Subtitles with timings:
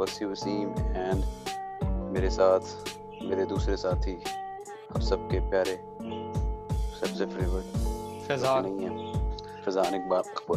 [0.00, 1.20] Wasi Wasim and
[2.12, 2.64] میرے ساتھ
[3.22, 4.16] میرے دوسرے ساتھی
[4.94, 5.76] آپ سب کے پیارے
[7.00, 7.78] سب سے فیورٹ
[8.26, 9.12] فیضان۔ نہیں ہیں۔
[9.64, 10.56] فیضان اقبال۔ اکبر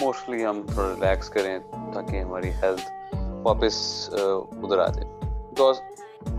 [0.00, 1.58] موسٹلی ہم تھوڑا ریلیکس کریں
[1.94, 3.76] تاکہ ہماری ہیلتھ واپس
[4.12, 5.08] uh, ادھر آ جائے.
[5.50, 5.80] Because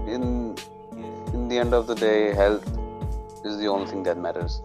[0.07, 4.61] in the end of the day health is the only thing that matters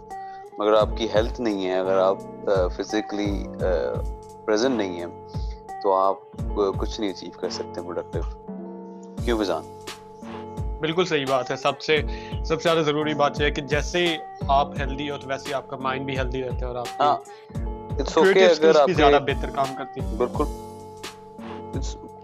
[0.60, 2.18] مگر آپ کی ہیلتھ نہیں ہے اگر آپ
[2.76, 3.44] فزیکلی
[4.44, 5.28] پریزنٹ نہیں ہیں
[5.82, 6.16] تو آپ
[6.78, 8.22] کچھ نہیں اچیو کر سکتے پروڈکٹیو
[9.24, 9.62] کیوں بزان؟
[10.80, 12.02] بالکل صحیح بات ہے۔ سب سے
[12.44, 14.16] سب سے زیادہ ضروری بات یہ ہے کہ جیسے
[14.48, 17.16] آپ ہیلدی ہو تو ویسے آپ کا مائنڈ بھی ہیلدی رہتا ہے اور آپ ہاں
[18.00, 20.44] اٹس اوکے اگر آپ زیادہ بہتر کام کرتی ہیں۔ بالکل۔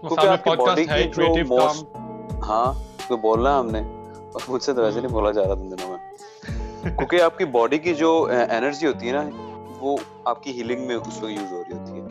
[0.01, 1.77] کیونکہ آپ کی باڈی ہے کریٹو کام۔
[2.41, 2.73] ہاں
[3.07, 3.79] کوئی بولنا ہم نے
[4.33, 5.96] اور مجھ سے تو ویسے نہیں بولا جا رہا تھا دنوں میں۔
[6.83, 9.29] کیونکہ آپ کی باڈی کی جو انرجی ہوتی ہے نا
[9.79, 12.07] وہ آپ کی ہیلنگ میں اس وقت یوز ہو رہی ہوتی ہے۔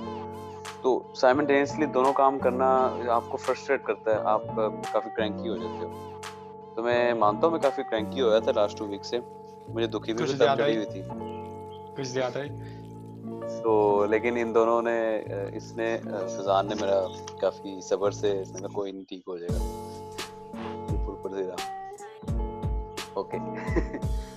[0.82, 4.42] تو سائمنٹینسلی دونوں کام کرنا آپ کو فرسٹریٹ کرتا ہے آپ
[4.92, 6.18] کافی کرینکی ہو جاتے ہو۔
[6.74, 9.18] تو میں مانتا ہوں میں کافی کرینکی ہوا تھا لاسٹ ٹو ویک سے۔
[9.68, 11.02] مجھے دکھی بھی چڑھی ہوئی تھی۔
[11.96, 12.38] کچھ زیادہ
[13.62, 15.22] تو لیکن ان دونوں نے
[15.52, 15.98] اس نے
[16.38, 17.02] فضان نے میرا
[17.40, 19.58] کافی صبر سے میں نے کوئی نہیں ٹھیک ہو جائے گا۔
[23.14, 23.36] اوکے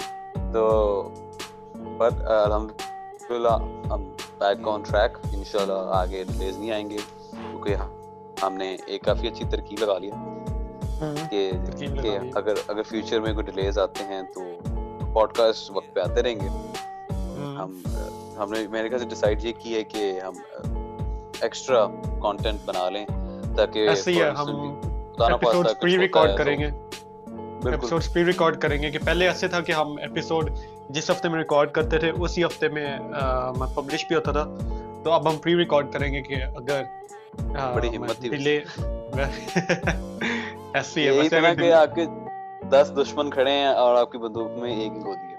[0.54, 0.68] تو
[1.98, 3.56] بٹ الحمد للہ
[3.92, 4.04] ہم
[4.40, 6.98] بیک آن ٹریک ان شاء اللہ آگے ڈیلیز نہیں آئیں گے
[7.32, 7.76] کیونکہ
[8.44, 10.16] ہم نے ایک کافی اچھی ترکیب لگا لیا
[11.32, 11.52] کہ
[12.36, 14.42] اگر اگر فیوچر میں کوئی ڈیلیز آتے ہیں تو
[15.14, 16.48] پوڈ کاسٹ وقت پہ آتے رہیں گے۔
[17.58, 17.80] ہم
[18.40, 20.34] ہم نے میرے خیال سے ڈیسائڈ یہ کی ہے کہ ہم
[21.42, 21.86] ایکسٹرا
[22.22, 23.06] کانٹینٹ بنا لیں
[23.58, 23.90] تاکہ
[26.38, 26.70] کریں گے۔
[27.66, 30.50] ایپیسوڈ پری ریکارڈ کریں گے کہ پہلے ایسے تھا کہ ہم ایپیسوڈ
[30.90, 32.98] جس ہفتے میں ریکارڈ کرتے تھے اسی ہفتے میں
[33.76, 34.46] پبلش بھی ہوتا تھا۔
[35.04, 36.84] تو اب ہم پری ریکارڈ کریں گے کہ اگر
[37.76, 38.60] بڑی ہمت ڈیلے
[40.74, 42.06] ایسی ہے کہ آپ کے
[42.70, 45.38] دس دشمن کھڑے ہیں اور آپ کی بندوق میں ایک ہی گودی ہے۔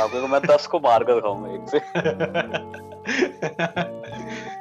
[0.00, 1.78] آپ کو میں دس کو مار کر دکھاؤں گا ایک سے۔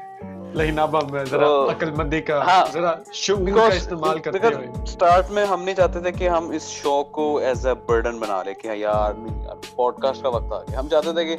[0.53, 2.39] لیکن اب ہم ذرا عقل مندی کا
[2.73, 6.67] ذرا شعور کا استعمال کرتے ہوئے۔ سٹارٹ میں ہم نہیں چاہتے تھے کہ ہم اس
[6.71, 9.13] شو کو ایز اے برڈن بنا لیں کہ یار
[9.75, 11.37] پوڈ کاسٹ کا وقت آ گیا۔ ہم چاہتے تھے کہ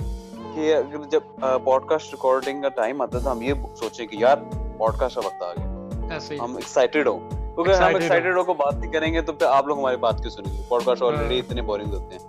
[0.54, 0.74] کہ
[1.10, 1.20] جب
[1.64, 4.36] پوڈ کاسٹ ریکارڈنگ کا ٹائم آتا تھا ہم یہ سوچیں کہ یار
[4.78, 7.18] پوڈ کاسٹ کا وقت آ گیا۔ ہم ایکسائٹیڈ ہوں۔
[7.54, 10.18] کیونکہ ہم ایکسائٹیڈ ہو کو بات نہیں کریں گے تو پھر آپ لوگ ہماری بات
[10.18, 12.22] کیوں سنیں گے؟ پوڈ کاسٹ آلریڈی اتنے بورنگ ہوتے ہیں۔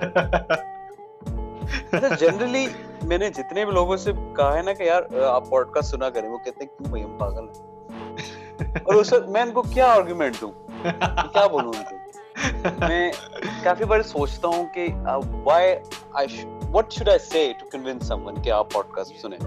[1.92, 2.66] اچھا، جنرلی
[3.02, 6.10] میں نے جتنے بھی لوگوں سے کہا ہے نا کہ یار آپ پوڈ کاسٹ سنا
[6.10, 9.86] کریں، وہ کہتے ہیں، کیوں بھائی، ہم پاگل ہیں؟ اور اس میں ان کو کیا
[9.92, 10.50] آرگومنٹ دوں؟
[10.82, 11.96] کیا بولوں ان کو؟
[12.88, 13.10] میں
[13.62, 14.86] کافی بار سوچتا ہوں کہ
[15.44, 15.74] why
[16.12, 19.38] I what should I say to convince some one کہ آپ پوڈ کاسٹ سنیں؟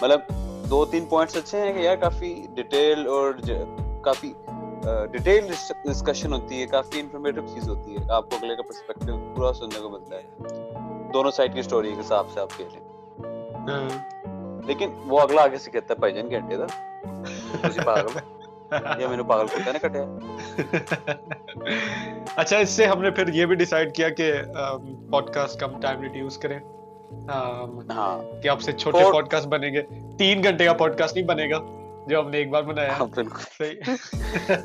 [0.00, 0.20] مطلب
[0.70, 3.32] دو تین پوائنٹس اچھے ہیں کہ یار، کافی ڈیٹیل اور
[4.04, 4.32] کافی
[5.12, 5.52] ڈیٹیل
[5.84, 9.80] ڈسکشن ہوتی ہے، کافی انفارمیٹیو چیز ہوتی ہے، آپ کو اگلے کا پرسپیکٹیو پورا سننے
[9.80, 10.22] کو ملتا ہے۔
[11.14, 12.80] دونوں سائڈ کی سٹوری کے حساب سے آپ کہہ لیں۔
[14.66, 16.66] لیکن وہ اگلا آگے سے کہتا ہے بھائی جان گھنٹے تھا
[17.84, 18.18] پاگل
[19.02, 20.06] یہ میں نے پاگل نا کٹیا۔
[22.36, 24.32] اچھا اس سے ہم نے پھر یہ بھی ڈیسائیڈ کیا کہ
[25.10, 26.58] پوڈ کاسٹ کم ٹائم کریں۔
[27.90, 29.82] ہاں۔ کہ آپ سے چھوٹے پوڈ کاسٹ بنے گے۔
[30.18, 31.58] تین گھنٹے کا پوڈ کاسٹ نہیں بنے گا
[32.06, 32.88] جو ہم نے ایک بار بنایا۔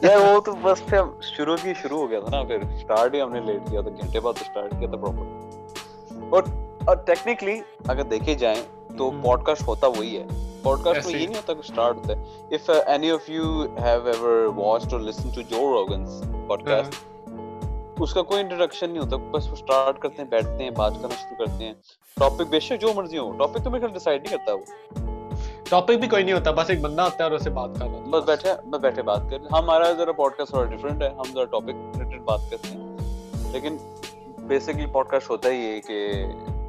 [0.02, 3.22] یار وہ تو بس پھر شروع کی شروع ہو گیا تھا نا پھر سٹارٹ ہی
[3.22, 5.39] ہم نے لیٹ کیا تھا گھنٹے بعد سٹارٹ کیا تھا پراپر
[6.32, 6.44] اور
[6.96, 8.62] ٹیکنیکلی اگر دیکھے جائیں
[8.98, 10.26] تو پوڈ کاسٹ ہوتا وہی ہے۔
[10.64, 14.08] پوڈ کاسٹ میں یہ نہیں ہوتا کہ اسٹارٹ ہوتا ہے۔ If any of you have
[14.08, 16.96] ever watched اور لسن ٹو جو روگنس پوڈ کاسٹ
[18.02, 21.16] اس کا کوئی انٹروڈکشن نہیں ہوتا۔ بس وہ اسٹارٹ کرتے ہیں بیٹھتے ہیں بات کرنا
[21.16, 21.74] شروع کرتے ہیں۔
[22.20, 24.64] ٹاپک بے شک جو مرضی ہو۔ ٹاپک تو میرے خیال ڈیسائیڈ نہیں کرتا وہ۔
[25.70, 28.24] ٹاپک بھی کوئی نہیں ہوتا بس ایک بندہ ہوتا ہے اور اسے بات کرنا بس
[28.24, 31.70] بیٹھے بس بیٹھے بات کر ہمارا ذرا پوڈ کاسٹ تھوڑا ڈفرینٹ ہے۔ ہم ذرا ٹاپک
[31.70, 32.98] ریلیٹڈ بات کرتے ہیں۔
[33.52, 33.78] لیکن
[34.50, 36.26] بیسکلی پوڈ کاسٹ ہوتا ہی ہے کہ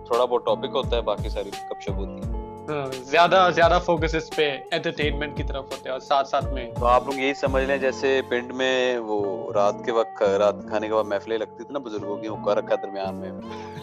[0.06, 4.14] تھوڑا بہت ٹاپک ہوتا ہے باقی ساری گپ شپ ہوتی ہے۔ ہاں، زیادہ زیادہ فوکس
[4.14, 7.78] اس پہ انٹرٹینمنٹ کی طرف اور ساتھ ساتھ میں۔ تو آپ لوگ یہی سمجھ لیں
[7.78, 11.78] جیسے پنڈ میں وہ رات کے وقت رات کھانے کے بعد محفلیں لگتی تھی نا
[11.78, 13.32] بزرگوں کی حکا رکھا درمیان میں۔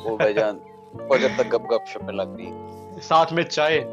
[0.03, 0.59] وہ بھائی جان
[0.93, 2.51] جب تک گپ گپ شپ لگ گئی۔
[3.01, 3.83] ساتھ میں چائے۔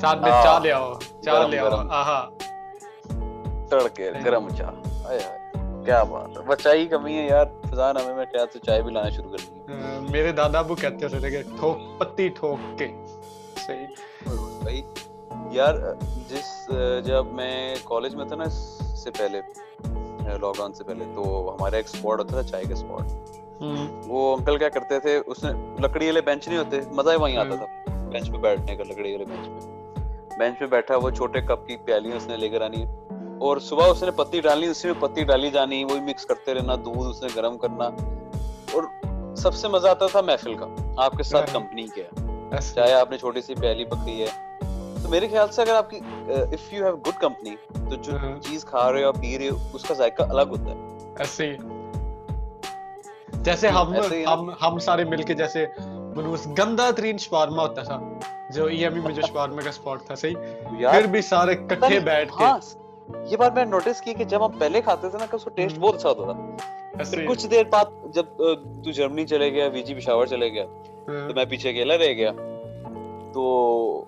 [0.00, 0.94] ساتھ میں چائے لے آؤ
[1.24, 2.28] چائے لے آؤ آہا۔
[3.70, 5.43] تڑکے گرم چائے
[5.84, 9.30] کیا بات ہے؟ کمی ہے یار فضان ہمیں میں خیال سے چائے بھی لانا شروع
[9.30, 9.72] کر دی
[10.12, 12.88] میرے دادا ابو کہتے ہوتے تھے کہ ٹھوک پتی ٹھوک کے۔
[13.66, 13.86] صحیح۔
[14.62, 14.82] بھائی
[15.50, 15.74] یار
[16.28, 16.70] جس
[17.04, 18.54] جب میں کالج میں تھا نا اس
[18.96, 19.40] سے پہلے
[20.40, 21.22] لاک ڈاؤن سے پہلے تو
[21.54, 23.62] ہمارا ایک اسپاٹ ہوتا تھا چائے کا اسپاٹ
[24.06, 25.52] وہ انکل کیا کرتے تھے اس نے
[25.82, 29.12] لکڑی والے بینچ نہیں ہوتے مزہ ہی وہیں آتا تھا بینچ پہ بیٹھنے کا لکڑی
[29.12, 32.60] والے بینچ پہ۔ بینچ پہ بیٹھا وہ چھوٹے کپ کی پیالی اس نے لے کر
[32.60, 32.84] آنی
[33.44, 36.74] اور صبح اس نے پتی ڈالنی اسی میں پتی ڈالی جانی وہی مکس کرتے رہنا
[36.74, 37.84] دودھ اس نے گرم کرنا۔
[38.72, 38.82] اور
[39.34, 42.02] سب سے مزہ آتا تھا محفل کا آپ کے ساتھ کمپنی کے۔
[42.74, 44.26] چاہے آپ نے چھوٹی سی پیالی پکڑی ہے۔
[45.02, 48.64] تو میرے خیال سے اگر آپ کی if you have good company تو جو چیز
[48.64, 51.56] کھا رہے ہو پی رہے ہو اس کا ذائقہ الگ ہوتا ہے۔ ایسے
[53.32, 53.94] جیسے ہم
[54.26, 55.66] ہم ہم سارے مل کے جیسے
[56.16, 58.00] منوس گندا ترین شوارما ہوتا تھا
[58.50, 60.34] جو ای ایم ای میں جو شوارما کا سپاٹ تھا صحیح؟
[60.78, 62.58] پھر بھی سارے کٹھے بیٹھ کے۔ ہاں،
[63.08, 65.50] یہ بات میں نوٹس کی کہ جب ہم پہلے کھاتے تھے نا کہ اس کا
[65.54, 67.84] ٹیسٹ بہت اچھا ہوتا تھا۔ کچھ دیر بعد
[68.14, 68.24] جب
[68.84, 70.64] تو جرمنی چلے گیا وی جی پشاور چلے گیا
[71.08, 72.30] ہاں۔ تو میں پیچھے اکیلا رہ گیا۔
[73.32, 74.04] تو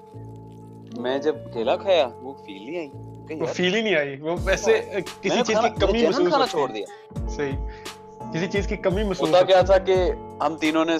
[0.98, 4.80] میں جب کیلا کھایا وہ فیل نہیں آئی۔ وہ فیل ہی نہیں آئی۔ وہ ویسے
[5.20, 6.86] کسی چیز کی کمی محسوس کھانا چھوڑ دیا۔
[7.28, 7.52] صحیح۔
[8.32, 9.96] کسی چیز کی کمی محسوس ہوتا کیا تھا کہ
[10.40, 10.98] ہم تینوں نے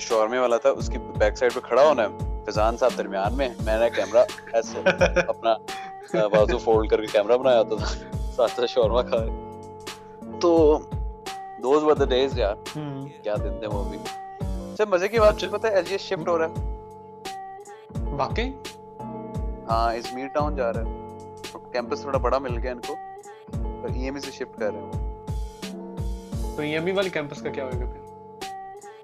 [0.00, 3.48] شورمے والا تھا اس کی بیک سائڈ پہ کھڑا ہونا ہے۔ فضان صاحب درمیان میں
[3.64, 4.78] میں نے کیمرہ ایسے
[5.28, 5.54] اپنا
[6.14, 7.86] بازو فولڈ کر کے کیمرہ بنایا ہوتا تھا
[8.36, 9.52] ساتھ ساتھ شورما کھا رہے
[10.40, 10.78] تو
[11.62, 12.54] دوز ور ڈیز یار۔
[13.22, 13.98] کیا دن تھے وہ بھی۔
[14.72, 16.76] اچھا مزے کی بات پتہ ہے ایل جی شفٹ ہو رہا ہے۔
[18.16, 18.52] واقعی؟
[19.70, 21.12] ہاں ازمیر ٹاؤن جا رہا ہے۔
[21.72, 22.94] کیمپس تھوڑا بڑا مل گیا ان کو۔
[23.64, 25.12] اور ای ایم ای سے شفٹ کر رہے ہیں
[26.56, 28.00] تو ای ایم ای والے کیمپس کا کیا ہوئے گا پھر؟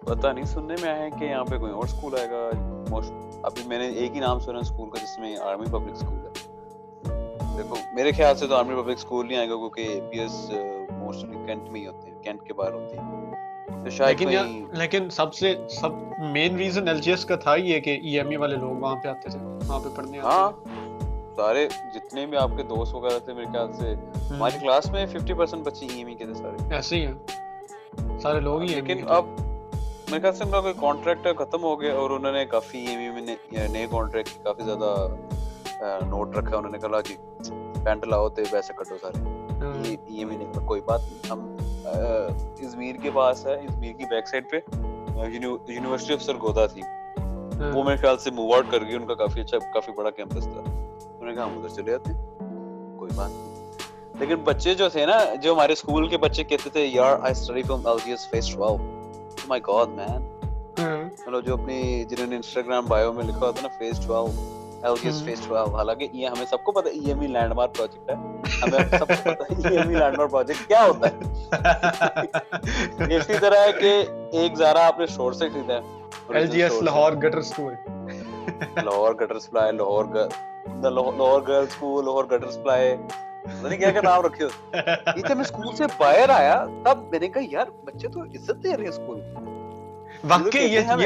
[0.04, 2.50] پتا نہیں سننے میں آیا ہے کہ یہاں پہ کوئی اور سکول آئے گا۔
[3.42, 6.27] ابھی میں نے ایک ہی نام سنا سکول کا جس میں آرمی پبلک سکول ہے۔
[7.58, 10.50] دیکھو میرے خیال سے تو آرمی پبلک سکول نہیں آئے گا کیونکہ پی ایس
[10.92, 13.06] موسٹلی کینٹ میں ہی ہوتے ہیں کینٹ کے باہر ہوتے ہیں۔
[13.98, 14.28] لیکن
[14.72, 15.92] لیکن سب سے سب
[16.32, 18.96] main reason L G S کا تھا یہ کہ ای ایم ای والے لوگ وہاں
[18.96, 20.50] پہ آتے تھے وہاں پہ پڑھنے ہاں
[21.36, 23.94] سارے جتنے بھی آپ کے دوست وغیرہ تھے میرے خیال سے
[24.30, 28.18] ہماری کلاس میں ففٹی پرسینٹ بچے ای ایم ای کے تھے سارے۔ ایسے ہی ہیں۔
[28.18, 29.24] سارے لوگ ہی لیکن اب
[30.10, 32.86] میرے خیال سے ان کا کوئی کانٹریکٹ ختم ہو گیا اور انہوں نے کافی ای
[32.86, 33.36] ایم ای میں
[33.68, 34.94] نئے کانٹریکٹ کافی زیادہ
[35.80, 37.16] نوٹ رکھا انہوں نے کہا جی
[37.84, 41.56] پینٹ لاؤ تے پیسے کٹو سارے ایم ای نے کوئی بات نہیں ہم
[42.64, 44.58] ازمیر کے پاس ہے ازمیر کی بیک سائڈ پہ
[45.26, 46.82] یونیورسٹی آف سرگودا تھی۔
[47.74, 50.44] وہ میرے خیال سے موو آؤٹ کر گئی ان کا کافی اچھا کافی بڑا کیمپس
[50.44, 52.12] تھا انہوں نے کہا ہم ادھر چلے جاتے
[52.98, 56.86] کوئی بات نہیں لیکن بچے جو تھے نا جو ہمارے اسکول کے بچے کہتے تھے
[56.86, 58.76] یار I study from L G S fees 12
[59.48, 60.22] my god man
[60.78, 64.36] مطلب جو اپنی جنہوں نے انسٹاگرام بایو میں لکھا ہوتا نا فیس 12 LGS Phase
[64.36, 68.14] 12 حالانکہ یہ ہمیں سب کو پتا E M E landmark project ہے
[68.62, 71.14] ہمیں سب کو پتا E M E landmark project کیا ہوتا ہے
[73.16, 75.80] اسی طرح ہے کہ ایک زارا آپ نے شور سے خریدا ہے
[76.34, 77.74] L G S Lahore gutter school
[78.84, 80.04] Lahore gutter supply Lahore
[80.82, 84.46] Lahore girl school Lahore gutter supply پتہ نہیں کیا کیا نام رکھے
[85.16, 88.76] جب میں اسکول سے باہر آیا تب میں نے کہا یار بچے تو عزت دے
[88.76, 89.20] رہے ہیں اسکول
[90.24, 90.96] واقعی یہ ہاں،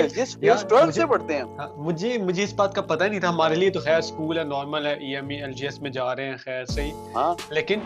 [1.77, 4.87] مجھے مجھے اس بات کا پتہ نہیں تھا ہمارے لیے تو خیر اسکول ہے نارمل
[4.87, 7.81] ہے E M E L G S میں جا رہے ہیں خیر صحیح۔ ہاں۔ لیکن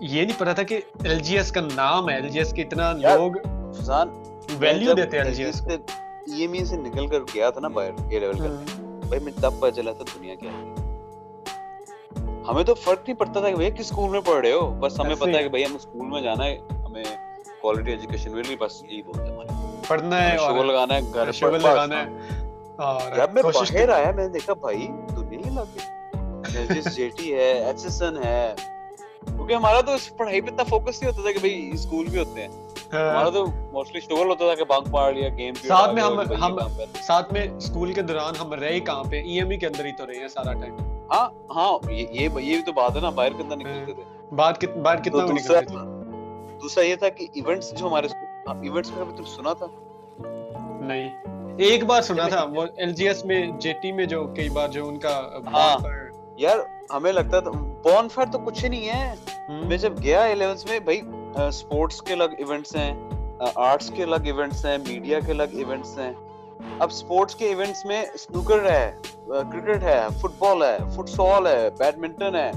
[0.00, 2.62] یہ نہیں پتا تھا کہ ایل جی ایس کا نام ہے ایل جی ایس کے
[2.62, 3.32] اتنا لوگ
[4.58, 7.60] ویلیو دیتے ہیں ایل جی ایس کو۔ ای ایم ای سے نکل کر گیا تھا
[7.60, 10.72] نا باہر اے لیول کرنے۔ بھائی میں تب پتہ چلا تھا دنیا کیا ہے۔
[12.48, 15.00] ہمیں تو فرق نہیں پڑتا تھا کہ بھائی کس اسکول میں پڑھ رہے ہو؟ بس
[15.00, 16.56] ہمیں پتا ہے کہ بھائی ہم اسکول میں جانا ہے
[16.86, 17.04] ہمیں
[17.60, 21.32] کوالٹی ایجوکیشن مل رہی بس یہی بولتے ہیں۔ ہمارے پڑھنا ہے شغل لگانا ہے گھر
[21.32, 22.06] شغل لگانا ہے۔
[22.76, 24.86] اور جب میں باہر آیا میں نے دیکھا بھائی
[25.16, 28.54] دنیا ہی لگ گئی جس جے ٹی ہے ایچ ایس این ہے۔
[29.26, 32.18] کیونکہ ہمارا تو اس پڑھائی پہ اتنا فوکس نہیں ہوتا تھا کہ بھائی اسکول بھی
[32.18, 32.48] ہوتے ہیں۔
[32.92, 36.20] ہاں۔ ہمارا تو موسٹلی شغل ہوتا تھا کہ بانک مار لیا گیم ساتھ میں ہم
[36.42, 36.58] ہم
[37.02, 39.92] ساتھ میں اسکول کے دوران ہم رہے کہاں پہ؟ ای ایم ای کے اندر ہی
[39.92, 40.76] تو رہے ہیں سارا ٹائم
[41.10, 44.02] ہاں ہاں یہ یہ تو بات ہے نا باہر کتنا نکلتے تھے۔
[44.34, 45.76] باہر کتنا نکلتے تھے۔
[46.62, 48.08] دوسرا یہ تھا کہ ایونٹس جو ہمارے
[48.46, 49.66] ایونٹس میں کبھی تم سنا تھا۔
[50.80, 51.08] نہیں۔
[51.58, 54.68] ایک بار سنا تھا وہ ایل جی ایس میں جے ٹی میں جو کئی بار
[54.68, 55.76] جو ان کا ہاں۔
[56.36, 56.58] یار
[56.90, 59.14] ہمیں لگتا تھا بون فائر تو کچھ نہیں ہے۔
[59.48, 61.00] میں جب گیا الیونس میں بھائی
[61.52, 63.10] سپورٹس کے الگ ایونٹس ہیں
[63.54, 66.12] آرٹس کے الگ ایونٹس ہیں میڈیا کے الگ ایونٹس ہیں۔
[66.78, 68.92] اب سپورٹس کے ایونٹس میں سنوکر ہے
[69.28, 72.50] کرکٹ ہے فٹ بال ہے فٹ سال ہے بیڈمنٹن ہے۔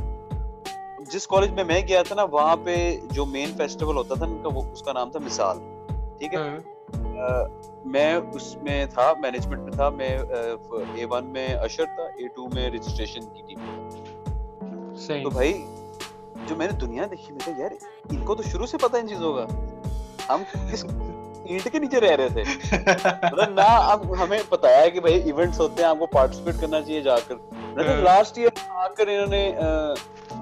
[1.12, 4.38] جس کالج میں میں گیا تھا نا وہاں پہ جو مین فیسٹیول ہوتا تھا ان
[4.44, 5.58] کا وہ اس کا نام تھا مثال۔
[6.20, 6.40] ٹھیک ہے؟
[7.86, 10.18] میں اس میں تھا مینجمنٹ میں تھا میں
[10.96, 13.60] اے ون میں اشر تھا اے ٹو میں رجسٹریشن کی ٹیم
[15.24, 15.54] تو بھائی
[16.48, 17.72] جو میں نے دنیا دیکھی میں کہا یار
[18.10, 19.46] ان کو تو شروع سے پتا ان چیزوں کا۔
[20.30, 20.86] ہم کس
[21.46, 22.44] اینٹ کے نیچے رہ رہے تھے؟
[23.24, 27.02] مطلب نہ اب ہمیں بتایا کہ بھائی ایونٹس ہوتے ہیں آپ کو پارٹیسپیٹ کرنا چاہیے
[27.02, 27.36] جا کر۔
[28.04, 29.52] لاسٹ ایئر آ کر انہوں نے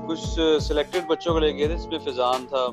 [0.08, 2.66] کچھ سلیکٹڈ بچوں کو لے گئے تھے اس میں فضان تھا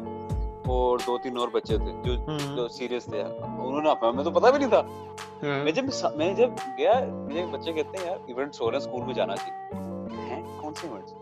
[0.67, 2.15] اور دو تین اور بچے تھے جو
[2.57, 4.83] جو سیریس تھے انہوں نے ہمیں تو پتا بھی نہیں تھا۔
[5.43, 5.85] میں جب
[6.17, 9.37] میں جب گیا مجھے بچے کہتے ہیں یار ایونٹس ہو رہے ہیں اسکول میں جانا
[9.37, 9.81] چاہیے
[10.29, 11.13] ہیں؟ کون سے events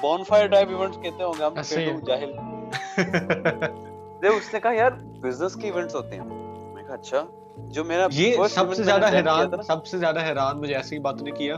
[0.00, 2.32] bonfire type events کہتے ہوں گے ہم جاہل۔
[4.26, 6.24] اس نے کہا یار بزنس کے ایونٹس ہوتے ہیں۔
[6.74, 7.24] میں کہا اچھا۔
[7.56, 11.30] جو میرا یہ سب سے زیادہ حیران سب سے زیادہ حیران مجھے ایسی بات نے
[11.30, 11.56] کیا۔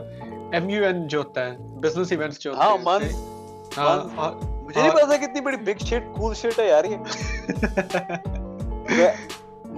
[0.51, 3.01] ایم یو این جو ہوتا ہے بزنس ایونٹس جو ہاں من
[3.77, 4.31] ہاں۔
[4.75, 6.97] مجھے نہیں پتا کتنی بڑی بگ شٹ کول شٹ ہے یار یہ۔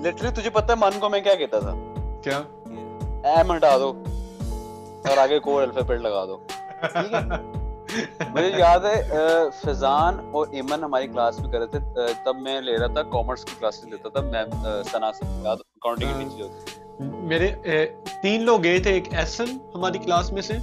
[0.04, 1.74] لٹرلی تجھے پتا ہے من کو میں کیا کہتا تھا؟
[2.24, 2.42] کیا؟
[3.30, 4.04] ایم ہٹا دو
[5.06, 6.38] اور آگے الفابیٹ لگا دو۔
[6.82, 7.22] ٹھیک ہے؟
[8.30, 9.04] مجھے یاد ہے
[9.64, 11.80] فضان اور ایمن ہماری کلاس میں کر رہے تھے۔
[12.26, 16.20] تب میں لے رہا تھا کامرس کی کلاسز لیتا تھا۔ میم سنا سے یاد اکاؤنٹنگ
[16.20, 17.56] کی ٹیچر ہوتی میرے
[18.22, 20.58] تین لوگ گئے تھے ایک ایسن ہماری کلاس میں سے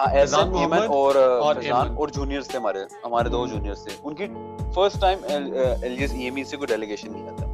[0.00, 4.26] ہاں ایسن ایمن اور اور جونیئرز تھے ہمارے ہمارے دو جونیئرز تھے۔ ان کی
[4.74, 7.46] first time L G S E M E سے کوئی ڈیلیگیشن نہیں آتا۔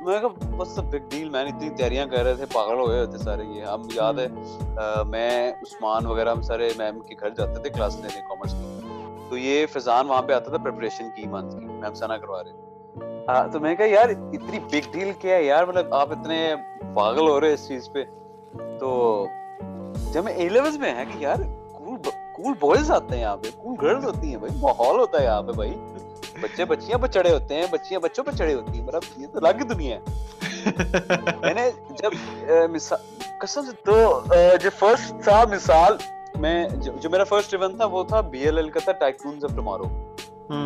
[0.00, 3.44] میں کہا بس بگ ڈیل میں اتنی تیاریاں کر رہے تھے پاگل ہوئے ہوتے سارے
[3.44, 4.26] یہ۔ ہم یاد ہے
[5.08, 8.88] میں عثمان وغیرہ ہم سارے میم کے گھر جاتے تھے کلاس لینے کامرس کی
[9.30, 13.24] تو یہ فضان وہاں پہ آتا تھا پریپریشن کی منتھ کی۔ میم سنا کروا رہے۔
[13.28, 16.54] ہاں تو میں کہا یار اتنی بگ ڈیل کیا ہے یار؟ مطلب آپ اتنے
[16.94, 18.04] پاگل ہو رہے اس چیز پہ۔
[18.80, 19.26] تو
[20.14, 21.36] جب میں اے لیولز میں ہے کہ یار
[21.72, 21.96] کول
[22.34, 25.42] کول بوائز آتے ہیں یہاں پہ کول گرلز ہوتی ہیں بھائی ماحول ہوتا ہے یہاں
[25.42, 25.74] پہ بھائی۔
[26.40, 29.38] بچے بچیاں پہ چڑھے ہوتے ہیں بچیاں بچوں پہ چڑھے ہوتی ہیں مطلب یہ تو
[29.38, 30.00] الگ دنیا ہے۔
[31.40, 32.10] میں نے جب
[33.40, 34.20] قسم سے تو
[34.62, 35.96] جو فرسٹ تھا مثال
[36.34, 39.50] میں جو میرا فرسٹ ایونٹ تھا وہ تھا بی ایل ایل کا تھا ٹائکونز آف
[39.50, 39.84] ٹمارو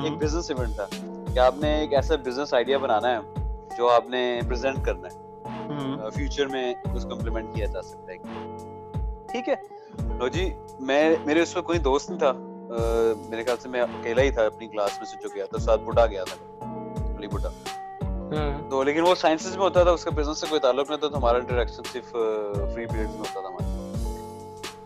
[0.03, 0.87] ایک بزنس ایونٹ تھا۔
[1.35, 3.45] کہ آپ نے ایک ایسا بزنس آئیڈیا بنانا ہے
[3.79, 5.17] جو آپ نے پریزنٹ کرنا ہے۔
[6.11, 8.19] فیوچر میں اس کو امپلیمنٹ کیا جا سکتا ہے۔
[9.31, 9.55] ٹھیک ہے؟
[10.19, 12.33] لو جی میں میرے اس میں کوئی دوست نہیں تھا۔
[13.29, 15.81] میرے خیال سے میں اکیلا ہی تھا اپنی کلاس میں سے جو گیا تھا ساتھ
[15.81, 16.65] بڈا گیا تھا۔
[17.19, 17.49] علی بڈا
[18.71, 21.09] تو لیکن وہ سائنسز میں ہوتا تھا اس کا بزنس سے کوئی تعلق نہیں تھا
[21.09, 22.11] تو ہمارا انٹریکشن صرف
[22.75, 23.93] فری پیریڈ میں ہوتا تھا ہمارا۔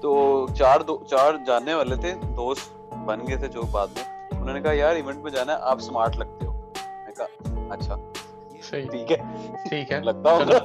[0.01, 4.55] تو چار دو چار جاننے والے تھے دوست بن گئے تھے جو بعد میں۔ انہوں
[4.55, 6.53] نے کہا یار ایونٹ میں جانا ہے آپ سمارٹ لگتے ہو۔
[6.87, 7.27] میں کہا
[7.71, 7.97] اچھا۔
[8.71, 9.17] ٹھیک ہے۔
[9.69, 10.59] ٹھیک ہے۔ لگتا ہوگا۔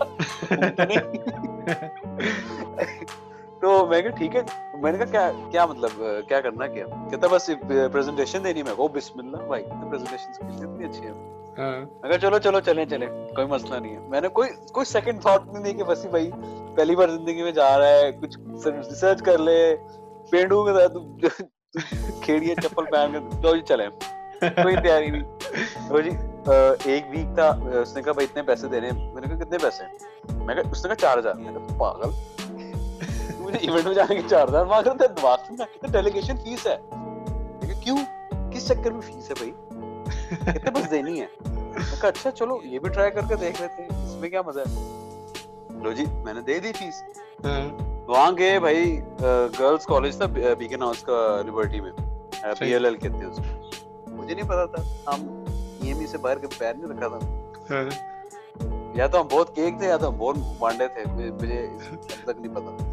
[3.62, 4.42] تو میں کہا ٹھیک ہے.
[4.82, 5.92] میں نے کہا کیا کیا مطلب
[6.28, 6.86] کیا کرنا کیا?
[7.12, 7.50] کہتا بس
[7.92, 11.14] پریزنٹیشن دینی میں وہ بسم اللہ بھائی پریزنٹیشن سکلز اتنی اچھی ہیں
[11.58, 14.00] میں کہا چلو چلو چلیں چلیں کوئی مسئلہ نہیں ہے.
[14.10, 16.30] میں نے کوئی کوئی سیکنڈ تھاٹ نہیں دی کہ بس بھائی
[16.76, 18.38] پہلی بار زندگی میں جا رہا ہے کچھ
[18.68, 19.58] ریسرچ کر لے
[20.32, 21.44] پینڈو کے ساتھ
[22.22, 23.90] کھیڑیے چپل پہن کے چلو جی چلیں۔
[24.42, 25.24] کوئی تیاری نہیں۔
[25.90, 26.10] تو جی
[26.86, 27.48] ایک ویک تھا
[27.82, 29.84] اس نے کہا بھائی اتنے پیسے دینے میں نے کہا کتنے پیسے
[30.38, 32.10] میں کہا اس نے کہا چار ہزار۔ میں کہا پاگل!
[33.48, 36.78] مجھے ایونٹ میں جانے کے چار ہزار مانگ رہا تھا۔ دماغ میں ڈیلیگیشن فیس ہے۔
[37.84, 37.98] کیوں؟
[38.54, 39.52] کس چکر میں فیس ہے بھائی؟
[40.54, 43.84] کتنے بس دینی ہے میں کہا اچھا چلو یہ بھی ٹرائی کر کے دیکھ لیتے
[43.84, 44.74] ہیں۔ اس میں کیا مزہ ہے?
[45.84, 47.04] لو جی میں نے دے دی فیس
[48.08, 49.02] وہاں گئے بھائی
[49.60, 50.26] گرلز کالج تھا
[50.58, 51.92] بیکن ہاؤس کا لیبرٹی میں۔
[52.60, 53.70] پی ایل ایل کہتے ہیں اس کو۔
[54.08, 55.44] مجھے نہیں پتا تھا۔ ہم
[55.82, 57.84] ای ایم ای سے باہر کے پیر نہیں رکھا تھا۔
[58.96, 61.68] یا تو ہم بہت کیک تھے یا تو ہم بہت وانڈے تھے۔ مجھے
[62.24, 62.87] تک نہیں پتا۔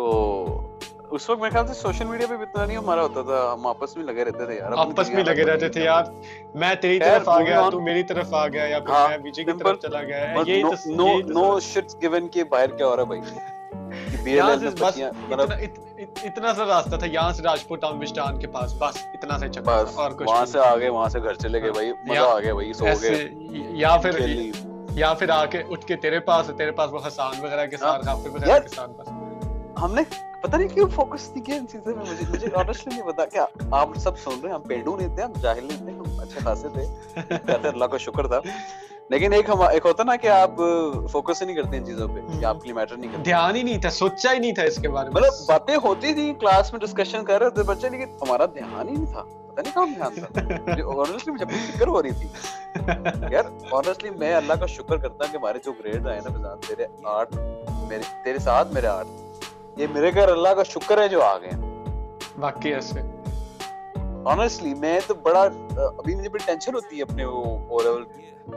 [0.00, 0.66] تو
[1.10, 3.96] اس وقت میرے خیال سے سوشل میڈیا پہ اتنا نہیں ہمارا ہوتا تھا ہم آپس
[3.96, 6.04] میں لگے رہتے تھے یار آپس میں لگے رہتے تھے یار
[6.54, 9.52] میں تیری طرف آ گیا تو میری طرف آ گیا یا پھر میں ویجے کی
[9.58, 13.20] طرف چلا گیا یہ نو نو شٹس گیون کے باہر کیا ہو رہا بھائی؟
[16.24, 19.76] اتنا سا راستہ تھا یہاں سے راجپور ٹاؤن وسٹان کے پاس بس اتنا سے چکا
[19.96, 22.72] اور کچھ وہاں سے آگے وہاں سے گھر چلے گئے بھائی مزہ آ گیا بھائی
[22.72, 23.28] سو گئے
[23.76, 24.20] یا پھر
[24.94, 28.06] یا پھر آ کے اٹھ کے تیرے پاس تیرے پاس وہ حسان وغیرہ کے ساتھ
[28.06, 29.19] غافر وغیرہ کے ساتھ بس۔
[29.80, 30.02] ہم نے
[30.42, 33.46] پتہ نہیں کیوں فوکس نہیں کیا ان چیزوں میں مجھے مجھے آنیسٹلی نہیں پتا کیا
[33.70, 36.40] آپ سب سن رہے ہیں ہم پینڈو نہیں تھے ہم جاہل نہیں تھے ہم اچھے
[36.40, 36.86] خاصے تھے۔
[37.28, 38.40] کہتے اللہ کا شکر تھا۔
[39.08, 40.50] لیکن ایک ہم ایک ہوتا نا کہ آپ
[41.12, 43.56] فوکس ہی نہیں کرتے ان چیزوں پہ کہ آپ کے لیے میٹر نہیں کرتے۔ دھیان
[43.56, 46.34] ہی نہیں تھا سوچا ہی نہیں تھا اس کے بارے میں۔ مطلب باتیں ہوتی تھی
[46.34, 49.74] کلاس میں ڈسکشن کر رہے تھے بچے لیکن ہمارا دھیان ہی نہیں تھا۔ پتہ نہیں
[49.74, 50.40] کہاں دھیان تھا۔
[51.00, 51.44] آنیسٹلی مجھے
[51.76, 52.28] فکر ہو رہی تھی۔
[53.30, 56.58] یار آنیسٹلی میں اللہ کا شکر کرتا ہوں کہ ہمارے جو گریڈ آئے نا فضان
[56.68, 57.36] تیرے آٹھ
[57.88, 59.08] میرے تیرے ساتھ میرے آٹھ
[59.76, 61.50] یہ میرے گھر اللہ کا شکر ہے جو آ گئے
[62.38, 63.00] واقعی ایسے۔
[64.24, 65.42] آنیسٹلی میں تو بڑا
[65.98, 68.04] ابھی مجھے بڑی ٹینشن ہوتی ہے اپنے وہ او لیول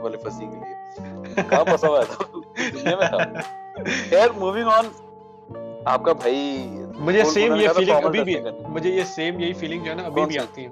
[0.00, 2.24] والے پھنسی کے لیے۔ کہاں پھنسا ہوا تھا
[2.74, 3.40] دنیا میں تھا۔
[4.10, 4.86] خیر موونگ آن
[5.84, 6.66] آپ کا بھائی
[6.98, 8.36] مجھے سیم یہ فیلنگ ابھی بھی
[8.68, 10.70] مجھے یہ سیم یہی فیلنگ جو ہے نا ابھی بھی آتی ہے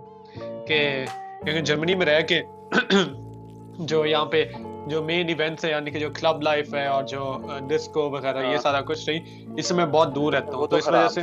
[0.67, 1.05] کہ
[1.45, 2.43] کیونکہ جرمنی میں رہ کے
[3.79, 4.45] جو یہاں پہ
[4.87, 7.37] جو مین ایونٹس ہیں یعنی کہ جو کلب لائف ہے اور جو
[7.69, 8.61] ڈسکو وغیرہ یہ ہاں.
[8.63, 10.67] سارا کچھ نہیں اس سے میں بہت دور رہتا ہوں.
[10.67, 11.21] تو اس وجہ سے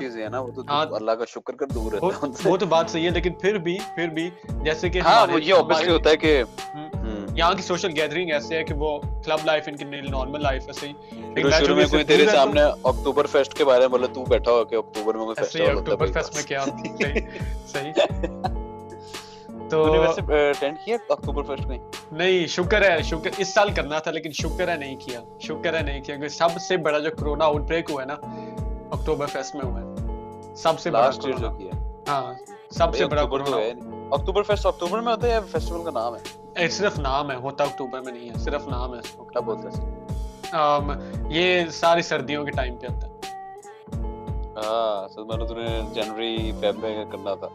[0.70, 0.86] ہاں.
[0.92, 3.78] اللہ کا شکر کر دور رہتا ہوں وہ تو بات صحیح ہے لیکن پھر بھی
[3.96, 4.30] پھر بھی
[4.64, 6.42] جیسے کہ ہاں، یہ اوبیسلی ہوتا ہے کہ
[7.36, 10.68] یہاں کی سوشل گیدرنگ ایسے ہے کہ وہ کلب لائف ان کی نیل نارمل لائف
[10.68, 10.94] ہے صحیح.
[11.60, 14.76] شروع میں کوئی تیرے سامنے اکتوبر فیسٹ کے بارے میں بولا تو بیٹھا ہو کہ
[14.76, 16.66] اکتوبر میں کوئی فیسٹیول ہوتا ہے اکتوبر فیسٹ میں کیا
[17.68, 18.56] صحیح.
[19.70, 20.06] تو
[20.60, 21.78] ٹینڈ کیا اکتوبر فرسٹ میں؟
[22.12, 25.82] نہیں شکر ہے شکر اس سال کرنا تھا لیکن شکر ہے نہیں کیا شکر ہے
[25.82, 28.16] نہیں کیا کیونکہ سب سے بڑا جو کرونا آؤٹ بریک ہوا ہے نا
[28.92, 31.72] اکتوبر فیسٹ میں ہوا ہے۔ سب سے بڑا جو کیا۔
[32.08, 32.34] ہاں
[32.72, 33.58] سب سے بڑا کرونا۔
[34.12, 37.64] اکتوبر فیسٹ اکتوبر میں ہوتا ہے یا فیسٹیول کا نام ہے؟ صرف نام ہے ہوتا
[37.64, 40.98] اکتوبر میں نہیں ہے صرف نام ہے اس کو۔ کیا
[41.30, 43.14] یہ ساری سردیوں کے ٹائم پہ آتا ہے۔
[44.56, 47.48] ہاں میں نے جنوری فیب کرنا تھا۔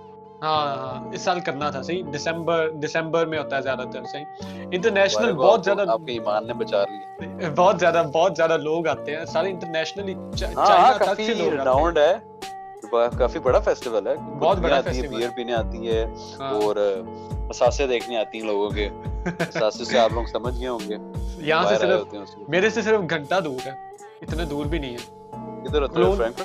[0.45, 4.05] ہاں،, ہاں ہاں اس سال کرنا تھا صحیح؟ دسمبر دسمبر میں ہوتا ہے زیادہ تر
[4.05, 4.25] صحیح؟
[4.73, 9.17] انٹرنیشنل بہت زیادہ آپ کے ایمان نے بچا لیا۔ بہت زیادہ بہت زیادہ لوگ آتے
[9.17, 12.15] ہیں سارے انٹرنیشنلی ہاں، چائنا ہاں، راؤنڈ ہے۔
[13.19, 16.05] کافی بڑا فیسٹیول ہے۔ بہت بڑا آتی ہے بیئر پینے آتی ہے
[16.39, 16.77] اور
[17.51, 18.89] اثاثے دیکھنے آتی ہیں لوگوں کے۔
[19.39, 20.97] اثاثے سے آپ لوگ سمجھ گئے ہوں گے۔
[21.37, 22.15] یہاں سے صرف
[22.49, 23.73] میرے سے صرف گھنٹہ دور ہے
[24.23, 25.25] اتنا دور بھی نہیں ہے۔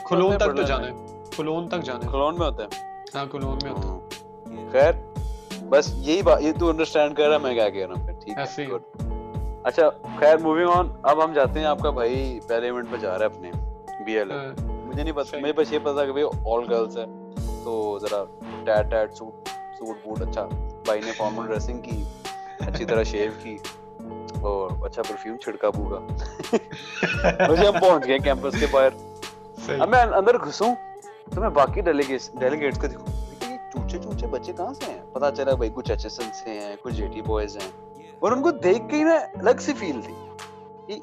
[0.09, 0.93] کلون تک تو جانا ہے
[1.37, 2.89] کلون تک جانا ہے۔ کلون میں ہوتا ہے
[3.67, 3.99] ہاں۔
[4.71, 4.91] خیر
[5.69, 8.37] بس یہی بات یہ تو انڈرسٹینڈ کر رہا میں کیا کہہ رہا ہوں ٹھیک
[9.63, 9.89] اچھا
[10.19, 13.25] خیر موونگ آن اب ہم جاتے ہیں آپ کا بھائی پہلے ایونٹ پہ جا رہا
[13.25, 13.51] ہے اپنے
[14.05, 17.05] بی ایل مجھے نہیں پتا میرے پاس یہ پتا کہ بھائی آل گرلز ہے۔
[17.63, 18.23] تو ذرا
[18.65, 19.49] ٹیٹ ٹیٹ سوٹ
[19.79, 20.45] سوٹ بوٹ اچھا
[20.85, 22.03] بھائی نے فارمل ڈریسنگ کی
[22.59, 23.57] اچھی طرح شیو کی
[24.41, 25.99] اور اچھا پرفیوم چھڑکا بوگا
[27.49, 28.89] مجھے ہم پہنچ گئے کیمپس کے باہر۔
[29.79, 30.73] اب میں اندر گھسوں۔
[31.37, 33.05] میں باقی ڈیلیگیٹس کو دیکھو
[33.71, 38.01] چوچے چوچے بچے کہاں سے ہیں؟ پتا چلا بھائی کچھ سے ہیں کچھ بوائز ہیں۔
[38.19, 40.13] اور ان کو دیکھ کے ہی نا الگ سی فیل تھی۔
[40.87, 40.99] یہ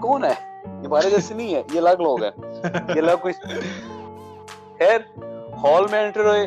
[0.00, 2.30] کون ہے؟ یہ ہمارے جیسے نہیں ہے یہ الگ لوگ ہیں۔
[2.94, 3.34] یہ الگ کوئی
[4.78, 5.00] خیر
[5.64, 6.46] ہال میں انٹر ہوئے۔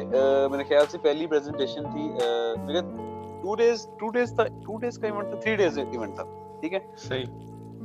[0.51, 2.09] میرے خیال سے پہلی پریزنٹیشن تھی۔
[2.63, 2.79] میرے
[3.43, 6.23] ٹو ڈیز ٹو ڈیز تھا ٹو ڈیز کا ایونٹ تھا تھری ڈیز ایونٹ تھا۔
[6.59, 7.25] ٹھیک ہے؟ صحیح۔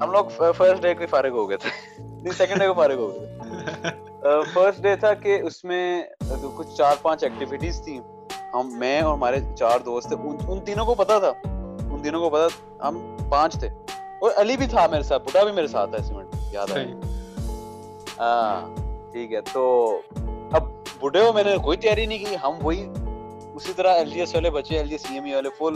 [0.03, 0.25] ہم لوگ
[0.57, 1.99] فرسٹ ڈے کو فارغ ہو گئے تھے۔
[2.33, 6.03] سیکنڈ ڈے کو فارغ ہو گئے فرسٹ ڈے تھا کہ اس میں
[6.57, 8.01] کچھ چار پانچ ایکٹیویٹیز تھیں۔
[8.55, 10.17] ہم میں اور ہمارے چار دوست تھے۔
[10.49, 11.33] ان تینوں کو پتا تھا۔
[11.91, 13.69] ان تینوں کو پتا ہم پانچ تھے۔
[14.21, 16.87] اور علی بھی تھا میرے ساتھ بٹا بھی میرے ساتھ ہے سیمنٹ یاد ہے۔
[18.19, 18.67] ہاں
[19.13, 20.01] ٹھیک ہے۔ تو
[20.53, 20.63] اب
[21.01, 22.87] بڈے ہو میں نے کوئی تیاری نہیں کی۔ ہم وہی
[23.55, 25.75] اسی طرح ایل جی ایس والے بچے L G C M E والے فل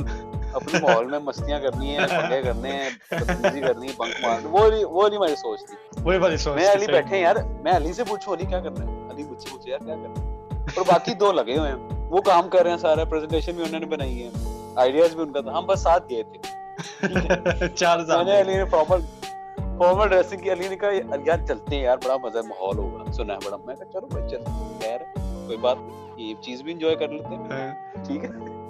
[0.53, 4.71] اپنے ماحول میں مستیاں کرنی ہیں پنگے کرنے ہیں بدتمیزی کرنی ہے بنک مارنا وہ
[4.71, 7.93] نہیں وہ نہیں میری سوچ تھی وہی والی سوچ میں علی بیٹھے یار میں علی
[7.93, 10.43] سے پوچھوں علی کیا کرنا ہے؟ علی مجھ سے پوچھے یار کیا کرنا ہے؟
[10.77, 13.81] اور باقی دو لگے ہوئے ہیں۔ وہ کام کر رہے ہیں سارا پریزنٹیشن بھی انہوں
[13.81, 14.31] نے بنائی ہے۔
[14.77, 16.39] آئیڈیاز بھی ان کا تھا۔ ہم بس ساتھ گئے تھے۔
[17.75, 18.99] چار سامنے علی نے پراپر
[19.79, 20.89] فارمل ڈریسنگ کی۔ علی نے کہا
[21.25, 24.29] یار چلتے ہیں یار بڑا مزہ ماحول ہوگا۔ سنا ہے بڑا۔ میں کہا چلو بھائی
[24.29, 25.01] چلتے ہیں۔ خیر
[25.47, 28.62] کوئی بات نہیں۔ یہ چیز بھی انجوائے کر لیتے ہیں۔ ہاں۔ ٹھیک ہے۔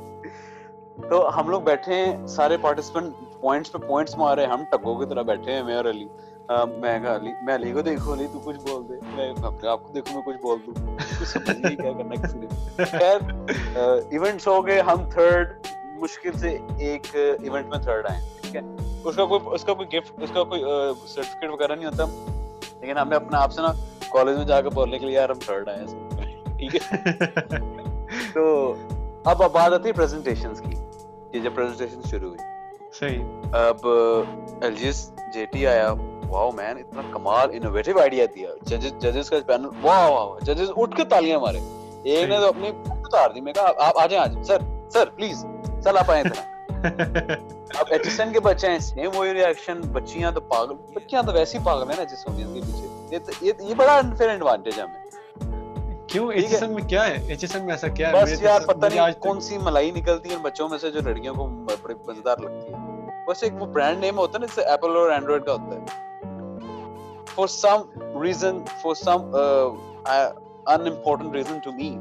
[1.11, 5.23] تو ہم لوگ بیٹھے ہیں سارے پارٹیسپینٹ پوائنٹس پہ پوائنٹس مارے ہم ٹگوں کی طرح
[5.23, 6.07] بیٹھے ہیں میں اور علی۔
[6.79, 9.93] میں کہا علی میں علی کو علی تو کچھ بول دے۔ میں اپنے آپ کو
[9.93, 10.99] میں کچھ بول دوں۔
[11.77, 13.17] کیا کرنا کسی نے۔ خیر
[14.11, 15.67] ایونٹس ہو گئے ہم تھرڈ
[16.01, 18.61] مشکل سے ایک ایونٹ میں تھرڈ آئے ٹھیک ہے۔
[19.05, 20.65] اس کا کوئی اس کا کوئی گفٹ اس کا کوئی
[21.07, 22.05] سرٹیفکیٹ وغیرہ نہیں ہوتا۔
[22.81, 23.73] لیکن ہمیں اپنے آپ سے نا
[24.13, 25.85] کالج میں جا کے بولنے کے لیے یار ہم تھرڈ آئے
[26.59, 26.97] ٹھیک ہے۔
[28.35, 28.75] تو
[29.25, 30.82] اب بات آتی ہے پریزنٹیشنس کی۔
[31.41, 32.39] جب پریزنٹیشن شروع ہوئی۔
[32.93, 33.77] صحیح۔ اب
[35.35, 35.95] جے ٹی آیا۔
[36.53, 39.69] مین اتنا کمال انوویٹیو آئیڈیا دیا۔ ججز ججز کا پینل
[40.43, 41.59] ججز اٹھ کے تالیاں مارے۔
[42.03, 44.57] ایک نے تو اپنی اتار دی۔ میں کہا آپ آ جائیں آج۔ سر
[44.91, 45.47] سر پلیز
[45.97, 46.11] آپ
[47.79, 51.33] اب ایچسن کے بچے ہیں۔ سیم وہی ریاکشن بچیاں تو پاگل بچیاں تو
[51.65, 55.02] پاگل ہیں نا جس کے پیچھے۔ یہ بڑا انفیئر ایڈوانٹیج ہے ہمیں۔
[56.07, 56.27] کیوں؟
[56.69, 60.31] میں کیا ہے؟ میں ایسا کیا ہے؟ بس یار پتہ نہیں کون سی ملائی نکلتی
[60.31, 62.91] ہے بچوں میں سے جو لڑکیوں کو مزیدار لگتی ہے
[63.29, 65.85] بس ایک وہ برانڈ نیم ہوتا ہے نا جیسے ایپل اور اینڈرائڈ کا ہوتا ہے۔
[67.35, 67.83] For some
[68.23, 69.37] reason for some
[70.87, 71.97] unimportant reason to me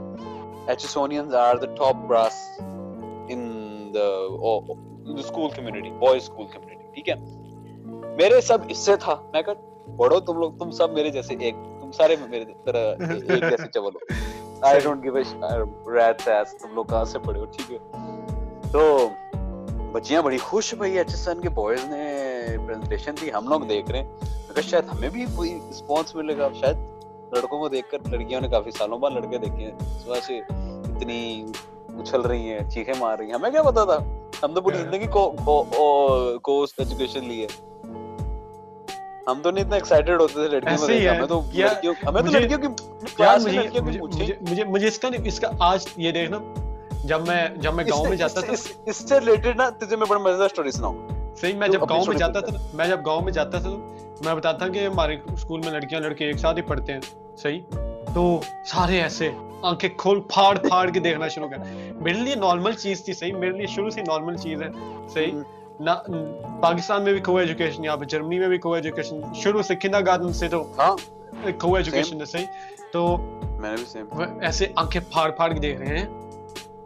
[1.35, 2.61] our top brass
[3.29, 3.93] in
[5.17, 7.15] school community school community ٹھیک ہے؟
[8.15, 9.51] میرے سب اس سے تھا۔ میں کہ
[9.97, 11.55] پڑھو تم لوگ تم سب میرے جیسے ایک
[11.93, 13.99] سارے میرے طرح ایک جیسے چبل ہو
[14.61, 15.15] I don't give
[15.93, 17.77] rat ass تم لوگ کہاں سے پڑے ہو؟ ٹھیک ہے۔
[18.71, 19.09] تو
[19.91, 22.03] بچیاں بڑی خوش بھائی H S N K boys نے
[22.67, 24.15] پریزنٹیشن دی ہم لوگ دیکھ رہے ہیں۔
[24.49, 26.77] اگر شاید ہمیں بھی کوئی رسپانس ملے گا۔ شاید
[27.33, 30.37] لڑکوں کو دیکھ کر لڑکیوں نے کافی سالوں بعد لڑکے دیکھے ہیں۔ اس وجہ سے
[30.37, 31.45] اتنی
[31.99, 33.97] اچھل رہی ہیں چیخیں مار رہی ہیں۔ ہمیں کیا پتا تھا؟
[34.43, 35.31] ہم تو پوری ہاں۔ زندگی کو
[36.41, 37.70] کو ایجوکیشن لی ہے
[39.27, 42.67] ہم تو نہیں اتنا ایکسائٹیڈ ہوتے تھے لڑکیوں ہمیں تو لڑکیوں ہمیں تو لڑکیوں کی
[43.99, 46.39] مجھے مجھے مجھے اس کا اس کا آج یہ دیکھنا
[47.03, 48.53] جب میں جب میں گاؤں میں جاتا تھا۔
[48.85, 52.15] اس سے ریلیٹڈ نا تجھے میں بڑا مزیدار سٹوری سناؤں۔ صحیح میں جب گاؤں میں
[52.15, 53.69] جاتا تھا میں جب گاؤں میں جاتا تھا
[54.25, 56.99] میں بتاتا تھا کہ ہمارے اسکول میں لڑکیاں لڑکے ایک ساتھ ہی پڑھتے ہیں۔
[57.37, 57.59] صحیح؟
[58.13, 59.29] تو سارے ایسے
[59.61, 61.57] آنکھیں کھول پھاڑ پھاڑ کے دیکھنا شروع کر۔
[61.95, 64.67] میرے لیے نارمل چیز تھی صحیح؟ میرے لیے شروع سے نارمل چیز ہے۔
[65.13, 65.31] صحیح؟
[66.61, 70.05] پاکستان میں بھی کو ایجوکیشن یہاں پہ جرمنی میں بھی کو ایجوکیشن شروع سے کنڈر
[70.05, 70.63] گارڈن سے تو
[71.59, 72.45] کو ایجوکیشن ہے صحیح؟
[72.91, 74.05] تو میں بھی سیم
[74.41, 76.05] ایسے آنکھیں پھاڑ پھاڑ کے دیکھ رہے ہیں۔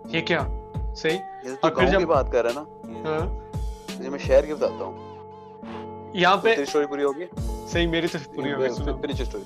[0.06, 0.48] یہ کیا؟
[0.96, 1.18] صحیح؟
[1.62, 2.64] اور پھر جب بات کر رہا نا۔
[3.10, 5.16] ہاں۔ میں شہر کی بتاتا ہوں۔
[6.14, 7.26] یہاں پہ تیری سٹوری پوری ہوگی؟
[7.68, 8.68] صحیح میری تو پوری ہوگی
[9.02, 9.44] فنش سٹوری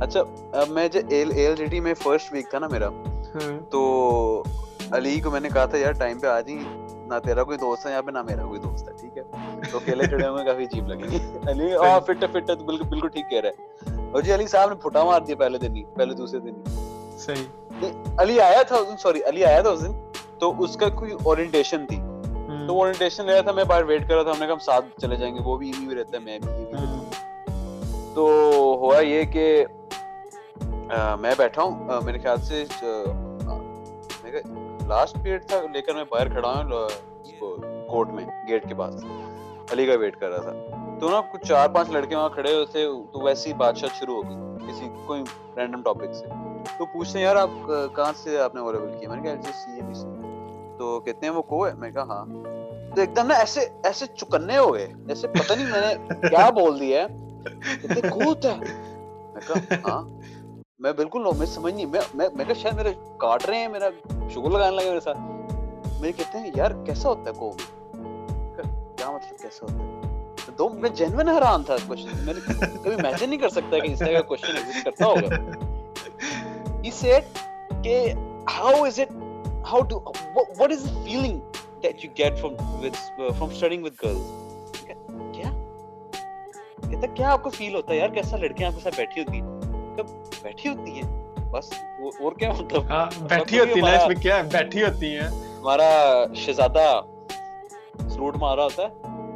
[0.00, 0.20] اچھا
[0.68, 4.42] میں جو ایل ایل جی ٹی میں فرسٹ ویک تھا نا میرا ہاں۔ تو
[4.90, 7.86] علی کو میں نے کہا تھا یار ٹائم پہ آ جائیں۔ نہ تیرا کوئی دوست
[7.86, 9.22] ہے یا پھر نہ میرا کوئی دوست ہے ٹھیک ہے؟
[9.72, 11.18] تو اکیلے کھڑے ہوں گے کافی عجیب لگے
[11.50, 14.68] علی ہاں فٹ فٹ ہے بالکل بالکل ٹھیک کہہ رہا ہے۔ اور جی علی صاحب
[14.68, 18.76] نے پھٹا مار دیا پہلے دن ہی پہلے دوسرے دن ہی۔ صحیح۔ علی آیا تھا
[18.76, 19.92] اس دن؟ سوری علی آیا تھا اس دن؟
[20.38, 21.96] تو اس کا کوئی اورینٹیشن تھی۔
[22.66, 24.58] تو اورینٹیشن لے رہا تھا میں باہر ویٹ کر رہا تھا ہم نے کہا ہم
[24.58, 26.86] ساتھ چلے جائیں گے وہ بھی ایوی رہتا ہے میں بھی ایوی
[28.14, 28.26] تو
[28.80, 29.64] ہوا یہ کہ
[31.20, 32.64] میں بیٹھا ہوں۔ میرے خیال سے
[34.90, 39.04] لاسٹ پیریڈ تھا لے کر میں باہر کھڑا ہوں کورٹ میں گیٹ کے پاس
[39.72, 42.66] علی کا ویٹ کر رہا تھا تو نا کچھ چار پانچ لڑکے وہاں کھڑے ہوئے
[42.66, 45.22] تھے تو ویسے ہی بادشاہ شروع ہو گئی کسی کوئی
[45.56, 46.26] رینڈم ٹاپک سے
[46.78, 49.52] تو پوچھتے ہیں یار آپ کہاں سے آپ نے اویلیبل کیا میں نے کہا جی
[49.54, 50.08] سی ایم سی
[50.78, 52.24] تو کہتے ہیں وہ کو ہے میں کہا ہاں
[52.94, 56.48] تو ایک دم نا ایسے ایسے چکنے ہو گئے ایسے پتہ نہیں میں نے کیا
[56.50, 60.02] بول دیا ہے کہتے کو ہوتا میں کہا ہاں
[60.80, 63.88] میں بالکل میں سمجھ نہیں، میں میں کہا شاید میرے کاٹ رہے ہیں، میرا
[64.30, 65.18] شکر لگانے لگے میرے ساتھ۔
[66.00, 67.60] میرے کہتے ہیں، یار، کیسا ہوتا ہے کووڈ
[68.96, 73.28] کیا مطلب کیسا ہوتا ہے؟ تو میں جینون حیران تھا کوشچن میں نے کبھی امیجن
[73.30, 77.38] نہیں کر سکتا کہ اس طرح کا کوشچن ایگزٹ کرتا ہوگا۔ ہی سیڈ
[77.84, 78.12] کہ
[78.58, 79.12] how is it
[79.72, 80.00] how to
[80.36, 81.40] what is the feeling
[81.82, 82.56] that you get from
[83.38, 84.30] from studying with girls
[84.86, 85.50] کیا؟
[86.90, 89.40] کہتا، کیا آپ کو فیل ہوتا ہے یار؟ کیسا لڑکیاں آپ کے ساتھ بیٹھی ہوتی
[89.40, 89.59] ہیں؟
[90.42, 91.72] بیٹھی ہوتی ہیں؟ بس
[92.20, 95.28] اور کیا مطلب؟ ہاں، بیٹھی ہوتی ہے میں کیا بیٹھی ہوتی ہیں۔
[95.60, 97.00] ہمارا شہزادہ
[98.08, 98.88] سلوٹ مارا ہوتا ہے۔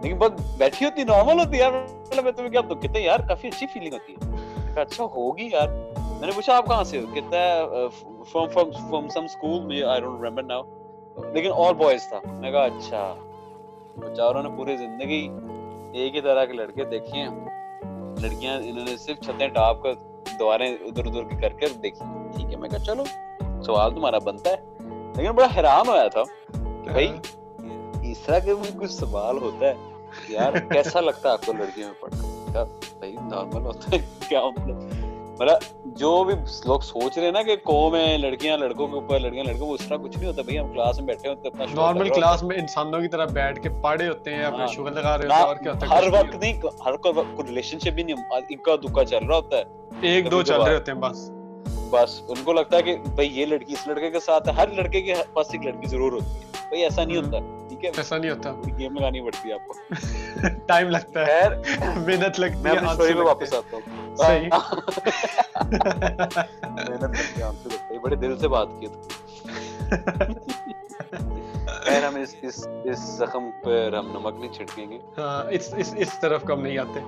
[0.02, 3.06] لیکن بس بیٹھی ہوتی نارمل ہوتی ہے یار۔ مطلب میں تمہیں کیا تو کہتے ہیں
[3.06, 7.00] یار کافی اچھی فیلنگ ہوتی ہے۔ اچھا ہوگی یار۔ میں نے پوچھا آپ کہاں سے
[7.00, 7.62] ہو؟ کہتا ہے
[8.32, 10.62] some I don't remember now
[11.32, 13.14] لیکن آل بوائز تھا۔ میں کہا اچھا۔
[13.96, 15.28] بچاروں نے پوری زندگی
[15.92, 17.28] ایک ہی طرح کے لڑکے دیکھے ہیں۔
[18.20, 19.92] لڑکیاں انہوں نے صرف چھتیں ٹاپ کر
[20.38, 23.04] دوبارے ادھر ادھر کر کے دیکھی ٹھیک ہے۔ میں کہا، چلو،
[23.62, 24.56] سوال تمہارا بنتا ہے۔
[25.16, 26.22] لیکن بڑا حیران ہوا تھا۔
[26.84, 27.12] کہ بھائی،
[28.10, 29.74] اس طرح کے کچھ سوال ہوتا ہے۔
[30.28, 32.14] یار، کیسا لگتا ہے آپ کو لڑکیوں میں پڑھ
[32.54, 32.64] کر؟
[32.98, 34.93] بھائی نارمل ہوتا ہے۔ کیا مطلب؟
[35.35, 36.35] مطلب جو بھی
[36.66, 39.75] لوگ سوچ رہے ہیں نا کہ قوم ہے لڑکیاں لڑکوں کے اوپر لڑکیاں لڑکوں کو
[39.75, 42.57] اس طرح کچھ نہیں ہوتا بھائی ہم کلاس میں بیٹھے ہوتے ہیں نارمل کلاس میں
[42.57, 45.57] انسانوں کی طرح بیٹھ کے پڑھے ہوتے ہیں اپنا شوگر لگا رہے ہوتے ہیں اور
[45.57, 49.25] کیا ہوتا ہے ہر وقت نہیں ہر کوئی ریلیشن شپ بھی نہیں اکا دکا چل
[49.25, 51.31] رہا ہوتا ہے ایک دو چل رہے ہوتے ہیں بس
[51.90, 54.73] بس ان کو لگتا ہے کہ بھائی یہ لڑکی اس لڑکے کے ساتھ ہے ہر
[54.73, 58.31] لڑکے کے پاس ایک لڑکی ضرور ہوتی ہے بھائی ایسا نہیں ہوتا کہ ایسا نہیں
[58.31, 59.75] ہوتا گیم لگانی پڑتی ہے آپ کو
[60.66, 61.49] ٹائم لگتا ہے
[61.97, 64.49] محنت لگتی ہے میں واپس آتا ہوں صحیح
[66.64, 68.87] محنت لگتی ہے بڑے دل سے بات کی
[71.85, 75.94] خیر ہم اس اس اس زخم پر ہم نمک نہیں چھڑکیں گے۔ ہاں اس اس
[75.99, 77.01] اس طرف کم نہیں آتے۔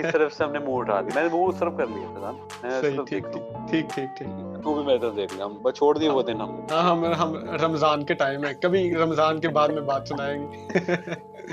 [0.00, 2.18] اس طرف سے ہم نے منہ اٹھا لیا میں نے منہ اس طرف کر لیا
[2.18, 2.32] تھا۔
[2.80, 4.28] صحیح ٹھیک ٹھیک ٹھیک ٹھیک
[4.64, 7.36] تو بھی میدان دیکھ لیا۔ ہم بس چھوڑ دیے وہ دن ہم ہاں ہم ہم
[7.50, 10.68] رمضان کے ٹائم ہے۔ کبھی رمضان کے بعد میں بات سنائیں گے۔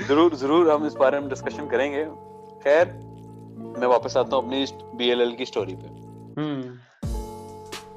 [0.08, 2.04] ضرور ضرور ہم اس بارے میں ڈسکشن کریں گے۔
[2.64, 2.84] خیر
[3.78, 4.64] میں واپس آتا ہوں اپنی
[4.96, 5.86] بی ایل ایل کی سٹوری پہ۔
[6.40, 6.62] ہوں۔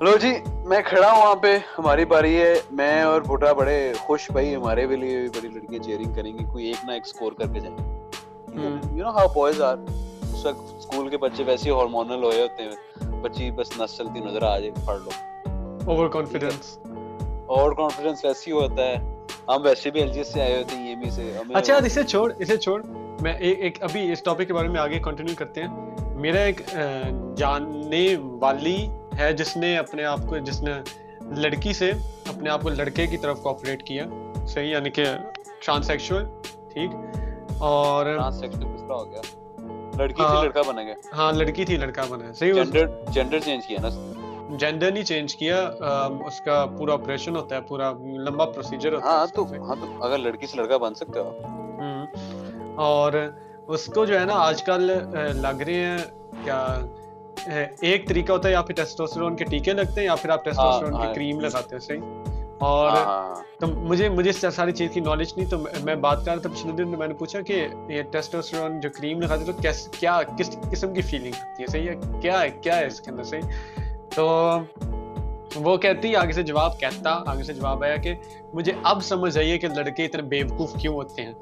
[0.01, 0.29] لو جی
[0.65, 4.85] میں کھڑا ہوں وہاں پہ ہماری باری ہے میں اور بھٹا بڑے خوش بھائی ہمارے
[4.87, 7.75] بھی لیے بڑی لڑکیاں چیئرنگ کریں گی کوئی ایک نہ ایک سکور کر کے جائیں
[7.77, 9.77] گے you know how boys are
[10.33, 14.43] اس وقت اسکول کے بچے ویسے ہارمونل ہوئے ہوتے ہیں بچی بس نس چلتی نظر
[14.43, 15.09] آ جائے پڑھ لو
[15.85, 18.95] اوور کانفیڈنس اوور کانفیڈنس ویسے ہی ہوتا ہے
[19.49, 22.31] ہم ویسے بھی ایل جی سے آئے ہوتے ہیں یہ بھی سے اچھا اسے چھوڑ
[22.39, 22.81] اسے چھوڑ
[23.21, 26.61] میں ایک ابھی اس ٹاپک کے بارے میں آگے کنٹینیو کرتے ہیں میرا ایک
[27.35, 28.05] جاننے
[28.39, 28.77] والی
[29.19, 30.71] ہے جس نے اپنے آپ کو جس نے
[31.21, 31.91] لڑکی سے
[32.27, 34.05] اپنے آپ کو لڑکے کی طرف کوپریٹ کیا.
[34.47, 35.05] صحیح یعنی کہ
[35.65, 36.23] ٹرانسیکشل
[36.73, 36.89] ٹھیک؟
[37.57, 38.05] اور
[39.97, 43.79] لڑکی تھی لڑکا بنا گیا ہاں لڑکی تھی لڑکا بنا صحیح جینڈر جینڈر چینج کیا
[43.81, 43.89] نا
[44.57, 45.57] جینڈر نہیں چینج کیا
[46.25, 50.03] اس کا پورا آپریشن ہوتا ہے پورا لمبا پروسیجر ہوتا ہے ہاں تو ہاں تو
[50.03, 51.31] اگر لڑکی سے لڑکا بن سکتے ہو
[52.75, 53.13] اور
[53.67, 54.91] اس کو جو ہے نا آج کل
[55.41, 55.97] لگ رہے ہیں
[56.43, 56.85] کیا
[57.81, 61.01] ایک طریقہ ہوتا ہے یا پھر ٹیسٹوسٹرون کے ٹیکے لگتے ہیں یا پھر آپ ٹیسٹوسٹرون
[61.01, 61.99] کی کریم لگاتے ہیں صحیح؟
[62.57, 62.91] اور
[63.59, 66.71] تو مجھے مجھے ساری چیز کی نالج نہیں تو میں بات کر رہا تھا پچھلے
[66.71, 69.53] دن میں نے پوچھا کہ یہ ٹیسٹوسٹرون جو کریم لگاتے تو
[69.99, 73.11] کیا کس قسم کی فیلنگ ہوتی ہے؟ صحیح ہے؟ کیا ہے کیا ہے اس کے
[73.11, 73.41] اندر؟ صحیح؟
[74.15, 74.57] تو
[75.55, 78.13] وہ کہتی آگے سے جواب کہتا آگے سے جواب آیا کہ
[78.53, 81.33] مجھے اب سمجھ آئیے کہ لڑکے اتنے بیوقوف کیوں ہوتے ہیں۔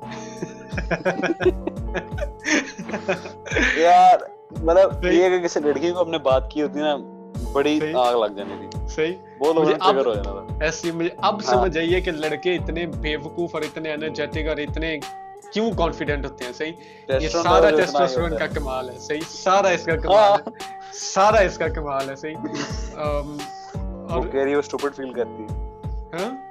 [3.77, 6.95] یار مطلب یہ اگر کسی لڑکی کو اپنے بات کی ہوتی نا
[7.53, 9.13] بڑی آگ لگ جانی تھی صحیح.
[9.39, 12.85] بہت مجھے اب ہو جانا تھا۔ ایسی مجھے اب ہاں۔ سمجھ آئیے کہ لڑکے اتنے
[12.85, 14.97] بیوقوف اور اتنے انرجیٹک اور اتنے
[15.53, 16.71] کیوں کانفیڈنٹ ہوتے ہیں صحیح؟
[17.19, 20.51] یہ سارا ٹیسٹوسٹرون کا کمال ہے صحیح؟ سارا اس کا کمال ہے۔
[20.93, 22.35] سارا اس کا کمال ہے صحیح؟
[24.09, 25.65] وہ کہہ رہی ہے سٹوپڈ فیل کرتی ہے۔
[26.13, 26.46] ہاں؟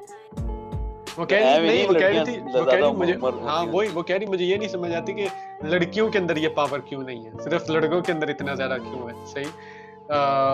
[1.19, 4.03] وہ کہہ رہی نہیں وہ کہہ رہی تھی وہ کہہ رہی مجھے ہاں وہی وہ
[4.03, 5.27] کہہ رہی مجھے یہ نہیں سمجھ آتی کہ
[5.63, 9.09] لڑکیوں کے اندر یہ پاور کیوں نہیں ہے؟ صرف لڑکوں کے اندر اتنا زیادہ کیوں
[9.09, 9.51] ہے؟ صحیح؟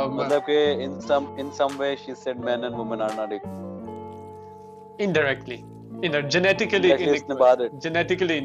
[0.06, 3.32] مطلب کہ in some in some way she said man and woman not
[4.98, 5.56] indirectly
[6.28, 6.90] genetically
[7.72, 8.40] genetically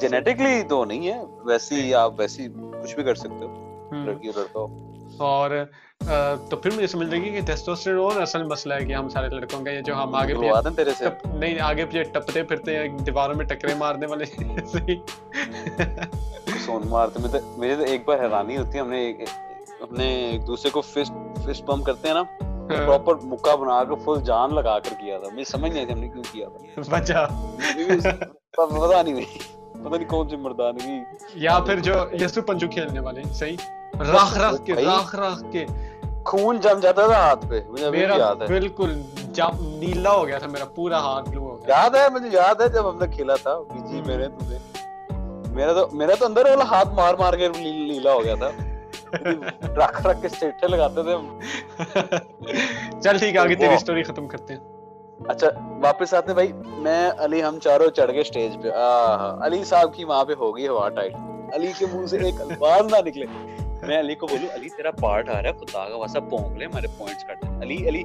[0.00, 2.48] genetically تو نہیں ہے ویسی آپ ویسی
[2.82, 4.66] کچھ بھی کر سکتے ہو لڑکی لڑکا
[5.18, 5.50] اور
[6.48, 9.70] تو پھر مجھے سمجھ لگی کہ ٹیسٹوسٹیرون اصل مسئلہ ہے کہ ہم سارے لڑکوں کا
[9.70, 14.24] یہ جو ہم آگے نہیں آگے پیچھے ٹپتے پھرتے ہیں دیواروں میں ٹکرے مارنے والے
[16.64, 19.10] سون مارتے میں تو مجھے تو ایک بار حیرانی ہوتی ہے ہم نے
[19.80, 21.12] اپنے ایک دوسرے کو فسٹ
[21.44, 22.22] فسٹ پمپ کرتے ہیں نا
[22.68, 25.92] پراپر ہاں۔ مکہ بنا کے فل جان لگا کر کیا تھا مجھے سمجھ نہیں تھی
[25.92, 27.26] ہم نے کیوں کیا تھا۔ بچا
[28.52, 29.24] پتا نہیں
[29.74, 30.98] پتا نہیں کون سی مردانگی
[31.36, 33.56] یا پھر جو یسو پنجو کھیلنے والے صحیح؟
[34.04, 35.64] راخ راخ کے راخ راخ کے۔
[36.24, 38.90] خون جم جاتا تھا ہاتھ پہ مجھے میرا بالکل
[39.32, 42.60] جب نیلا ہو گیا تھا میرا پورا ہاتھ بلو ہو گیا۔ یاد ہے مجھے یاد
[42.60, 44.58] ہے جب ہم نے کھیلا تھا بی جی میرے تجھے
[45.52, 48.50] میرا تو میرا تو اندر والا ہاتھ مار مار کے نیلا ہو گیا تھا۔
[49.78, 51.16] رکھ رکھ کے سٹیٹے لگاتے تھے
[53.02, 54.60] چل ٹھیک ہے آگے تیری سٹوری ختم کرتے ہیں۔
[55.28, 55.48] اچھا
[55.82, 58.70] واپس آتے بھائی میں علی ہم چاروں چڑھ گئے سٹیج پہ۔
[59.44, 61.14] علی صاحب کی وہاں پہ ہو گئی ہوا ٹائٹ
[61.54, 63.26] علی کے منہ سے ایک الفاظ نہ نکلے۔
[63.86, 66.64] میں علی کو بولوں علی تیرا پارٹ آ رہا ہے خدا کا واسا پونک لے
[66.64, 68.02] ہمارے پوائنٹس کٹ علی علی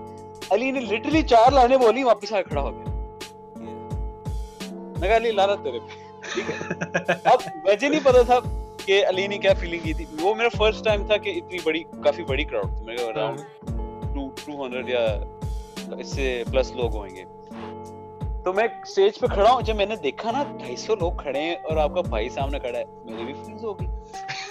[0.49, 2.89] علی نے لٹرلی چار لائنیں بولی واپس آ کھڑا ہو گیا۔
[4.99, 8.39] میں کہا علی لانا تیرے پہ۔ ٹھیک ہے۔ اب مجھے نہیں پتا تھا
[8.86, 11.83] کہ علی نے کیا فیلنگ کی تھی۔ وہ میرا فرسٹ ٹائم تھا کہ اتنی بڑی
[12.03, 13.39] کافی بڑی کراؤڈ تھی۔ میرے اراؤنڈ
[14.45, 15.05] ٹو ہنڈریڈ یا
[15.97, 17.23] اس سے پلس لوگ ہوئیں گے۔
[18.43, 21.39] تو میں اسٹیج پہ کھڑا ہوں۔ جب میں نے دیکھا نا ڈھائی سو لوگ کھڑے
[21.39, 23.88] ہیں اور آپ کا بھائی سامنے کھڑا ہے۔ میری بھی فیلنگ ہوگی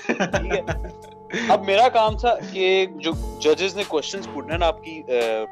[1.49, 2.65] اب میرا کام تھا کہ
[2.97, 5.03] جو ججز نے کوشچنز پوچھنا نا آپ کی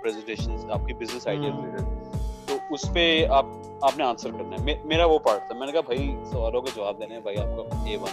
[0.02, 1.50] پریزنٹیشن آپ کی بزنس آئیڈیا
[2.46, 3.46] تو اس پہ آپ
[3.80, 6.70] آپ نے آنسر کرنا ہے۔ میرا وہ پارٹ تھا۔ میں نے کہا بھائی سوالوں کے
[6.76, 8.12] جواب دینے ہیں۔ بھائی آپ کو اے ون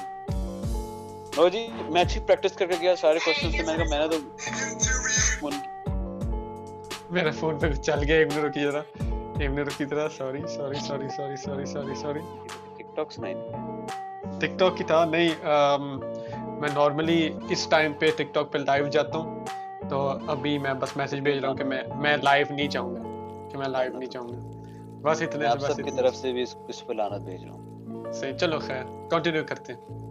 [1.38, 4.00] نو جی میں اچھی پریکٹس کر کے گیا سارے کوشچنز سے میں نے کہا میں
[4.00, 5.50] نے تو
[7.12, 8.82] میرا فون پہ چل گیا۔ ایک منٹ رکی ذرا۔
[9.40, 12.20] ایک منٹ رکی ذرا sorry sorry sorry sorry sorry sorry sorry
[12.96, 13.34] TikTok سنائی
[14.40, 15.30] ٹک ٹاک کی تھا نہیں
[16.60, 17.20] میں نارملی
[17.50, 19.46] اس ٹائم پہ ٹک ٹاک پہ لائیو جاتا ہوں
[19.90, 23.50] تو ابھی میں بس میسج بھیج رہا ہوں کہ میں میں لائیو نہیں چاہوں گا
[23.52, 26.86] کہ میں لائیو نہیں چاہوں گا بس اتنے سے بس کی طرف سے بھی اس
[26.88, 30.06] پہ لعنت بھیج رہا ہوں صحیح چلو خیر کنٹینیو کرتے ہیں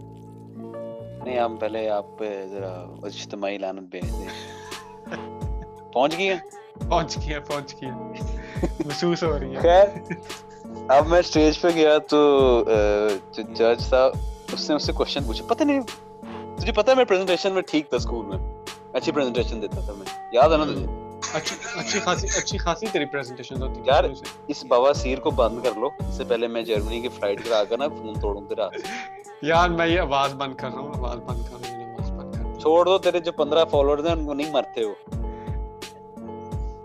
[1.23, 2.71] نہیں ہم پہلے آپ پہ ذرا
[3.03, 4.27] اجتماعی لعنت بھیج دیں
[5.93, 6.35] پہنچ ہیں
[6.79, 7.91] پہنچ گیا پہنچ گیا
[8.85, 9.87] محسوس ہو رہی ہے۔ خیر
[10.87, 12.19] اب میں اسٹیج پہ گیا تو
[13.37, 14.11] جج صاحب
[14.53, 15.81] اس نے اس سے کوشچن پوچھا۔ پتہ نہیں
[16.57, 18.37] تجھے پتا ہے میں پریزنٹیشن میں ٹھیک تھا اسکول میں؟
[18.93, 20.85] اچھی پریزنٹیشن دیتا تھا میں۔ یاد ہے نا تجھے؟
[21.79, 24.03] اچھی خاصی اچھی خاصی تیری پریزنٹیشن ہوتی یار
[24.47, 27.77] اس بواسیر کو بند کر لو۔ اس سے پہلے میں جرمنی کی فلائٹ کرا کر
[27.77, 28.67] نا فون توڑوں تیرا۔
[29.41, 32.33] یار میں یہ آواز بند کر رہا ہوں آواز بند کر رہا ہوں آواز بند
[32.35, 34.93] کر چھوڑ دو تیرے جو 15 فالوورز ہیں ان کو نہیں مرتے ہو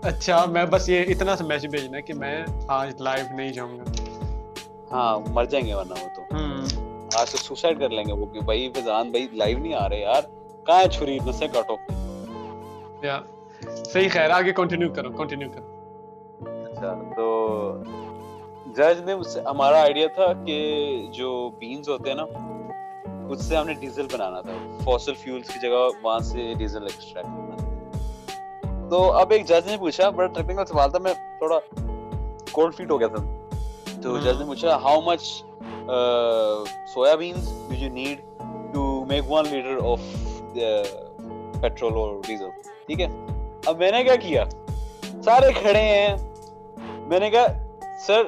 [0.03, 3.83] اچھا میں بس یہ اتنا سا میسج بھیجنا کہ میں آج لائیو نہیں جاؤں گا۔
[4.91, 6.21] ہاں مر جائیں گے ورنہ وہ تو۔
[7.19, 9.99] آج سے سوسائڈ کر لیں گے وہ کہ بھائی فضان بھائی لائیو نہیں آ رہے
[9.99, 10.21] یار۔
[10.65, 11.75] کہاں ہے چھری؟ نسے کاٹو
[13.05, 13.19] یا
[13.85, 15.67] صحیح خیر آگے کنٹینیو کرو کنٹینیو کرو۔
[16.65, 17.27] اچھا تو
[18.77, 20.57] جج نے اس سے ہمارا آئیڈیا تھا کہ
[21.13, 22.25] جو بینز ہوتے ہیں نا
[23.29, 27.29] اس سے ہم نے ڈیزل بنانا تھا۔ فوسل فیولز کی جگہ وہاں سے ڈیزل ایکسٹریکٹ
[27.29, 27.52] کرنا۔
[28.93, 31.57] تو اب ایک جج نے پوچھا بڑا ٹیکنیکل سوال تھا میں تھوڑا
[32.51, 33.21] کولڈ فیٹ ہو گیا تھا۔
[34.01, 35.21] تو جج نے پوچھا how much
[36.93, 38.21] soya beans do you need
[38.73, 39.99] to make one litre of
[41.61, 42.49] petrol اور ڈیزل
[42.87, 43.07] ٹھیک ہے؟
[43.65, 44.43] اب میں نے کیا کیا؟
[45.23, 46.15] سارے کھڑے ہیں۔
[47.07, 47.45] میں نے کہا
[48.05, 48.23] سر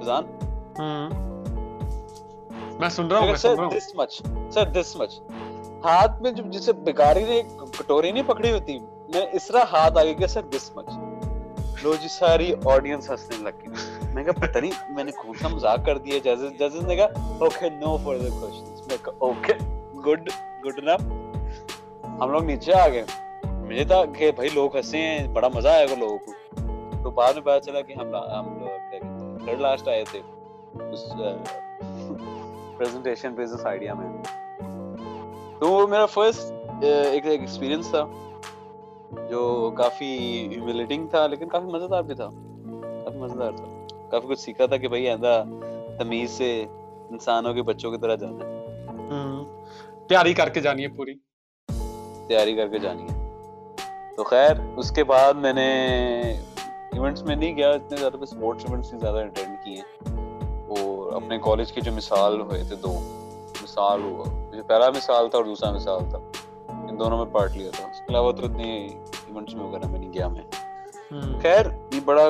[0.00, 0.24] فضان
[2.80, 4.22] میں سن رہا ہوں میں سن رہا ہوں۔ دس مچ
[4.54, 5.20] سر دس مچ
[5.84, 7.42] ہاتھ میں جب جسے بیکاری نے
[7.78, 10.86] کٹوری نہیں پکڑی ہوتی میں اس طرح ہاتھ آگے گیا سر دس مچ۔
[11.82, 15.48] لو جی ساری آڈینس ہنسنے لگ گئی میں کہا، پتہ نہیں، میں نے کون سا
[15.48, 17.04] مذاق کر دیا ججز ججز نے کہا
[17.40, 19.52] اوکے نو فردر کوسچنز میں کہا اوکے
[20.06, 20.30] گڈ
[20.64, 21.00] گڈ انف
[22.04, 23.04] ہم لوگ نیچے آ گئے۔
[23.44, 26.32] مجھے تھا کہ بھائی، لوگ ہنسے ہیں، بڑا مزہ آئے گا لوگوں کو۔
[27.02, 28.08] تو بعد میں پتا چلا کہ ہم
[28.58, 28.98] لوگ
[29.44, 30.20] تھرڈ لاسٹ آئے تھے۔
[30.92, 31.00] اس
[32.78, 34.22] پریزنٹیشن بزنس آئیڈیا میں۔
[35.60, 38.06] تو وہ میرا فرسٹ ایک ایکسپیرینس تھا۔
[39.10, 40.14] جو کافی
[40.54, 42.28] ہیوملیٹنگ تھا لیکن کافی مزیدار بھی تھا۔
[43.04, 45.44] کافی مزیدار تھا۔ کافی کچھ سیکھا تھا کہ بھائی آئندہ
[45.98, 46.66] تمیز سے
[47.10, 48.58] انسانوں کے بچوں کی طرح جانا ہے۔
[50.08, 51.14] تیاری کر کے جانی ہے پوری۔
[52.26, 53.28] تیاری کر کے جانی ہے۔
[54.16, 55.68] تو خیر اس کے بعد میں نے
[56.92, 59.82] ایونٹس میں نہیں گیا اتنے زیادہ اسپورٹس ایونٹس نہیں زیادہ اٹینڈ کیے
[60.68, 62.92] اور اپنے کالج کے جو مثال ہوئے تھے دو
[63.62, 64.24] مثال ہوا۔
[64.56, 66.18] جو پہلا مثال تھا اور دوسرا مثال تھا۔
[66.88, 69.98] ان دونوں میں پارٹ لیا تھا۔ اس کے علاوہ تو اتنے ایونٹس میں وغیرہ میں
[70.00, 70.42] نہیں گیا میں۔
[71.42, 72.28] خیر یہ بڑا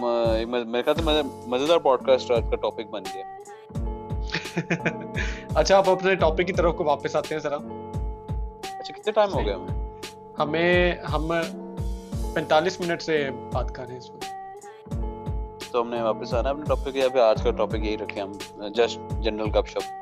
[0.00, 3.24] میرے خیال سے مزیدار پوڈ کاسٹ آج کا ٹاپک بن گیا۔
[5.54, 7.56] اچھا آپ اپنے ٹاپک کی طرف کو واپس آتے ہیں ذرا۔
[8.78, 9.90] اچھا کتنے ٹائم ہو گیا ہمیں؟
[10.38, 11.32] ہمیں ہم
[12.34, 14.10] پینتالیس منٹ سے بات کر رہے ہیں اس
[15.70, 18.32] تو ہم نے واپس آنا اپنے ٹاپک یا پھر آج کا ٹاپک یہی رکھے ہم؟
[18.68, 19.92] جسٹ جنرل گپ شپ۔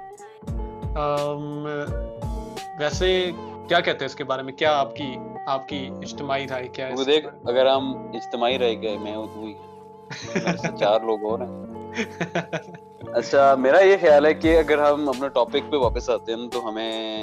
[2.79, 3.31] ویسے
[3.69, 6.89] کیا کہتے ہیں اس کے بارے میں؟ کیا آپ کی آپ کی اجتماعی رائے کیا
[6.89, 11.65] ہے دیکھ اگر ہم اجتماعی رائے گئے میں ہوں تو چار لوگ اور ہیں۔
[13.15, 16.69] اچھا میرا یہ خیال ہے کہ اگر ہم اپنے ٹاپک پہ واپس آتے ہیں تو
[16.69, 17.23] ہمیں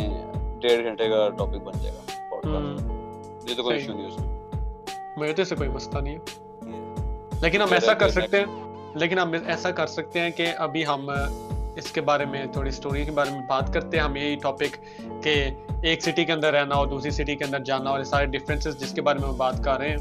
[0.61, 2.01] ڈیڑھ گھنٹے کا ٹاپک بن جائے گا
[3.49, 4.29] یہ تو کوئی ایشو نہیں اس میں۔
[5.17, 8.45] میرے سے کوئی مسئلہ نہیں ہے۔ لیکن ہم ایسا کر سکتے ہیں
[8.95, 11.09] لیکن ہم ایسا کر سکتے ہیں کہ ابھی ہم
[11.75, 14.77] اس کے بارے میں تھوڑی اسٹوری کے بارے میں بات کرتے ہیں۔ ہم یہی ٹاپک
[15.23, 15.49] کہ
[15.83, 18.91] ایک سٹی کے اندر رہنا اور دوسری سٹی کے اندر جانا اور سارے ڈفرینسز جس
[18.91, 19.97] کے بارے میں ہم بات کر رہے ہیں۔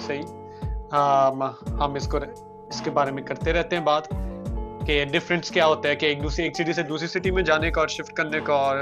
[0.00, 0.22] صحیح؟
[1.80, 2.18] ہم اس کو
[2.68, 4.08] اس کے بارے میں کرتے رہتے ہیں بات
[4.86, 7.70] کہ ڈفرینس کیا ہوتا ہے کہ ایک دوسری ایک سٹی سے دوسری سٹی میں جانے
[7.70, 8.76] کا اور شفٹ کرنے کا اور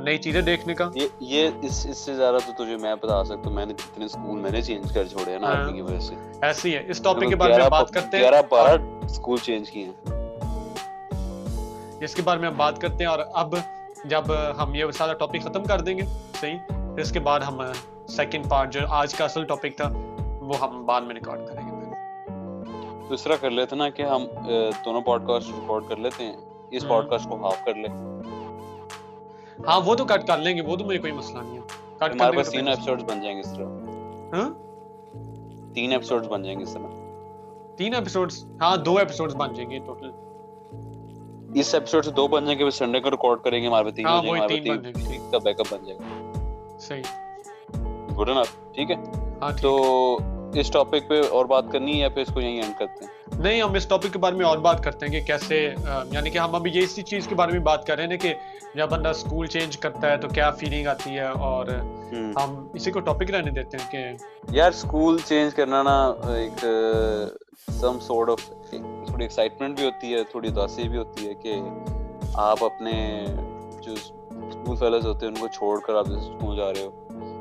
[0.00, 0.90] نئی چیزیں دیکھنے کا۔
[1.20, 4.40] یہ اس اس سے زیادہ تو تجھے میں بتا سکتا ہوں میں نے جتنے اسکول
[4.40, 7.28] میں نے چینج کر چھوڑے ہیں نا آپ کی وجہ سے۔ ایسی ہے۔ اس ٹاپک
[7.28, 10.21] کے بارے میں بات کرتے ہیں۔ 11 12 اسکول چینج کیے ہیں۔
[12.02, 13.54] اس کے بارے میں ہم بات کرتے ہیں اور اب
[14.04, 14.22] جب
[14.62, 16.02] ہم یہ سارا ٹاپک ختم کر دیں گے
[16.40, 17.60] صحیح؟ پھر اس کے بعد ہم
[18.08, 19.90] سیکنڈ پارٹ جو آج کا اصل ٹاپک تھا
[20.40, 21.72] وہ ہم بعد میں ریکارڈ کریں گے۔
[23.24, 24.26] طرح کر لیتے نا کہ ہم
[24.84, 26.36] دونوں پوڈ کاسٹ ریکارڈ کر لیتے ہیں۔
[26.70, 28.20] اس پوڈ کاسٹ کو ہاف کر لیں۔
[29.66, 31.60] ہاں وہ تو کٹ کر لیں گے وہ تو مجھے کوئی مسئلہ نہیں ہے۔
[31.96, 33.66] کٹ ہمارے پاس تین ایپیسوڈز بن جائیں گے اس طرح۔
[34.32, 34.50] ہاں؟
[35.74, 36.86] تین ایپیسوڈز بن جائیں گے اس طرح۔
[37.76, 40.10] تین ایپیسوڈز ہاں دو ایپیسوڈز بن جائیں گے ٹوٹل
[41.54, 44.06] اس ایپیسوڈ سے دو بن جائیں گے پھر سنڈے کو ریکارڈ کریں گے ہمارے تین
[44.06, 47.02] ہاں تین بن جائیں گے کا بیک اپ بن جائے گا۔ صحیح۔
[48.18, 48.96] گڈ انف ٹھیک ہے۔
[49.42, 49.72] ہاں تو
[50.54, 53.40] اس ٹاپک پہ اور بات کرنی ہے یا پھر اس کو یہیں اینڈ کرتے ہیں؟
[53.40, 55.58] نہیں ہم اس ٹاپک کے بارے میں اور بات کرتے ہیں کہ کیسے
[56.12, 58.34] یعنی کہ ہم ابھی یہ اسی چیز کے بارے میں بات کر رہے ہیں کہ
[58.74, 61.66] جب بندہ اسکول چینج کرتا ہے تو کیا فیلنگ آتی ہے اور
[62.36, 64.04] ہم اسی کو ٹاپک رہنے دیتے ہیں کہ
[64.50, 65.96] یار اسکول چینج کرنا نا
[66.34, 66.64] ایک
[67.80, 71.60] سم سورٹ آف تھوڑی ایکسائٹمنٹ بھی ہوتی ہے، تھوڑی اداسی بھی ہوتی ہے کہ
[72.34, 73.24] آپ اپنے
[73.80, 76.90] جو اسکول فیلرز ہوتے ہیں، ان کو چھوڑ کر آپ اسکول جا رہے ہو۔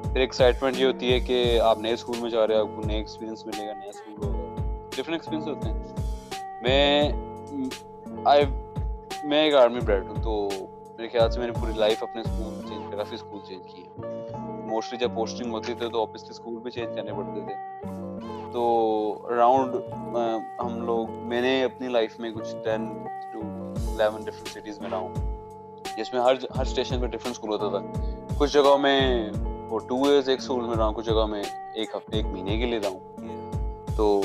[0.04, 2.82] پھر ایکسائٹمنٹ یہ ہوتی ہے کہ آپ نئے اسکول میں جا رہے ہو آپ کو
[2.86, 4.40] نئے ایکسپیرینس ملے گا، نیا اسکول ہوگا۔
[4.90, 5.84] ڈفرینٹ ایکسپیرینس ہوتے ہیں۔
[6.62, 7.12] میں
[8.26, 8.46] آئی
[9.24, 10.50] میں ایک آرمی بریڈ ہوں، تو
[10.98, 13.86] میرے خیال سے میں نے پوری لائف اپنے اسکول چینج کافی اسکول چینج کیے
[14.72, 17.54] موسٹلی جب پوسٹنگ ہوتی تھی تو آبویسلی اسکول بھی چینج کرنے پڑتے تھے۔
[18.52, 18.62] تو
[19.30, 19.76] اراؤنڈ
[20.60, 23.04] ہم لوگ میں نے اپنی لائف میں کچھ ten
[23.34, 23.40] to
[23.88, 25.14] eleven different cities میں رہا ہوں۔
[25.98, 28.02] جس میں ہر ہر اسٹیشن پہ ڈفرینٹ اسکول ہوتا تھا۔
[28.38, 29.30] کچھ جگہوں میں
[29.70, 31.44] وہ ٹو ایئرز ایک اسکول میں رہا ہوں کچھ جگہوں میں
[31.74, 33.00] ایک ہفتے ایک مہینے کے لیے رہا ہوں۔
[33.98, 34.22] تو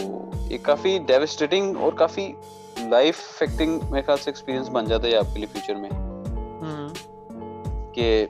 [0.51, 2.33] ایک کافی ڈیوسٹیٹنگ اور کافی
[2.89, 5.91] لائف افیکٹنگ میرے خیال سے ایکسپیرینس بن جاتا ہے آپ کے لیے فیوچر میں۔
[7.95, 8.27] کہ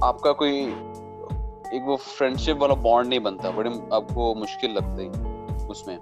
[0.00, 0.74] آپ کا کوئی
[1.70, 5.08] ایک وہ فرینڈ شپ والا بانڈ نہیں بنتا، بڑی آپ کو مشکل لگتا ہے
[5.68, 5.98] اس میں۔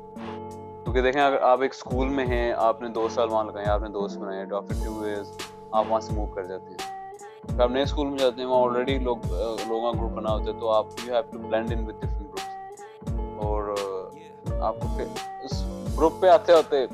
[0.84, 3.82] کیونکہ دیکھیں، اگر آپ ایک اسکول میں ہیں، آپ نے دو سال وہاں لگائے، آپ
[3.82, 4.60] نے دوست بنائے ٹو
[5.02, 5.32] ایئرس
[5.70, 6.96] آپ وہاں سے موو کر جاتے ہیں۔
[7.60, 9.16] آپ نئے اسکول میں جاتے ہیں، وہاں آلریڈی لوگ
[9.68, 12.20] لوگوں کا گروپ بنا ہوتے ہیں تو آپ you have to blend in with different
[12.20, 13.74] groups اور
[14.60, 15.04] آپ کو پھر
[15.42, 15.64] اس
[15.98, 16.86] گروپ پہ آتے ہوتے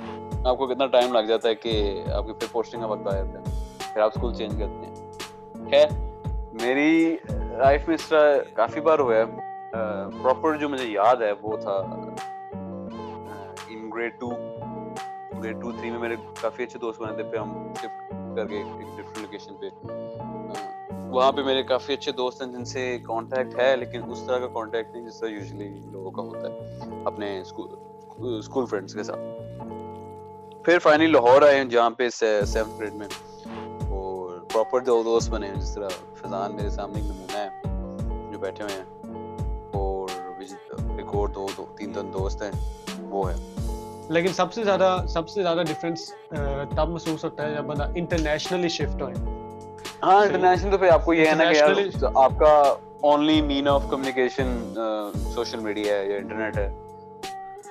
[0.44, 3.10] آپ کو کتنا ٹائم لگ جاتا ہے کہ آپ کی پھر پوسٹنگ کا وقت آ
[3.10, 4.91] جاتا ہے۔ پھر آپ اسکول چینج کرتے ہیں۔
[5.72, 5.88] خیر
[6.62, 7.16] میری
[7.58, 9.24] لائف میں اس طرح کافی بار ہوا ہے
[10.22, 11.76] پراپر جو مجھے یاد ہے وہ تھا
[13.68, 14.30] in grade two
[15.42, 18.56] grade two three میں میرے کافی اچھے دوست بنے تھے، پھر ہم شفٹ کر کے
[18.56, 18.66] ایک
[18.96, 19.66] ڈفرنٹ لوکیشن پہ۔
[21.10, 24.48] وہاں پہ میرے کافی اچھے دوست ہیں جن سے کانٹیکٹ ہے، لیکن اس طرح کا
[24.54, 30.78] کانٹیکٹ نہیں جس طرح یوزلی لوگوں کا ہوتا ہے، اپنے اسکول فرینڈس کے ساتھ۔ پھر
[30.78, 33.08] فائنلی لاہور آئے ہیں جہاں پہ سیونتھ گریڈ میں۔
[34.52, 35.88] پراپر دو دوست بنے ہیں جس طرح
[36.22, 37.48] فضان میرے سامنے ایک نمونہ ہے
[38.32, 38.84] جو بیٹھے ہوئے ہیں۔
[39.70, 40.08] اور
[40.98, 41.46] ایک اور دو
[41.76, 42.50] تین تین دوست ہیں
[43.10, 43.36] وہ ہے
[44.08, 46.08] لیکن سب سے زیادہ سب سے زیادہ ڈفرینس
[46.76, 49.14] تب محسوس ہوتا ہے جب بندہ انٹرنیشنلی شفٹ ہوئے۔
[50.02, 52.52] ہاں انٹرنیشنل تو پھر آپ کو یہ ہے نا کہ یار آپ کا
[53.00, 54.74] only mean of communication
[55.34, 56.68] social media ہے یا انٹرنیٹ ہے۔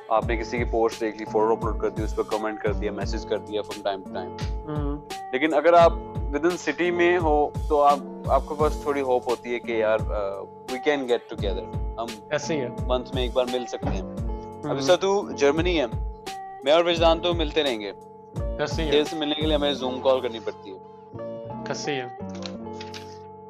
[0.10, 2.74] آپ نے کسی کی پوسٹ دیکھ لی فوٹو اپلوڈ کر دی اس پہ کمنٹ کر
[2.74, 4.96] دیا میسج کر دیا فرام ٹائم ٹو ٹائم
[5.32, 5.94] لیکن اگر آپ
[6.34, 7.36] ود ان سٹی میں ہو
[7.70, 10.00] تو آپ آپ کے پاس تھوڑی ہوپ ہوتی ہے کہ یار
[10.72, 11.64] وی کین گیٹ ٹوگیدر
[11.98, 14.02] ہم ایسے ہی منتھ میں ایک بار مل سکتے ہیں
[14.64, 15.86] اب اس تو جرمنی ہے
[16.64, 17.92] میں اور وجدان تو ملتے رہیں گے
[18.58, 22.08] دیر سے ملنے کے لیے ہمیں زوم کال کرنی پڑتی ہے کسی ہے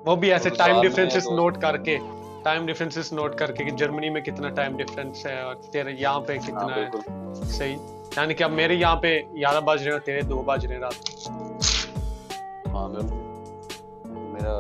[0.06, 1.98] وہ بھی ایسے ٹائم ڈیفرنسز نوٹ کر کے
[2.44, 6.20] ٹائم ڈیفرنسز نوٹ کر کے کہ جرمنی میں کتنا ٹائم ڈیفرنس ہے اور تیرے یہاں
[6.20, 7.76] پہ کتنا ہے صحیح
[8.18, 10.82] یعنی کہ اب میرے یہاں پہ گیارہ بج رہے ہیں تیرے دو بج رہے ہیں
[10.82, 11.71] رات
[12.74, 12.88] ہاں
[14.08, 14.54] میرا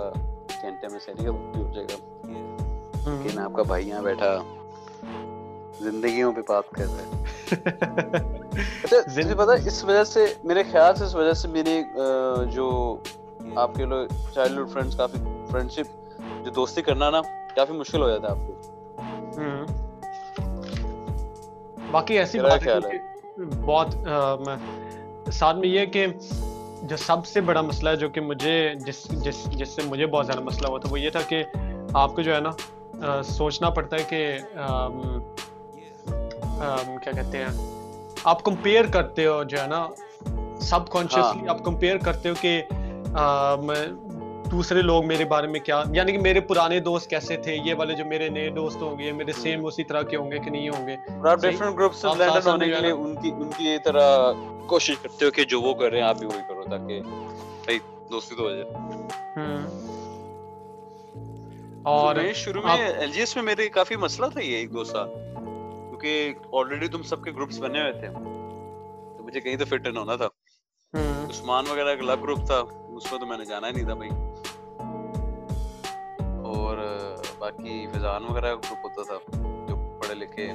[0.61, 1.31] گھنٹے میں سیری کا
[1.73, 4.35] جائے گا کہ آپ کا بھائی یہاں بیٹھا
[5.79, 7.21] زندگیوں پہ بات کر ہیں
[8.83, 11.81] اچھا پتا اس وجہ سے میرے خیال سے اس وجہ سے میری
[12.51, 12.97] جو
[13.55, 15.17] آپ کے لوگ چائلڈ ہوڈ فرینڈس کافی
[15.51, 15.87] فرینڈ شپ
[16.45, 17.21] جو دوستی کرنا نا
[17.55, 18.53] کافی مشکل ہو جاتا ہے آپ کو
[21.91, 22.97] باقی ایسی بات ہے
[23.61, 23.95] بہت
[25.33, 26.07] ساتھ میں یہ کہ
[26.81, 30.25] جو سب سے بڑا مسئلہ ہے جو کہ مجھے جس جس جس سے مجھے بہت
[30.25, 31.43] زیادہ مسئلہ ہوا تھا وہ یہ تھا کہ
[31.93, 34.37] آپ کو جو ہے نا سوچنا پڑتا ہے کہ
[37.03, 37.47] کیا کہتے ہیں
[38.23, 39.87] آپ کمپیئر کرتے ہو جو ہے نا
[40.61, 42.61] سب کانشیسلی آپ کمپیئر کرتے ہو کہ
[44.51, 47.93] دوسرے لوگ میرے بارے میں کیا یعنی کہ میرے پرانے دوست کیسے تھے؟ یہ والے
[47.93, 50.69] جو میرے نئے دوست ہوں گے میرے سیم اسی طرح کے ہوں گے کہ نہیں
[50.69, 50.95] ہوں گے؟
[51.29, 54.31] آپ ڈیفرنٹ گروپ سے بلینڈ ہونے کے لیے ان کی ان کی یہ طرح
[54.67, 57.01] کوشش کرتے ہو کہ جو وہ کر رہے ہیں آپ بھی وہی کرو تاکہ
[57.65, 57.79] بھائی
[58.11, 58.63] دوستی تو ہو جائے۔
[61.83, 65.09] اور شروع میں ایل جی ایس میں میرے کافی مسئلہ تھا یہ ایک دو سال۔
[65.89, 68.07] کیونکہ آلریڈی تم سب کے گروپس بنے ہوئے تھے۔
[69.17, 70.27] تو مجھے کہیں تو فٹ ان ہونا تھا۔
[71.29, 72.57] عثمان وغیرہ ایک الگ گروپ تھا
[72.95, 74.30] اس میں تو میں نے جانا ہی نہیں تھا بھائی۔
[76.55, 76.77] اور
[77.39, 79.37] باقی فضان وغیرہ کا گروپ ہوتا تھا
[79.67, 80.51] جو پڑھے لکھے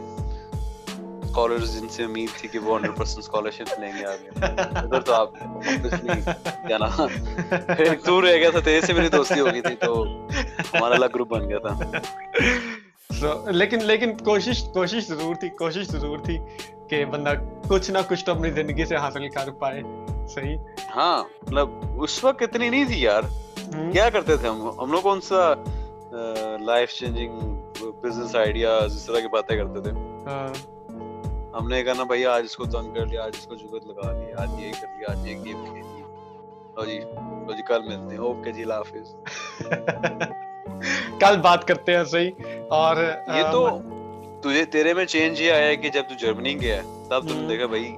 [1.25, 4.29] اسکالرز جن سے امید تھی کہ وہ ہنڈریڈ پرسینٹ اسکالرشپ لیں گے آگے۔
[4.79, 5.33] ادھر تو آپ
[6.69, 7.07] کیا نا
[7.79, 10.03] ایک دور رہ گیا تھا تیرے سے میری دوستی ہو گئی تھی تو
[10.75, 11.79] ہمارا الگ گروپ بن گیا تھا۔
[13.51, 16.39] لیکن لیکن کوشش کوشش ضرور تھی کوشش ضرور تھی
[16.91, 17.33] کہ بندہ
[17.69, 19.83] کچھ نہ کچھ تو اپنی زندگی سے حاصل کر پائے۔
[20.35, 20.57] صحیح؟
[20.97, 21.69] ہاں مطلب
[22.03, 23.23] اس وقت اتنی نہیں تھی یار۔
[23.93, 25.55] کیا کرتے تھے ہم؟ ہم لوگ کون سا
[26.61, 27.39] لائف چینجنگ
[28.03, 29.91] بزنس آئیڈیاز اس طرح کی باتیں کرتے تھے
[31.55, 33.87] ہم نے کہا نا بھائی آج اس کو تنگ کر لیا آج اس کو جگت
[33.87, 36.03] لگا لی آج یہ کر لیا آج یہ گیم کھیل لی
[36.77, 36.99] لو جی
[37.47, 39.15] لو جی کل ملتے ہیں اوکے جی اللہ حافظ
[41.21, 42.31] کل بات کرتے ہیں صحیح
[42.71, 42.97] اور
[43.29, 43.69] یہ تو
[44.43, 47.97] تجھے تیرے میں چینج یہ آیا کہ جب تو جرمنی گیا تب تم دیکھا بھائی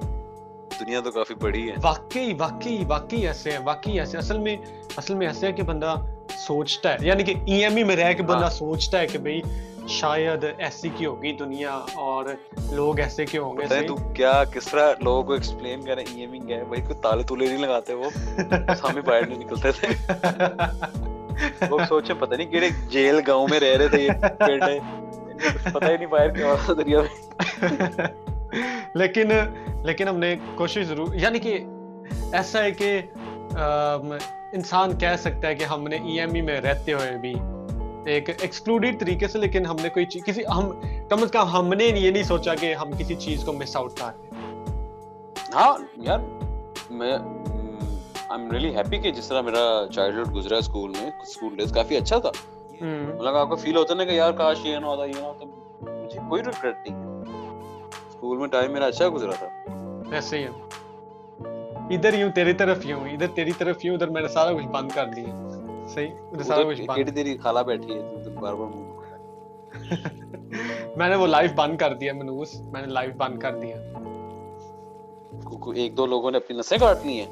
[0.79, 4.55] دنیا تو کافی بڑی ہے واقعی واقعی واقعی ایسے ہے واقعی ایسے اصل میں
[4.97, 5.95] اصل میں ایسے ہے کہ بندہ
[6.37, 9.41] سوچتا ہے۔ یعنی کہ ای ایم ای میں رہ کے بندہ سوچتا ہے کہ بھئی
[9.87, 12.25] شاید ایسی کی ہوگی دنیا اور
[12.71, 16.33] لوگ ایسے کے ہوں گے۔ تو کیا کس طرح لوگوں کو ایکسپلین کریں ای ایم
[16.33, 18.09] ای گئے بھائی کوئی تالے تولے نہیں لگاتے وہ۔
[18.95, 19.87] ہی باہر نہیں نکلتے تھے۔
[21.69, 24.11] لوگ سوچے پتہ نہیں کیڑے جیل گاؤں میں رہ رہے تھے یہ
[25.73, 27.39] پتہ ہی نہیں باہر کیا ہو دنیا میں۔
[28.95, 29.29] لیکن
[29.85, 31.65] لیکن ہم نے کوشش ضرور یعنی کہ
[32.33, 33.01] ایسا ہے کہ
[34.53, 37.33] انسان کہہ سکتا ہے کہ ہم نے ای ایم ای میں رہتے ہوئے بھی
[38.05, 40.69] ایک ایکسکلوڈیڈ طریقے سے لیکن ہم نے کوئی چیز کسی ہم
[41.09, 43.91] کم از کم ہم نے یہ نہیں سوچا کہ ہم کسی چیز کو مس آؤٹ
[43.97, 44.11] کر
[45.55, 46.19] ہاں یار
[46.89, 51.71] میں آئی ایم ریئلی ہیپی کہ جس طرح میرا چائلڈہڈ گزرا اسکول میں اسکول ڈیز
[51.73, 52.31] کافی اچھا تھا۔
[52.81, 55.45] مطلب آپ کو فیل ہوتا نا کہ یار کاش یہ نہ ہوتا یہ نہ ہوتا
[55.91, 57.23] مجھے کوئی ریگریٹ نہیں
[58.07, 59.47] اسکول میں ٹائم میرا اچھا گزرا تھا۔
[60.11, 60.49] ایسے ہی ہے۔
[61.89, 64.89] ادھر یوں تیری طرف یوں ادھر تیری طرف یوں ادھر میں نے سارا کچھ بند
[64.91, 65.49] کر دیا
[65.87, 66.07] صحیح؟
[66.43, 68.67] سارا کچھ بند۔ تیری خالہ بیٹھی ہے تو بار بار
[70.97, 73.75] میں نے وہ لائف بند کر دیا منوس میں نے لائف بند کر دیا
[75.75, 77.27] ایک دو لوگوں نے اپنی نسیں کاٹ لی ہیں۔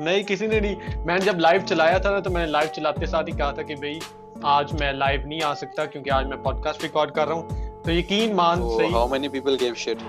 [0.00, 0.74] نہیں کسی نے نہیں۔
[1.04, 3.50] میں نے جب لائیو چلایا تھا نا تو میں نے لائیو چلاتے ساتھ ہی کہا
[3.50, 3.98] تھا کہ بھائی
[4.42, 7.65] آج میں لائیو نہیں آ سکتا کیونکہ آج میں پوڈ کاسٹ ریکارڈ کر رہا ہوں۔
[7.86, 8.62] تو یقین مان
[8.94, 10.02] how many people give shit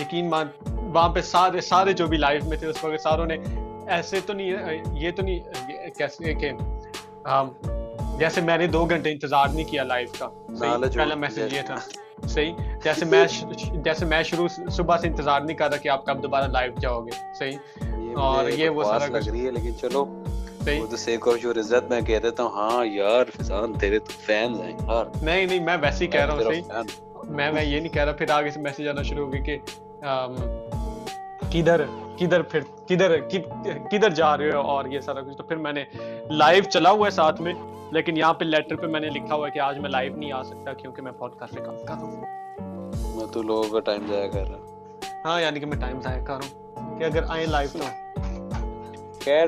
[0.00, 3.36] یقین مان وہاں پہ سارے سارے جو بھی لائیو میں تھے اس وقت ساروں نے
[3.86, 4.54] ایسے تو نہیں
[4.92, 5.40] یہ تو نہیں
[5.98, 6.52] کیسے کہ
[8.18, 10.28] جیسے میں نے دو گھنٹے انتظار نہیں کیا لائیو کا۔
[10.96, 11.74] پہلا میسج یہ تھا۔
[12.28, 12.52] صحیح؟
[12.84, 13.24] جیسے میں
[13.84, 17.04] جیسے میں شروع صبح سے انتظار نہیں کر رہا کہ آپ کب دوبارہ لائیو جاؤ
[17.04, 17.58] گے۔ صحیح؟
[18.14, 19.06] اور یہ وہ سارا
[20.64, 25.60] چلو میں کہہ دیتا ہوں ہاں یار فضان تیرے تو فینز ہیں یار۔ نہیں نہیں
[25.60, 26.62] میں ویسے ہی کہہ رہا ہوں صحیح؟
[27.24, 29.58] میں میں یہ نہیں کہہ رہا پھر آگے سے میسج آنا شروع ہو گئی کہ
[31.52, 31.84] کدھر
[32.18, 33.18] کدھر پھر کدھر
[33.90, 35.84] کدھر جا رہے ہو اور یہ سارا کچھ۔ تو پھر میں نے
[36.30, 37.54] لائیو چلا ہوا ہے ساتھ میں
[37.92, 40.32] لیکن یہاں پہ لیٹر پہ میں نے لکھا ہوا ہے کہ آج میں لائیو نہیں
[40.32, 44.06] آ سکتا کیونکہ میں پوڈ کاسٹ ریکارڈ کر رہا ہوں۔ میں تو لوگوں کا ٹائم
[44.08, 44.58] ضائع کر رہا۔
[45.24, 47.78] ہاں یعنی کہ میں ٹائم ضائع کر رہا ہوں کہ اگر آئیں لائیو تو۔
[49.24, 49.46] خیر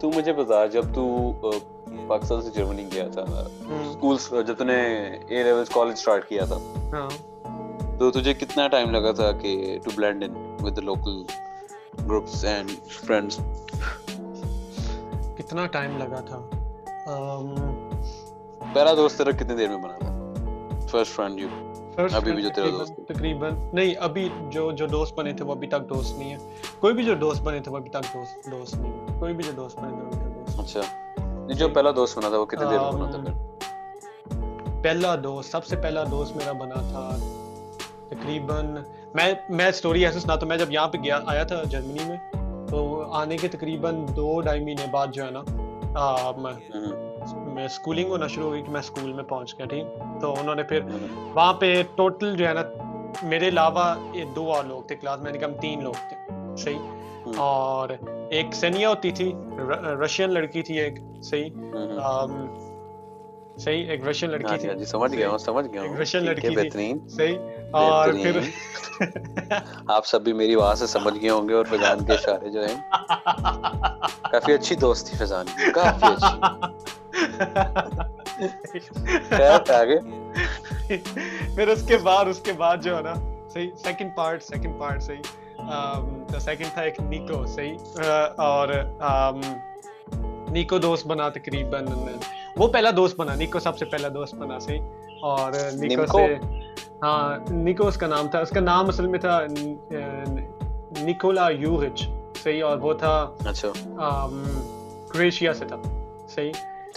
[0.00, 1.32] تو مجھے بتا جب تو
[2.08, 3.24] پاکستان سے جرمنی گیا تھا
[3.92, 4.80] سکولز جب تو نے
[5.28, 6.56] اے لیولز کالج سٹارٹ کیا تھا۔
[6.92, 7.08] ہاں۔
[7.98, 11.22] تو تجھے کتنا ٹائم لگا تھا کہ to blend in with local
[12.00, 13.38] groups and friends
[15.38, 16.40] کتنا ٹائم لگا تھا؟
[18.74, 21.48] پہلا دوست تیرا کتنے دیر میں بنا تھا؟ فرسٹ فرینڈ یو
[21.98, 25.68] ابھی بھی جو تیرا دوست تقریباً نہیں ابھی جو جو دوست بنے تھے وہ ابھی
[25.68, 26.38] تک دوست نہیں ہے
[26.80, 29.44] کوئی بھی جو دوست بنے تھے وہ ابھی تک دوست دوست نہیں ہے کوئی بھی
[29.44, 32.70] جو دوست بنے تھے ابھی تک دوست اچھا۔ جو پہلا دوست بنا تھا وہ کتنے
[32.70, 37.08] دیر بنا تھا پہلا دوست سب سے پہلا دوست میرا بنا تھا
[38.10, 38.76] تقریباً
[39.14, 42.66] میں میں اسٹوری ایسے سناتا ہوں میں جب یہاں پہ گیا آیا تھا جرمنی میں
[42.68, 45.42] تو آنے کے تقریباً دو ڈھائی مہینے بعد جو ہے نا
[47.56, 49.86] میں اسکولنگ ہونا شروع ہوئی کہ میں اسکول میں پہنچ گیا ٹھیک؟
[50.20, 50.80] تو انہوں نے پھر
[51.34, 52.62] وہاں پہ ٹوٹل جو ہے نا
[53.22, 53.94] میرے علاوہ
[54.36, 56.16] دو اور لوگ تھے کلاس میں کم تین لوگ تھے
[56.56, 56.78] صحیح؟
[57.36, 57.88] اور
[58.30, 59.32] ایک سینیا ہوتی تھی
[60.04, 61.48] رشین لڑکی تھی ایک صحیح؟
[63.58, 67.38] صحیح؟ ایک رشین لڑکی تھی۔ سمجھ گیا ہوں سمجھ گیا ہوں۔ رشین لڑکی تھی صحیح؟
[67.70, 68.40] اور پھر
[69.88, 72.64] آپ سب بھی میری آواز سے سمجھ گئے ہوں گے اور فضان کے اشارے جو
[72.66, 72.76] ہیں۔
[74.30, 76.40] کافی اچھی دوست تھی فضان کی کافی اچھی۔
[81.54, 83.14] پھر اس کے بعد اس کے بعد جو ہے نا
[83.52, 85.22] صحیح سیکنڈ پارٹ سیکنڈ پارٹ صحیح۔
[86.38, 87.76] سیکنڈ تھا ایک نیکو صحیح۔
[88.36, 88.68] اور
[90.50, 91.86] نیکو دوست بنا تقریباً۔
[92.56, 94.80] وہ پہلا دوست بنا نیکو سب سے پہلا دوست بنا صحیح۔
[95.22, 96.36] اور نیکو سے
[97.02, 99.40] ہاں نیکو اس کا نام تھا۔ اس کا نام اصل میں تھا
[101.02, 102.08] نکولا یوہچ
[102.42, 104.28] صحیح۔ اور وہ تھا اچھا۔
[105.08, 105.76] کریشیا سے تھا
[106.28, 106.52] صحیح۔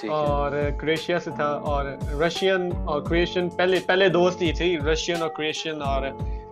[0.07, 1.85] اور کریشیا سے تھا اور
[2.21, 6.01] رشین اور کریشین پہلے پہلے دوست ہی تھے رشین اور کریشین اور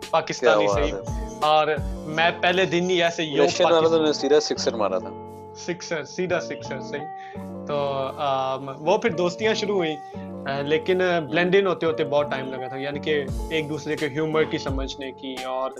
[0.09, 0.93] پاکستانی صحیح۔
[1.41, 1.67] اور
[2.05, 3.43] میں پہلے دن ہی ایسے یو
[4.13, 5.09] سیدھا سکسر مارا تھا۔
[5.55, 7.77] سکسر سیدھا سکسر صحیح۔ تو
[8.79, 9.95] وہ پھر دوستیاں شروع ہوئی
[10.63, 10.97] لیکن
[11.29, 15.11] بلینڈ ہوتے ہوتے بہت ٹائم لگا تھا۔ یعنی کہ ایک دوسرے کے ہیومر کی سمجھنے
[15.11, 15.71] کی اور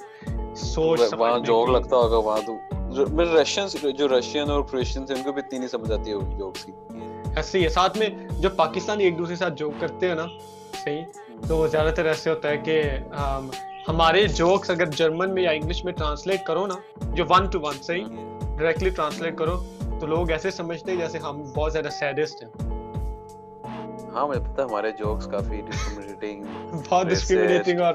[0.56, 2.58] سوچ وہاں جوک لگتا ہوگا وہاں تو۔
[3.42, 6.66] رشین جو رشین اور کریشین تھے ان کو بھی اتنی نہیں سمجھ آتی ہوگی جوکس
[6.66, 6.72] کی
[7.38, 8.10] ایسے ہی ہے۔ ساتھ میں
[8.40, 10.26] جو پاکستانی ایک دوسرے کے ساتھ جوک کرتے ہیں نا
[10.84, 11.02] صحیح؟
[11.48, 12.82] تو زیادہ تر ایسے ہوتا ہے کہ
[13.88, 16.76] ہمارے جوکس اگر جرمن میں یا انگلش میں ٹرانسلیٹ کرو نا
[17.14, 18.06] جو ون ٹو ون صحیح؟
[18.58, 19.58] ڈائریکٹلی ٹرانسلیٹ کرو
[20.00, 22.50] تو لوگ ایسے سمجھتے ہیں جیسے ہم بہت زیادہ سیڈسٹ ہیں۔
[24.14, 25.62] ہاں مجھے پتہ ہمارے جوکس کافی
[26.90, 27.12] بہت
[27.82, 27.94] اور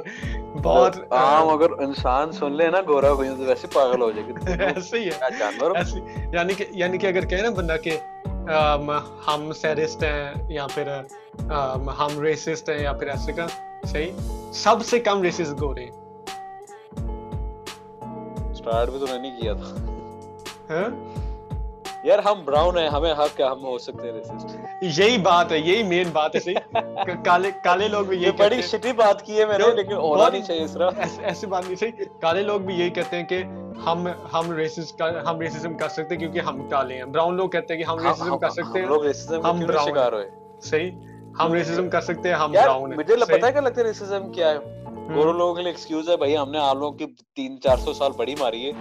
[0.63, 4.65] بہت عام اگر انسان سن لے نا گورا کوئی تو ویسے پاگل ہو جائے گا
[4.75, 5.77] ایسے ہی ہے۔ جانور
[6.33, 7.97] یعنی کہ یعنی کہ اگر کہے نا بندہ کہ
[8.47, 10.89] ہم سیڈسٹ ہیں یا پھر
[11.99, 13.47] ہم ریسسٹ ہیں یا پھر ایسے کا
[13.85, 14.11] صحیح؟
[14.53, 15.87] سب سے کم ریسسٹ گورے
[18.55, 19.75] سٹارٹ بھی تو نہیں کیا تھا۔
[20.71, 20.89] ہاں؟
[22.05, 24.57] یار ہم براؤن ہیں ہمیں حق ہے ہم ہو سکتے ہیں ریسسٹ
[24.99, 26.53] یہی بات ہے یہی مین بات ہے
[27.25, 30.43] کالے کالے لوگ بھی یہ بڑی شٹی بات کی ہے میں نے لیکن ہونا نہیں
[30.43, 30.91] چاہیے اس طرح۔
[31.23, 33.43] ایسی بات نہیں صحیح؟ کالے لوگ بھی یہی کہتے ہیں کہ
[33.87, 34.93] ہم ہم ریسس
[35.27, 37.99] ہم ریسزم کر سکتے ہیں کیونکہ ہم کالے ہیں۔ براؤن لوگ کہتے ہیں کہ ہم
[37.99, 40.31] ریسزم کر سکتے ہیں۔ لوگ ریسزم ہم براؤن شکار ہوئے؟
[40.63, 40.91] صحیح؟
[41.41, 44.33] ہم ریسزم کر سکتے ہیں ہم براؤن ہیں۔ مجھے پتہ ہے کہ لگتا ہے ریسزم
[44.33, 44.82] کیا ہے؟
[45.15, 47.07] گورو لوگوں کے لیے ایکسکیوز ہے بھائی ہم نے آپ لوگوں کی
[47.37, 48.73] تین چار سو سال بڑی ماری ہے۔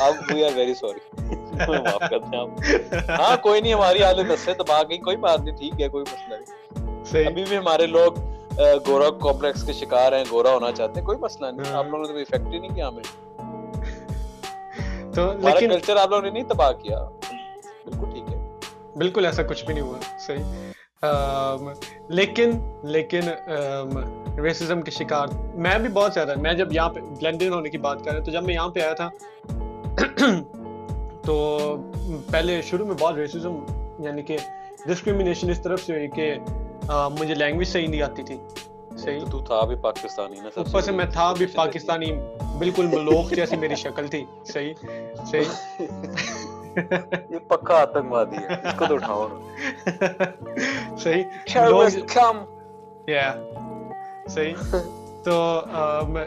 [0.00, 1.00] اب وی آر ویری سوری
[3.08, 6.34] ہاں کوئی نہیں ہماری حالت نسے دبا گئی کوئی بات نہیں ٹھیک ہے کوئی مسئلہ
[6.34, 8.12] نہیں۔ ابھی بھی ہمارے لوگ
[8.86, 12.12] گورا کمپلیکس کے شکار ہیں گورا ہونا چاہتے ہیں کوئی مسئلہ نہیں۔ آپ لوگوں نے
[12.12, 13.04] کوئی افیکٹ ہی نہیں کیا ہمیں۔
[15.14, 16.98] تو لیکن کلچر آپ لوگوں نے نہیں تباہ کیا۔
[17.84, 18.38] بالکل ٹھیک ہے۔
[18.96, 20.42] بالکل ایسا کچھ بھی نہیں ہوا۔ صحیح۔
[22.08, 22.50] لیکن
[22.84, 23.20] لیکن
[24.40, 28.04] ریسزم کے شکار میں بھی بہت زیادہ میں جب یہاں پہ بلینڈن ہونے کی بات
[28.04, 29.10] کر رہا تو جب میں یہاں پہ آیا تھا
[31.24, 31.76] تو
[32.30, 33.58] پہلے شروع میں بہت ریسزم
[33.98, 34.36] یعنی کہ
[34.86, 36.34] ڈسکریمنیشن اس طرف سے ہوئی کہ
[36.88, 38.36] مجھے لینگویج صحیح نہیں آتی تھی۔
[38.98, 42.12] صحیح؟ تو تھا بھی پاکستانی نا اوپر سے میں تھا بھی پاکستانی
[42.58, 44.74] بالکل ملوک جیسی میری شکل تھی۔ صحیح؟
[45.30, 45.82] صحیح؟
[47.30, 49.28] یہ پکا آتنکوادی ہے اس کو تو اٹھاؤ۔
[50.98, 51.22] صحیح۔
[52.14, 52.36] کم
[53.06, 53.34] یا
[54.28, 54.54] صحیح۔
[55.24, 55.60] تو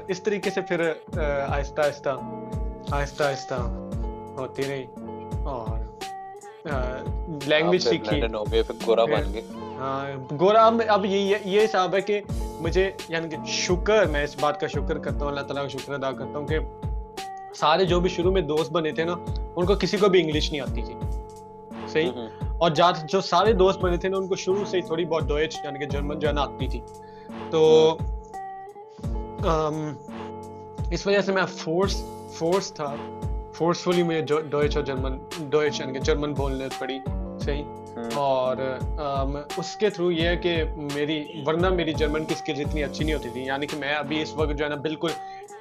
[0.08, 0.92] اس طریقے سے پھر
[1.48, 2.10] آہستہ آہستہ
[2.92, 3.54] آہستہ آہستہ
[4.38, 4.86] ہوتی رہی۔
[5.46, 5.80] اور
[7.46, 8.22] لینگویج سیکھی۔
[8.88, 9.42] گورا بن گئے۔
[10.40, 14.68] گورا اب یہ یہ حساب ہے کہ مجھے یعنی کہ شکر میں اس بات کا
[14.68, 16.60] شکر کرتا ہوں اللہ تعالیٰ کا شکر ادا کرتا ہوں کہ
[17.56, 19.16] سارے جو بھی شروع میں دوست بنے تھے نا
[19.56, 20.94] ان کو کسی کو بھی انگلش نہیں آتی تھی۔
[21.88, 22.12] صحیح؟
[22.58, 22.72] اور
[23.10, 25.86] جو سارے دوست بنے تھے نا ان کو شروع سے تھوڑی بہت ڈوئچ یعنی کہ
[25.86, 26.82] جرمن جو ہے نا آتی تھی۔
[27.50, 27.98] تو
[30.92, 32.96] اس وجہ سے میں فورس فورس تھا۔
[33.54, 37.00] فورسفلی مجھے ڈوئچ اور جرمن ڈوئچ یعنی کہ جرمن بولنے پڑی۔
[37.40, 37.64] صحیح؟
[38.14, 38.58] اور
[39.58, 40.64] اس کے تھرو یہ ہے کہ
[40.96, 44.22] میری ورنہ میری جرمن کی اسکلز اتنی اچھی نہیں ہوتی تھی۔ یعنی کہ میں ابھی
[44.22, 45.10] اس وقت جو ہے نا بالکل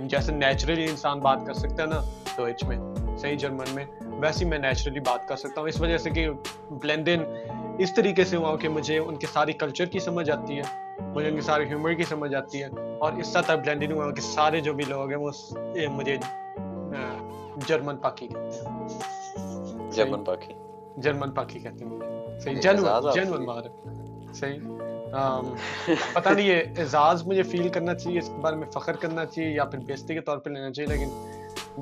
[0.01, 2.01] جیسے نیچرلی انسان بات کر سکتا ہے نا
[2.37, 2.79] ڈوئچ میں
[3.19, 6.31] صحیح جرمن میں ویسے میں نیچرلی بات کر سکتا ہوں۔ اس وجہ سے کہ
[6.71, 7.21] بلینڈن
[7.79, 10.63] اس طریقے سے ہوا کہ مجھے ان کے ساری کلچر کی سمجھ آتی ہے
[11.01, 12.69] مجھے ان کے سارے ہیومر کی سمجھ آتی ہے۔
[12.99, 15.31] اور اس طرح بلینڈن ہوا کہ سارے جو بھی لوگ ہیں وہ
[15.89, 16.17] مجھے
[17.67, 20.53] جرمن پاکی کہتے ہیں۔ جرمن پاکی۔
[20.97, 22.01] جرمن پاکی کہتے ہیں۔
[22.41, 23.63] صحیح؟ جنون جنون بار
[24.35, 24.59] صحیح؟
[26.13, 29.51] پتہ نہیں یہ اعزاز مجھے فیل کرنا چاہیے اس کے بارے میں فخر کرنا چاہیے
[29.51, 31.11] یا پھر بیستی کے طور پہ لینا چاہیے لیکن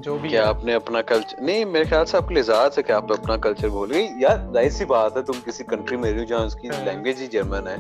[0.01, 2.83] جو بھی کیا آپ نے اپنا کلچر نہیں میرے خیال سے آپ کے اعزاز ہے
[2.83, 6.13] کہ آپ اپنا کلچر بول گئی یار ظاہر سی بات ہے تم کسی کنٹری میں
[6.13, 7.77] رہی جہاں اس کی لینگویج ہی جرمن ہے۔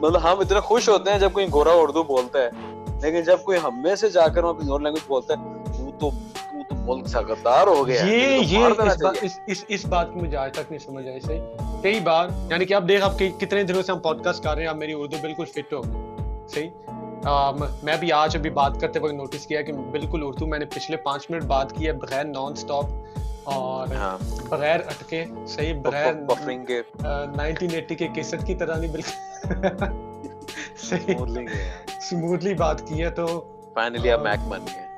[0.00, 2.48] مطلب ہم اتنے خوش ہوتے ہیں جب کوئی گورا اردو بولتا ہے
[3.02, 5.90] لیکن جب کوئی ہم میں سے جا کر وہاں کوئی اور لینگویج بولتا ہے تو
[5.98, 6.10] تو
[6.90, 8.68] ملک سے غدار ہو گیا یہ یہ
[9.68, 11.40] اس بات کی مجھے آج تک نہیں سمجھ آئی صحیح؟
[11.82, 14.66] کئی بار یعنی کہ آپ دیکھ آپ کتنے دنوں سے ہم پوڈ کاسٹ کر رہے
[14.66, 15.82] ہیں میری اردو بالکل فٹ ہو
[16.48, 16.68] صحیح؟
[17.82, 20.96] میں بھی آج ابھی بات کرتے وقت نوٹس کیا کہ بالکل اردو میں نے پچھلے
[20.96, 22.84] پانچ منٹ بات کی ہے بغیر نان اسٹاپ
[23.44, 24.18] اور ہاں۔
[24.48, 26.14] بغیر اٹکے صحیح؟ بغیر
[27.36, 29.44] نائنٹین ایٹی کے۔ کیسٹ کی طرح نہیں بالکل۔
[30.76, 31.14] صحیح؟
[32.10, 33.26] سموتھلی بات کی ہے تو
[33.74, 34.89] فائنلی آپ میک بن گئے۔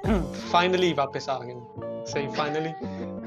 [0.50, 1.54] فائنلی واپس آ گئے۔
[2.06, 2.68] صحیح فائنلی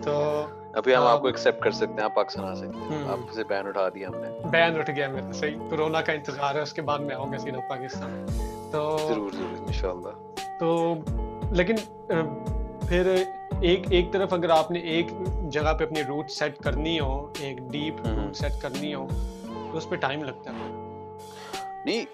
[0.04, 3.34] تو ابھی ہم آپ کو ایکسپٹ کر سکتے ہیں آپ پاکستان آ سکتے ہیں۔ آپ
[3.34, 6.60] سے بین اٹھا دیا ہم نے۔ بین اٹھ گیا میرا صحیح۔ کورونا کا انتظار ہے
[6.60, 8.26] اس کے بعد میں آؤں گا سیدھا پاکستان۔
[8.72, 10.10] تو ضرور ضرور انشاءاللہ۔
[10.60, 10.96] تو
[11.52, 11.76] لیکن
[12.88, 13.24] پھر
[13.62, 15.08] ایک ایک طرف اگر آپ نے ایک
[15.50, 19.08] جگہ پہ اپنی روٹ سیٹ کرنی ہو ایک ڈیپ روٹ سیٹ کرنی ہو
[19.72, 20.86] تو اس پہ ٹائم لگتا ہے۔
[21.86, 22.06] نہیں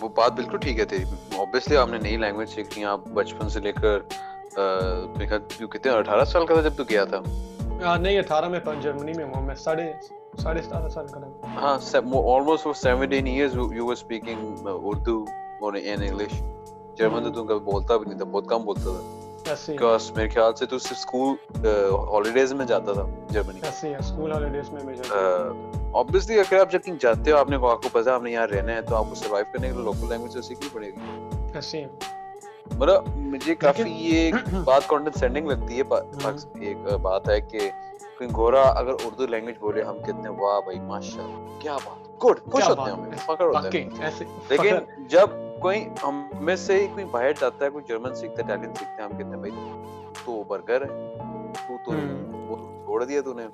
[0.00, 1.04] وہ بات بالکل ٹھیک ہے تیری۔
[1.36, 3.98] اوبیسلی آپ نے نئی لینگویج سیکھنی ہے آپ بچپن سے لے کر
[5.66, 7.20] کتنے اٹھارہ سال کا تھا جب تو کیا تھا۔
[7.96, 9.92] نہیں اٹھارہ میں جرمنی میں ہوں میں ساڑھے
[10.42, 15.24] ساڑھے ستارہ سال کا ہاں almost four seventeen years you were speaking Urdu
[15.60, 16.42] اور ان انگلش
[16.94, 20.66] جرمن تو تم کبھی بولتا بھی نہیں تھا بہت کم بولتا تھا۔ میرے خیال سے
[20.66, 21.66] تو صرف اسکول
[22.12, 23.60] ہالیڈیز میں جاتا تھا جرمنی۔
[23.98, 24.94] اسکول ہالیڈیز میں میں
[25.94, 28.72] obviously اگر آپ جب کہیں جاتے ہو آپ نے کو پتا آپ نے یہاں رہنا
[28.72, 31.48] ہے تو آپ کو سروائیو کرنے کے لیے لوکل لینگویج تو سیکھنی پڑے گی۔
[32.70, 34.32] مطلب مجھے کافی یہ
[34.64, 35.82] بات کانڈنسینڈنگ لگتی ہے
[36.60, 37.70] ایک بات ہے کہ
[38.18, 42.00] کوئی گورا اگر اردو لینگویج بولے ہم ہیں واہ بھائی ماشاء اللہ کیا بات!
[42.24, 43.50] گڈ خوش ہوتے ہیں فخر
[44.50, 44.76] لیکن
[45.08, 45.30] جب
[45.60, 49.02] کوئی ہم میں سے کوئی باہر جاتا ہے کوئی جرمن سیکھتا ہے اٹالین سیکھتا ہے
[49.02, 49.52] ہم کہتے ہیں بھائی
[50.24, 50.88] تو برگر ہے
[51.68, 51.92] تو تو
[52.84, 53.46] چھوڑ دیا تو نے۔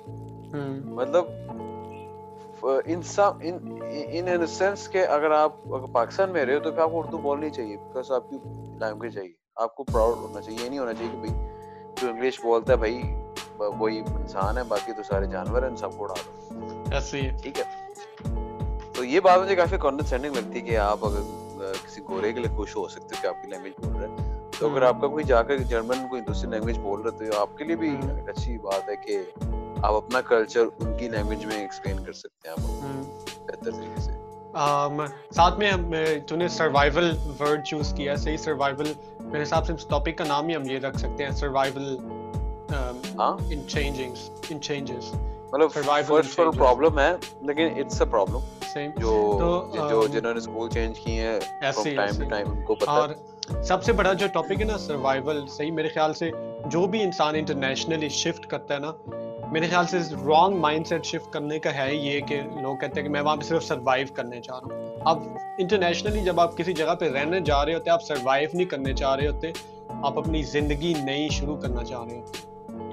[0.91, 1.25] مطلب
[2.63, 3.31] انسان
[4.11, 5.51] ان سینس کہ اگر آپ
[5.91, 8.37] پاکستان میں رہے ہو تو پھر آپ کو اردو بولنی چاہیے بیکاز آپ کی
[8.79, 11.47] لینگویج چاہیے آپ کو پراؤڈ ہونا چاہیے یہ نہیں ہونا چاہیے کہ بھائی
[12.01, 13.01] جو انگلش بولتا ہے بھائی
[13.57, 16.59] وہی انسان ہے باقی تو سارے جانور ہیں سب کو اڑا دو۔
[17.41, 17.63] ٹھیک ہے۔
[18.93, 21.19] تو یہ بات مجھے کافی کانڈنسینڈنگ لگتی ہے کہ آپ اگر
[21.85, 24.39] کسی گورے کے لیے خوش ہو سکتے ہو کہ آپ کی لینگویج بول رہے ہیں۔
[24.59, 27.57] تو اگر آپ کا کوئی جا کر جرمن کوئی دوسری لینگویج بول رہے تو آپ
[27.57, 27.97] کے لیے بھی
[28.27, 29.23] اچھی بات ہے کہ
[29.83, 32.59] آپ اپنا کلچر ان کی لینگویج میں ایکسپلین کر سکتے ہیں آپ
[33.47, 34.11] بہتر طریقے سے۔
[35.33, 35.71] ساتھ میں
[36.27, 40.47] تو نے سروائیول ورڈ چوز کیا صحیح سروائیول میرے حساب سے اس ٹاپک کا نام
[40.47, 41.97] ہی ہم یہ رکھ سکتے ہیں survival
[42.69, 45.11] in changings in changes
[45.53, 45.71] مطلب
[46.07, 47.11] فرسٹ پرابلم ہے
[47.41, 48.39] لیکن اٹس پرابلم
[48.97, 49.13] جو
[49.89, 51.39] جو جنہوں نے اسکول چینج کیے ہیں
[51.95, 53.09] ٹائم ٹو ٹائم ان کو پتہ اور
[53.63, 56.31] سب سے بڑا جو ٹاپک ہے نا سروائیول صحیح میرے خیال سے
[56.65, 58.91] جو بھی انسان انٹرنیشنلی شفٹ کرتا ہے نا
[59.51, 59.97] میرے خیال سے
[60.27, 63.35] رانگ مائنڈ سیٹ شفٹ کرنے کا ہے یہ کہ لوگ کہتے ہیں کہ میں وہاں
[63.35, 65.23] پہ صرف سروائیو کرنے چاہ رہا ہوں۔ اب
[65.57, 69.15] انٹرنیشنلی جب آپ کسی جگہ پہ رہنے جا رہے ہوتے آپ سروائیو نہیں کرنے چاہ
[69.15, 69.51] رہے ہوتے
[70.01, 72.39] آپ اپنی زندگی نئی شروع کرنا چاہ رہے ہوتے۔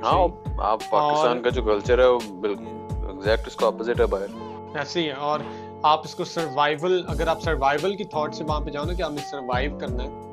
[0.04, 0.18] ہاں
[0.62, 2.66] آپ پاکستان کا جو کلچر ہے وہ بالکل
[3.06, 5.40] ایگزیکٹ اس کو اپوزٹ ہے باہر ایسے ہی ہے اور
[5.82, 9.02] آپ اس کو سروائیول اگر آپ سروائیول کی تھاٹ سے وہاں پہ جاؤ نا کہ
[9.02, 10.26] آپ نے سروائیو کرنا ہے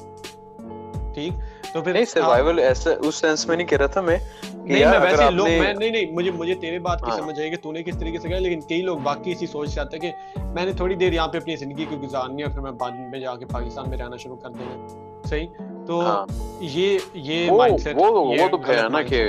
[1.13, 1.33] ٹھیک؟
[1.73, 4.17] تو پھر نہیں سروائیول ایسا اس سینس میں نہیں کہہ رہا تھا میں
[4.55, 7.49] نہیں میں ویسے لوگ میں نہیں نہیں مجھے مجھے تیرے بات کی ہاں۔ سمجھ آئی
[7.49, 10.11] کہ تو نے کس طریقے سے کہا لیکن کئی لوگ باقی اسی سوچ ہیں کہ
[10.45, 13.19] میں نے تھوڑی دیر یہاں پہ اپنی زندگی کو گزارنی ہے پھر میں بعد میں
[13.19, 15.47] جا کے پاکستان میں رہنا شروع کر دینا صحیح؟
[15.87, 16.25] تو ہاں۔
[16.61, 19.23] یہ یہ مائنڈ سیٹ وہ تو ہے کہ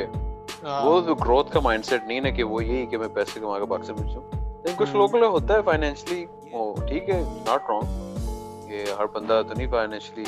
[0.62, 3.58] وہ تو گروتھ کا مائنڈ سیٹ نہیں نا کہ وہ یہی کہ میں پیسے کما
[3.58, 8.84] کے پاکستان میں جاؤں۔ کچھ لوگوں ہوتا ہے فائنینشلی وہ ٹھیک ہے ناٹ رانگ یہ
[8.98, 10.24] ہر بندہ تو نہیں فائنینشلی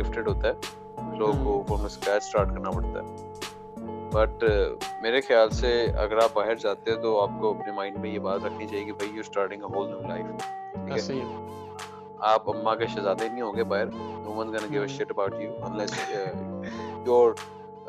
[0.00, 0.52] گفٹڈ ہوتا ہے۔
[1.18, 3.32] لوگوں کو میں اسکریچ اسٹارٹ کرنا پڑتا ہے۔
[4.12, 4.44] بٹ
[5.02, 8.18] میرے خیال سے اگر آپ باہر جاتے ہیں تو آپ کو اپنے مائنڈ میں یہ
[8.18, 11.10] بات رکھنی چاہیے کہ بھائی you starting a whole new life
[12.18, 13.86] آپ اما کے شہزادے نہیں ہوں گے باہر
[14.26, 15.98] gonna give a shit about you unless
[17.06, 17.32] you are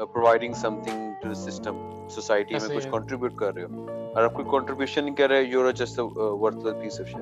[0.06, 0.54] providing
[0.84, 1.76] something to system
[2.10, 5.62] society میں کچھ کنٹریبیوٹ کر رہے ہو۔ اور آپ کوئی کنٹریبیوشن نہیں کر رہے you
[5.62, 7.18] are just worth piece shit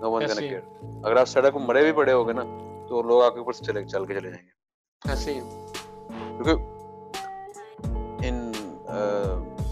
[0.00, 0.60] no one gonna care
[1.04, 2.42] اگر آپ سڑک مرے بھی پڑے ہوگے نا
[2.88, 4.55] تو لوگ آپ کے اوپر چل کے چلے جائیں گے۔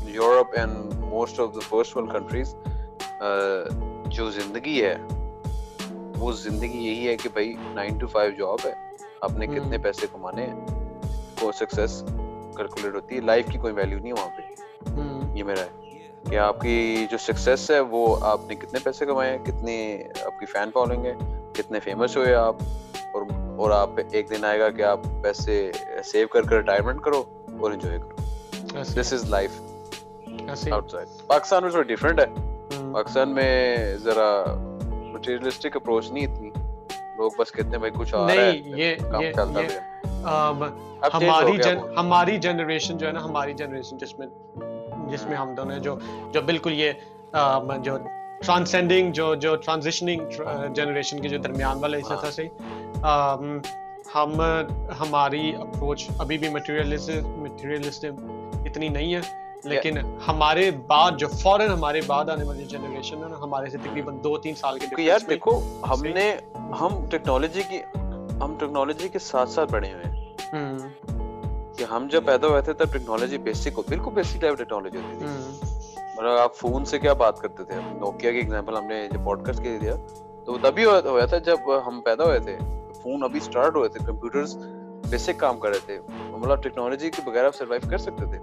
[0.07, 2.55] Europe and most of the first world countries
[4.09, 4.97] جو زندگی ہے
[6.18, 8.72] وہ زندگی یہی ہے کہ بھائی نائن ٹو فائیو جاب ہے
[9.20, 10.66] آپ نے کتنے پیسے کمانے ہیں
[11.43, 12.03] وہ سکسیس
[12.57, 16.61] کیلکولیٹ ہوتی ہے لائف کی کوئی ویلیو نہیں وہاں پہ یہ میرا ہے کہ آپ
[16.61, 20.70] کی جو سکسیس ہے وہ آپ نے کتنے پیسے کمائے ہیں کتنے آپ کی فین
[20.74, 21.14] فالوئنگ ہے
[21.53, 22.57] کتنے فیمس ہوئے آپ
[23.57, 25.70] اور آپ ایک دن آئے گا کہ آپ پیسے
[26.05, 27.22] سیو کر کر ریٹائرمنٹ کرو
[27.61, 28.82] اور انجوائے کرو.
[29.00, 29.61] This is life
[30.90, 32.26] outside Pakistan میں تھوڑا ڈفرینٹ ہے.
[32.92, 34.44] پاکستان میں ذرا
[35.12, 36.50] مٹیریلسٹک اپروچ نہیں اتنی.
[37.16, 38.52] لوگ بس کہتے ہیں بھائی کچھ آ رہا ہے.
[38.76, 38.96] ہے.
[41.14, 41.59] ہماری
[41.96, 44.26] ہماری جنریشن جو ہے نا ہماری جنریشن جس میں
[45.11, 45.96] جس میں ہم دونوں جو
[46.32, 46.92] جو بالکل یہ
[47.82, 47.96] جو
[48.47, 50.20] ٹرانسینڈنگ جو جو ٹرانزیشننگ
[50.74, 52.49] جنریشن کے جو درمیان والا حصہ تھا صحیح
[54.14, 54.40] ہم
[55.01, 58.05] ہماری اپروچ ابھی بھی مٹیریلسٹ
[58.66, 59.20] اتنی نہیں ہے
[59.64, 64.18] لیکن ہمارے بعد جو فوراً ہمارے بعد آنے والی جنریشن ہے نا ہمارے سے تقریباً
[64.24, 65.59] دو تین سال کے یار دیکھو
[65.90, 66.36] ہم نے
[66.80, 67.78] ہم ٹیکنالوجی کی
[68.40, 70.22] ہم ٹیکنالوجی کے ساتھ ساتھ بڑھے ہوئے ہیں۔
[71.78, 75.26] کہ ہم جب پیدا ہوئے تھے تب ٹیکنالوجی بیسک ہو بالکل بیسک ٹائپ ٹیکنالوجی ہوتی
[75.26, 75.64] تھی۔
[76.27, 79.62] آپ فون سے کیا بات کرتے تھے نوکیا کی ایگزامپل ہم نے جب پوڈ کاسٹ
[79.62, 79.97] کے دیا
[80.47, 81.57] تو تبھی ہوا تھا جب
[81.87, 82.59] ہم پیدا ہوئے تھے۔
[83.03, 84.57] فون ابھی اسٹارٹ ہوئے تھے کمپیوٹرز
[85.11, 88.39] بیسک کام کر رہے تھے۔ مطلب ٹیکنالوجی کے بغیر آپ سروائیو کر سکتے تھے۔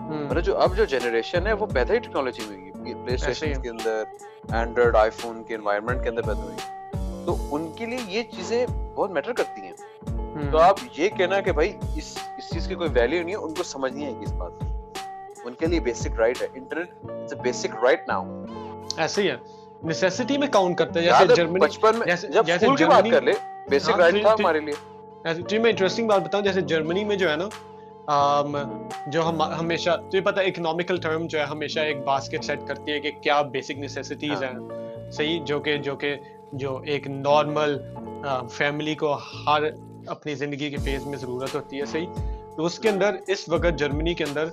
[0.00, 3.68] مطلب جو اب جو جنریشن ہے وہ پیدا ہی ٹیکنالوجی میں ہوئی۔ پلے اسٹیشن کے
[3.68, 4.02] اندر
[4.52, 6.56] اینڈرائڈ آئی فون کے انوائرمنٹ کے اندر پیدا ہوئی۔
[7.26, 9.72] تو ان کے لیے یہ چیزیں بہت میٹر کرتی ہیں۔
[10.50, 13.54] تو آپ یہ کہنا کہ بھائی اس اس چیز کی کوئی ویلیو نہیں ہے ان
[13.54, 14.52] کو سمجھ نہیں آئے گی اس بات
[15.44, 18.44] ان کے لیے بیسک رائٹ ہے انٹرنیٹ بیسک رائٹ ناؤ
[18.96, 19.36] ایسے ہی ہے
[19.82, 23.32] نیسیسٹی میں کاؤنٹ کرتے ہیں جیسے جرمنی بچپن میں جب اسکول کی بات کر لے
[23.70, 27.36] بیسک رائٹ تھا ہمارے لیے جی میں انٹرسٹنگ بات بتاؤں جیسے جرمنی میں جو ہے
[27.36, 27.48] نا
[29.06, 32.92] جو ہم ہمیشہ تو یہ پتا اکنامیکل ٹرم جو ہے ہمیشہ ایک باسکٹ سیٹ کرتی
[32.92, 34.52] ہے کہ کیا بیسک نیسیسٹیز ہیں
[35.10, 36.16] صحیح جو کہ جو کہ
[36.52, 37.78] جو ایک نارمل
[38.50, 39.62] فیملی کو ہر
[40.06, 42.06] اپنی زندگی کے فیز میں ضرورت ہوتی ہے صحیح
[42.56, 44.48] تو اس کے اندر اس وقت جرمنی کے اندر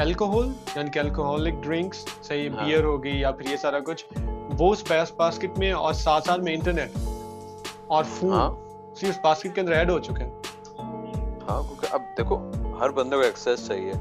[0.00, 4.04] الکوہول یعنی کہ الکوہولک ڈرنکس صحیح بیئر ہو گئی یا پھر یہ سارا کچھ
[4.58, 4.82] وہ اس
[5.16, 6.96] باسکٹ میں اور ساتھ ساتھ میں انٹرنیٹ
[7.86, 8.32] اور فون
[9.02, 10.30] اس باسکٹ کے اندر ایڈ ہو چکے ہیں
[11.48, 12.38] ہاں کیونکہ اب دیکھو
[12.80, 13.92] ہر بندے کو ایکسیس چاہیے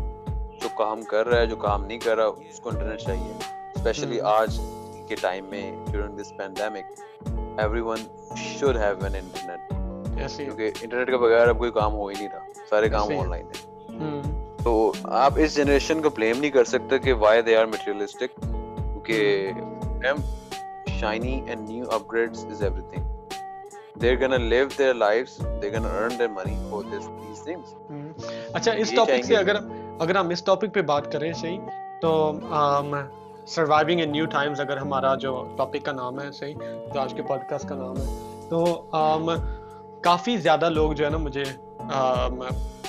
[0.61, 3.33] جو کام کر رہا ہے جو کام نہیں کر رہا اس کو انٹرنیٹ چاہیے
[3.75, 4.59] اسپیشلی آج
[5.07, 6.99] کے ٹائم میں during this pandemic
[7.81, 8.05] everyone
[8.49, 12.65] should have an internet کیونکہ انٹرنیٹ کے بغیر اب کوئی کام ہو ہی نہیں رہا
[12.69, 14.32] سارے کام آن لائن ہیں
[14.63, 18.39] تو آپ اس جنریشن کو بلیم نہیں کر سکتے کہ why they are materialistic
[20.99, 23.11] shiny and new upgrades is everything
[23.95, 27.73] they're gonna live their lives they're gonna earn their money for this these things.
[28.53, 29.55] اچھا اس ٹاپک سے اگر
[29.99, 31.59] اگر ہم اس ٹاپک پہ بات کریں صحیح
[32.01, 32.11] تو
[33.47, 36.55] سروائیونگ ان نیو ٹائمز اگر ہمارا جو ٹاپک کا نام ہے صحیح
[36.93, 38.65] جو آج کے پوڈ کاسٹ کا نام ہے تو
[40.03, 41.43] کافی زیادہ لوگ جو ہے نا مجھے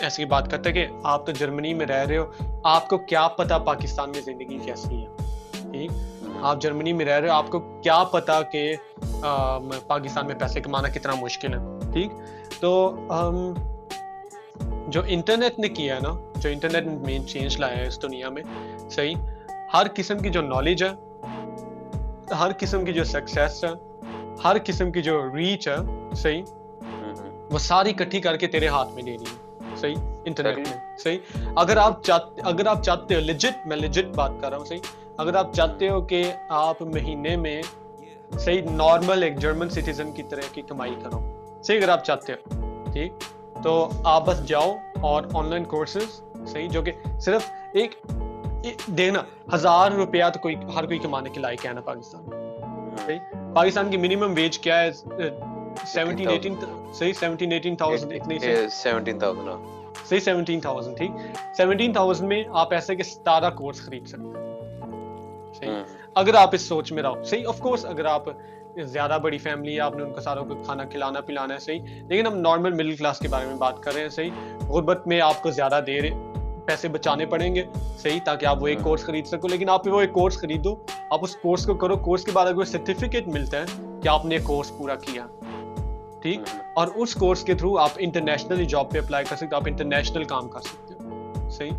[0.00, 2.24] ایسی بات کرتے کہ آپ تو جرمنی میں رہ رہے ہو۔
[2.64, 5.08] آپ کو کیا پتا پاکستان میں زندگی کیسی ہے؟
[5.72, 5.90] ٹھیک؟
[6.42, 8.74] آپ جرمنی میں رہ رہے ہو، آپ کو کیا پتا کہ
[9.86, 11.58] پاکستان میں پیسے کمانا کتنا مشکل ہے؟
[11.92, 12.12] ٹھیک؟
[12.60, 12.96] تو
[14.88, 18.42] جو انٹرنیٹ نے کیا ہے نا، جو انٹرنیٹ مین چینج لایا ہے اس دنیا میں،
[18.90, 19.14] صحیح؟
[19.74, 20.92] ہر قسم کی جو نالج ہے،
[22.34, 23.70] ہر قسم کی جو سکسیس ہے،
[24.44, 25.76] ہر قسم کی جو ریچ ہے،
[26.16, 26.42] صحیح؟
[27.54, 29.94] وہ ساری کٹھی کر کے تیرے ہاتھ میں دے ہے صحیح؟
[30.24, 31.18] انٹرنیٹ میں۔ صحیح؟
[31.56, 34.78] اگر آپ چاہتے اگر آپ چاہتے ہو لیجٹ میں لیجٹ بات کر رہا ہوں صحیح؟
[35.16, 37.62] اگر آپ چاہتے ہو کہ آپ مہینے میں
[38.38, 41.20] صحیح نارمل ایک جرمن سٹیزن کی طرح کی کمائی کرو۔
[41.62, 43.12] صحیح؟ اگر آپ چاہتے ہو۔ ٹھیک؟
[43.62, 47.42] تو آپ بس جاؤ اور آن لائن کورسز صحیح؟ جو کہ صرف
[47.72, 47.94] ایک
[48.86, 49.22] دینا
[49.54, 52.30] ہزار روپیہ تو کوئی ہر کوئی کمانے کے لائق ہے نا پاکستان۔
[53.06, 53.18] صحیح؟
[53.54, 54.90] پاکستان کی منیمم ویج کیا ہے؟
[55.86, 56.54] سیونٹین ایٹین
[56.94, 58.38] صحیح سیونٹین ایٹین تھاؤزینڈ اتنی
[58.70, 59.48] سیونٹین تھاؤزینڈ
[60.08, 61.10] صحیح سیونٹین تھاؤزینڈ ٹھیک۔
[61.56, 64.54] سیونٹین تھاؤزینڈ میں آپ ایسے کے ستارہ کورس خرید سکتے ہیں۔
[65.54, 65.70] صحیح۔
[66.14, 68.22] اگر آپ اس سوچ میں رہو صحیح آف کورس اگر آپ
[68.82, 71.80] زیادہ بڑی فیملی ہے آپ نے ان کو ساروں کو کھانا کھلانا پلانا ہے صحیح۔
[72.08, 74.30] لیکن ہم نارمل مڈل کلاس کے بارے میں بات کر رہے ہیں صحیح۔
[74.68, 76.04] غربت میں آپ کو زیادہ دیر
[76.66, 77.62] پیسے بچانے پڑیں گے
[77.98, 80.76] صحیح تاکہ آپ وہ ایک کورس خرید سکو۔ لیکن آپ وہ ایک کورس خریدو
[81.10, 83.64] آپ اس کورس کو کرو۔ کورس کے بعد اگر سرٹیفکیٹ ملتا ہے
[84.02, 85.26] کہ آپ نے کورس پورا کیا۔
[86.24, 86.40] ٹھیک؟
[86.74, 90.48] اور اس کورس کے تھرو آپ انٹرنیشنل جاب پہ اپلائی کر سکتے آپ انٹرنیشنل کام
[90.48, 91.70] کر سکتے ہو۔ صحیح؟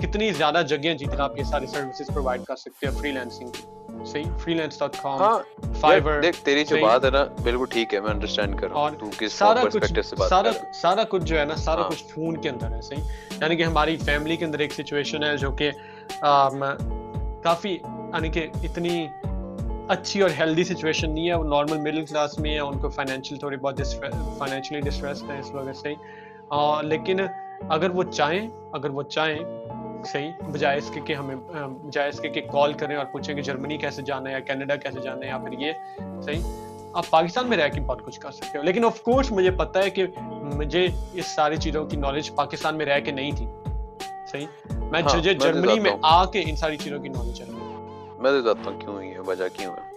[0.00, 3.62] کتنی زیادہ جگہیں جتنا آپ یہ ساری سروسز پرووائڈ کر سکتے ہیں فری لینسنگ کی۔
[4.06, 5.18] صحیح؟ Freelance dot com
[5.80, 8.90] Fiverr دیکھ تیری جو بات ہے نا بالکل ٹھیک ہے میں انڈرسٹینڈ کر رہا ہوں۔
[8.90, 12.48] تو کس پرسپیکٹیو سے بات سارا سارا کچھ جو ہے نا سارا کچھ فون کے
[12.48, 13.02] اندر ہے صحیح؟
[13.40, 15.70] یعنی کہ ہماری فیملی کے اندر ایک سچویشن ہے جو کہ
[17.42, 19.06] کافی یعنی کہ اتنی
[19.88, 23.38] اچھی اور ہیلدی سچویشن نہیں ہے وہ نارمل مڈل کلاس میں ہے ان کو فائنینشیل
[23.38, 23.80] تھوڑی بہت
[24.38, 25.94] فائنینشلی ڈسٹریسڈ ہے اس وجہ سے۔
[26.82, 27.16] لیکن
[27.68, 29.38] اگر وہ چاہیں اگر وہ چاہیں
[30.04, 31.36] صحیح بجائے اس کے کہ ہمیں
[31.82, 34.76] بجائے اس کے کہ کال کریں اور پوچھیں کہ جرمنی کیسے جانا ہے یا کینیڈا
[34.76, 35.72] کیسے جانا ہے یا پھر یہ
[36.22, 36.42] صحیح۔
[36.92, 39.82] آپ پاکستان میں رہ کے بہت کچھ کر سکتے ہو۔ لیکن آف کورس مجھے پتا
[39.82, 40.06] ہے کہ
[40.54, 43.46] مجھے اس ساری چیزوں کی نالج پاکستان میں رہ کے نہیں تھی۔
[44.32, 47.46] صحیح۔ میں مجھے جرمنی میں آ کے ان ساری چیزوں کی نالج ہے۔
[48.24, 49.92] میں بتاتا ہوں کیوں یہ وجہ کیوں ہے؟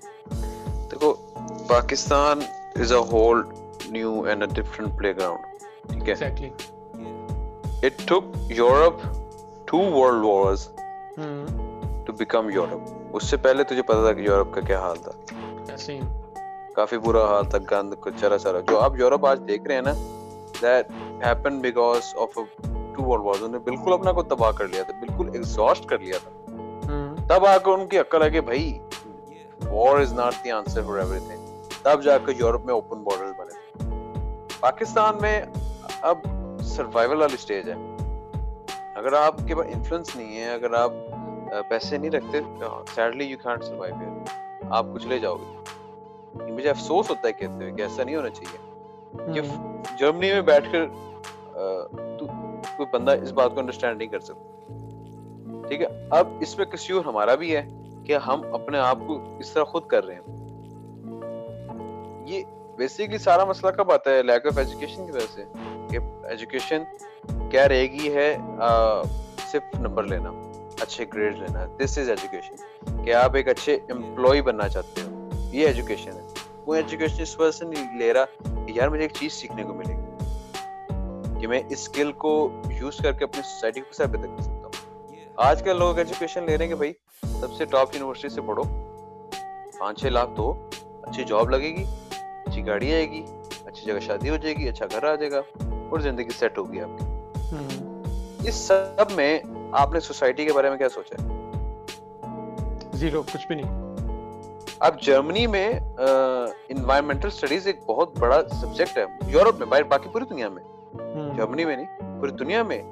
[0.91, 1.13] دیکھو
[1.67, 2.39] Pakistan
[2.75, 3.41] is a whole
[3.89, 6.49] new and a different playground ٹھیک ہے؟
[7.83, 9.01] It took Europe
[9.65, 10.67] two world wars
[12.05, 15.11] to become Europe اس سے پہلے تجھے پتا تھا کہ یورپ کا کیا حال تھا۔
[16.75, 19.93] کافی برا حال تھا گند چرا چرا جو آپ یورپ آج دیکھ رہے ہیں نا
[20.61, 20.91] that
[21.25, 24.93] happen because of two world wars انہوں نے بالکل اپنا کو تباہ کر لیا تھا
[24.99, 26.31] بالکل ایگزاسٹ کر لیا تھا۔
[27.29, 28.79] تب آ کر ان کی عقل ہے کہ بھائی
[29.65, 31.45] war is not the answer for everything
[31.83, 33.83] تب جا کر یورپ میں اوپن بارڈر بنے۔
[34.59, 35.41] پاکستان میں
[36.01, 36.17] اب
[36.61, 37.75] سروائول والی اسٹیج ہے۔
[38.95, 40.91] اگر آپ کے پاس انفلوئنس نہیں ہے اگر آپ
[41.69, 42.41] پیسے نہیں رکھتے
[42.95, 44.11] sadly you can't survive here
[44.69, 45.57] آپ کچھ لے جاؤ گے۔
[46.51, 48.57] مجھے افسوس ہوتا ہے کہتے ہوئے کہ ایسا نہیں ہونا چاہیے۔
[49.33, 49.41] کہ
[49.97, 50.85] جرمنی میں بیٹھ کر
[52.77, 54.56] کوئی بندہ اس بات کو انڈرسٹینڈ نہیں کر سکتا۔
[55.67, 57.65] ٹھیک ہے؟ اب اس میں کسی اور ہمارا بھی ہے
[58.05, 60.37] کہ ہم اپنے آپ کو اس طرح خود کر رہے ہیں۔
[62.27, 62.43] یہ
[62.77, 65.43] بیسکلی سارا مسئلہ کب آتا ہے؟ لیک آف ایجوکیشن کی وجہ سے۔
[65.91, 66.83] کہ ایجوکیشن
[67.49, 68.37] کیا رہے گی ہے؟
[69.51, 70.31] صرف نمبر لینا،
[70.81, 72.55] اچھے گریڈ لینا۔ دس از ایجوکیشن
[73.03, 76.27] کہ آپ ایک اچھے امپلائی بننا چاہتے ہو۔ یہ ایجوکیشن ہے۔
[76.65, 79.73] کوئی ایجوکیشن اس وجہ سے نہیں لے رہا کہ یار مجھے ایک چیز سیکھنے کو
[79.73, 80.01] ملے گی۔
[81.39, 84.56] کہ میں اس اسکل کو یوز کر کے اپنی سوسائٹی کو کیسے بہتر کر سکتا
[85.37, 86.93] آج کل لوگ ایجوکیشن لے رہے ہیں کہ بھائی
[87.39, 88.63] سب سے ٹاپ یونیورسٹی سے پڑھو۔
[89.79, 90.69] پانچ چھ لاکھ دو
[91.03, 91.85] اچھی جاب لگے گی
[92.45, 93.25] اچھی گاڑی آئے گی
[93.65, 95.41] اچھی جگہ شادی ہو جائے گی اچھا گھر آ جائے گا
[95.89, 97.05] اور زندگی سیٹ ہوگی آپ کی۔
[98.47, 99.39] اس سب میں
[99.71, 101.15] آپ نے سوسائٹی کے بارے میں کیا سوچا
[102.93, 103.95] زیرو کچھ بھی نہیں۔
[104.79, 105.69] اب جرمنی میں
[106.69, 110.63] انوائرمنٹل سٹڈیز ایک بہت بڑا سبجیکٹ ہے۔ یورپ میں باقی پوری دنیا میں۔
[111.37, 112.83] جرمنی میں نہیں پوری دنیا میں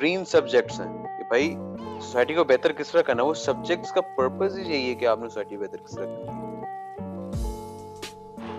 [0.00, 1.56] گرین سبجیکٹس ہیں۔ کہ بھائی
[2.00, 5.18] سوسائٹی کو بہتر کس طرح کرنا وہ سبجیکٹس کا پرپز ہی یہی ہے کہ آپ
[5.18, 6.46] نے سوسائٹی بہتر کس طرح کرنا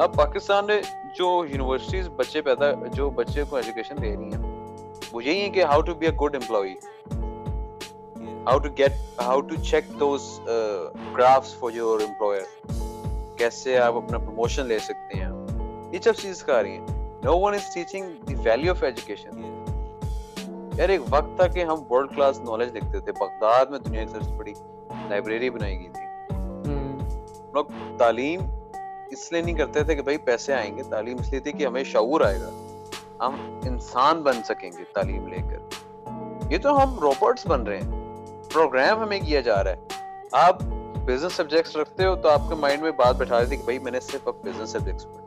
[0.03, 0.81] اب پاکستان میں
[1.17, 4.43] جو یونیورسٹیز بچے پیدا، جو بچے کو ایجوکیشن دے رہی ہیں،
[5.11, 6.73] وہ یہی ہے کہ how to be a good employee
[8.47, 10.39] how to get how to check those
[11.17, 12.43] graphs for your employer
[13.37, 15.31] کیسے آپ اپنا پروموشن لے سکتے ہیں۔
[15.93, 16.85] یہ سب چیز کا آ رہی ہیں۔
[17.23, 19.31] No one is teaching the value of education
[20.79, 24.11] یار ایک وقت تھا کہ ہم ورلڈ کلاس نالج دیکھتے تھے۔ بغداد میں دنیا کی
[24.11, 24.53] سب سے بڑی
[25.09, 26.35] لائبریری بنائی گئی تھی۔
[27.53, 27.65] لوگ
[27.97, 28.39] تعلیم
[29.11, 31.65] اس لیے نہیں کرتے تھے کہ بھائی پیسے آئیں گے۔ تعلیم اس لیے تھی کہ
[31.65, 32.49] ہمیں شعور آئے گا۔
[33.19, 35.57] ہم انسان بن سکیں گے تعلیم لے کر۔
[36.49, 37.91] یہ تو ہم روبوٹس بن رہے ہیں۔
[38.53, 39.77] پروگرام ہمیں کیا جا رہا ہے۔
[40.31, 40.61] آپ
[41.05, 43.91] بزنس سبجیکٹس رکھتے ہو تو آپ کے مائنڈ میں بات بٹھا دیتی کہ بھائی میں
[43.91, 45.25] نے صرف اب بزنس سبجیکٹس پڑھنے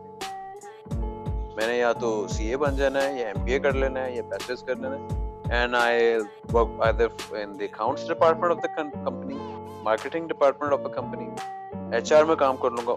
[1.55, 4.05] میں نے یا تو سی اے بن جانا ہے یا ایم بی اے کر لینا
[4.05, 5.22] ہے یا بیچلرس کر لینا ہے۔
[5.57, 6.21] and I
[6.53, 7.09] worked either
[7.41, 9.41] in the accounts department of the company,
[9.89, 11.29] marketing department of the company,
[11.97, 12.97] H R میں کام کر لوں گا.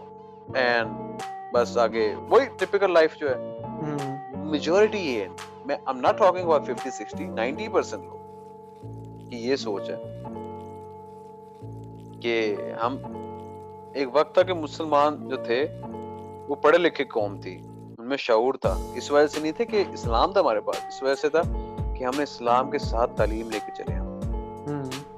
[0.59, 3.35] اینڈ بس آگے وہی ٹپیکل لائف جو ہے.
[4.51, 5.27] میجورٹی یہ ہے.
[5.65, 9.97] میں am not talking about 50 60 90 percent لوگ کہ یہ سوچ ہے
[12.21, 12.97] کہ ہم
[13.93, 15.65] ایک وقت تھا کہ مسلمان جو تھے
[16.47, 17.57] وہ پڑھے لکھے قوم تھی
[17.99, 18.75] ان میں شعور تھا.
[18.95, 20.83] اس وجہ سے نہیں تھے کہ اسلام تھا ہمارے پاس.
[20.87, 21.41] اس وجہ سے تھا
[21.97, 24.19] کہ ہم نے اسلام کے ساتھ تعلیم لے کے چلے ہم۔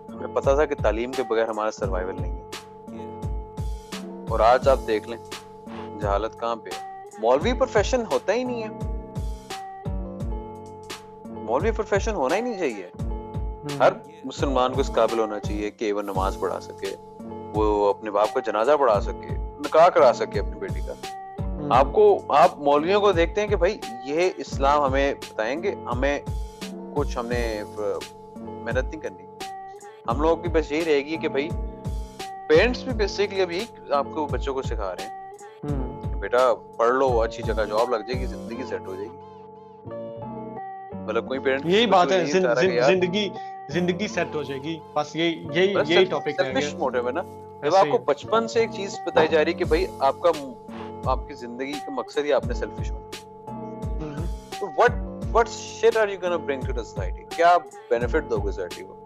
[0.10, 2.44] ہمیں پتا تھا کہ تعلیم کے بغیر ہمارا سروائیول نہیں ہے۔
[4.30, 5.18] اور آج آپ دیکھ لیں
[6.02, 6.70] جہالت کہاں پہ
[7.20, 8.68] مولوی پروفیشن ہوتا ہی نہیں ہے۔
[11.26, 12.90] مولوی پروفیشن ہونا ہی نہیں چاہیے۔
[13.80, 13.94] ہر
[14.26, 16.96] مسلمان کو اس قابل ہونا چاہیے کہ وہ نماز پڑھا سکے
[17.54, 20.94] وہ اپنے باپ کا جنازہ پڑھا سکے نکاح کرا سکے اپنی بیٹی کا۔
[21.70, 26.20] آپ کو آپ مولویوں کو دیکھتے ہیں کہ بھائی یہ اسلام ہمیں بتائیں گے ہمیں
[26.98, 27.64] کچھ ہم نے
[28.36, 29.26] محنت نہیں کرنی۔
[30.08, 31.50] ہم لوگوں کی بس یہی رہے گی کہ بھائی
[32.48, 37.44] پیرنٹس بھی بیسکلی ابھی آپ کو بچوں کو سکھا رہے ہیں۔ بیٹا پڑھ لو اچھی
[37.44, 39.18] جگہ جاب لگ جائے گی زندگی سیٹ ہو جائے گی۔
[41.00, 43.30] مطلب کوئی پیرنٹ یہی بات ہے زندگی
[43.70, 46.54] زندگی سیٹ ہو جائے گی۔ بس یہی یہی یہی ٹاپک ہے
[47.06, 47.22] ہے نا۔
[47.64, 50.32] جب آپ کو بچپن سے ایک چیز بتائی جا رہی ہے کہ بھائی آپ کا
[51.06, 53.10] آپ کی زندگی کا مقصد ہی آپ نے سیلفش ہونا۔
[54.60, 57.58] تو what what shit are you gonna bring to the society کیا
[57.90, 59.04] بینیفٹ دو گے سوسائٹی کو؟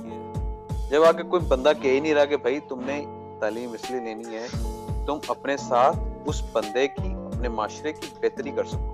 [0.89, 3.05] جب آ کے کوئی بندہ کہہ ہی نہیں رہا کہ بھائی تم نے
[3.39, 4.47] تعلیم اس لیے لینی ہے
[5.05, 8.93] تم اپنے ساتھ اس بندے کی اپنے معاشرے کی بہتری کر سکو۔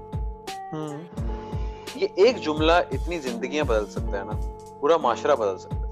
[1.95, 4.33] یہ ایک جملہ اتنی زندگیاں بدل سکتا ہے نا
[4.79, 5.87] پورا معاشرہ بدل سکتا ہے۔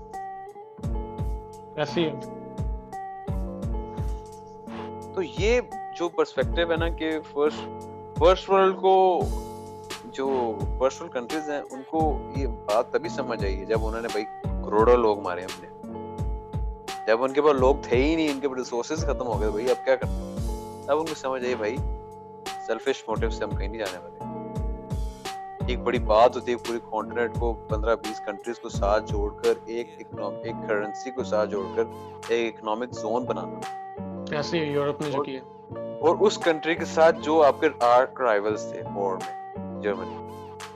[5.15, 5.61] تو یہ
[5.97, 7.59] جو پرسپیکٹو ہے نا کہ فرسٹ
[8.19, 9.21] فرسٹ ورلڈ کو
[10.15, 14.07] جو پرسنل کنٹریز ہیں ان کو یہ بات تبھی سمجھ آئی ہے جب انہوں نے
[14.11, 14.25] بھائی
[14.65, 15.67] کروڑوں لوگ مارے ہم نے۔
[17.07, 19.49] جب ان کے پاس لوگ تھے ہی نہیں ان کے پاس ریسورسز ختم ہو گئے
[19.49, 20.35] بھائی اب کیا کرنا؟
[20.87, 21.75] اب ان کو سمجھ آئی بھائی
[22.67, 24.15] سیلفش موٹیو سے ہم کہیں نہیں جانے والے۔
[25.67, 29.53] ایک بڑی بات ہوتی ہے پوری کانٹیننٹ کو پندرہ بیس کنٹریز کو ساتھ جوڑ کر
[29.65, 29.99] ایک
[30.67, 31.83] کرنسی کو ساتھ جوڑ کر
[32.27, 33.59] ایک اکنامک زون بنانا۔
[34.35, 35.39] ایسے یورپ نے جو کیا۔
[36.01, 39.44] اور اس کنٹری کے ساتھ جو آپ کے آرٹ رائیولز تھے وار میں۔
[39.85, 40.17] جرمنی۔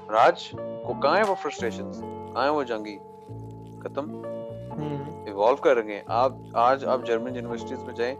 [0.10, 0.49] راج
[0.86, 2.97] کو کہاں ہیں وہ فرسٹریشنز کہاں ہیں وہ جنگی؟
[3.84, 4.22] ختم۔
[5.26, 8.16] ایوالو کر رہے ہیں۔ آپ آج آپ جرمن یونیورسٹیز میں جائیں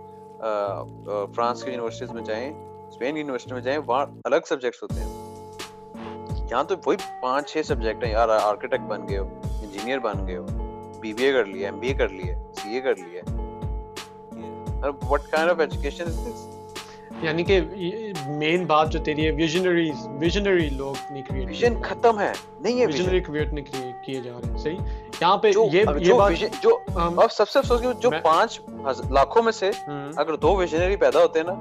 [1.36, 2.54] فرانس کی یونیورسٹیز میں جائیں
[2.88, 7.62] اسپین کی یونیورسٹی میں جائیں وہاں الگ سبجیکٹس ہوتے ہیں۔ یہاں تو وہی پانچ چھ
[7.66, 9.28] سبجیکٹ ہیں۔ یار آرکیٹیکٹ بن گئے ہو
[9.62, 10.46] انجینئر بن گئے ہو۔
[11.00, 13.22] بی بی اے کر لیا ایم بی اے کر لیا سی اے کر لیا۔
[15.10, 16.59] What kind of education is this
[17.22, 17.62] یعنی کہ
[18.28, 22.86] مین بات جو تیری ہے ویژنریز ویژنری لوگ نہیں کریٹ ویژن ختم ہے۔ نہیں ہے
[22.86, 23.66] ویژنری کریٹ نہیں
[24.06, 24.78] کیے جا رہے ہیں۔ صحیح؟
[25.22, 26.32] یہاں پہ یہ یہ بات
[26.64, 28.60] جو اب سب سے افسوس کی جو پانچ
[29.10, 29.72] لاکھوں میں سے
[30.16, 31.54] اگر دو ویژنری پیدا ہوتے ہیں نا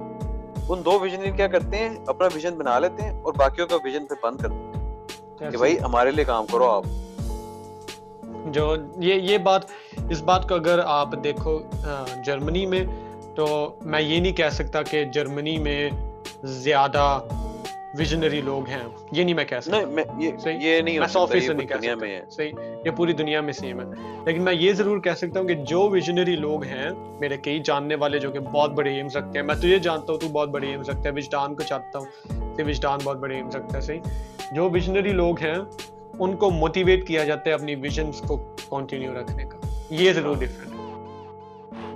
[0.69, 4.07] ان دو ویژنری کیا کرتے ہیں؟ اپنا ویژن بنا لیتے ہیں اور باقیوں کا ویژن
[4.07, 4.79] پہ بند کر دیتے
[5.45, 6.85] ہیں کہ بھائی ہمارے لیے کام کرو آپ۔
[8.47, 9.63] جو یہ یہ بات
[10.11, 11.59] اس بات کو اگر آپ دیکھو
[12.25, 12.85] جرمنی میں
[13.39, 15.91] تو میں یہ نہیں کہہ سکتا کہ جرمنی میں
[16.45, 17.21] زیادہ
[17.95, 18.83] ویژنری لوگ ہیں۔
[19.13, 19.77] یہ نہیں میں کہہ سکتا۔
[20.61, 22.53] یہ نہیں نہیں کہہ سکتا۔ صحیح؟
[22.85, 23.87] یہ پوری دنیا میں سیم ہے۔
[24.27, 27.95] لیکن میں یہ ضرور کہہ سکتا ہوں کہ جو ویژنری لوگ ہیں میرے کئی جاننے
[27.95, 30.67] والے جو کہ بہت بڑے ایم سکتے ہیں میں تجھے جانتا ہوں تو بہت بڑے
[30.67, 32.07] ایم سکتے ہیں وجدان کو چاہتا ہوں
[32.57, 34.01] کہ وجدان بہت بڑے ایم سکتا ہے صحیح؟
[34.53, 35.57] جو ویژنری لوگ ہیں
[36.19, 38.37] ان کو موٹیویٹ کیا جاتا ہے اپنی ویژنس کو
[38.71, 39.59] کنٹینیو رکھنے کا۔
[39.91, 40.78] یہ ضرور ڈفرینٹ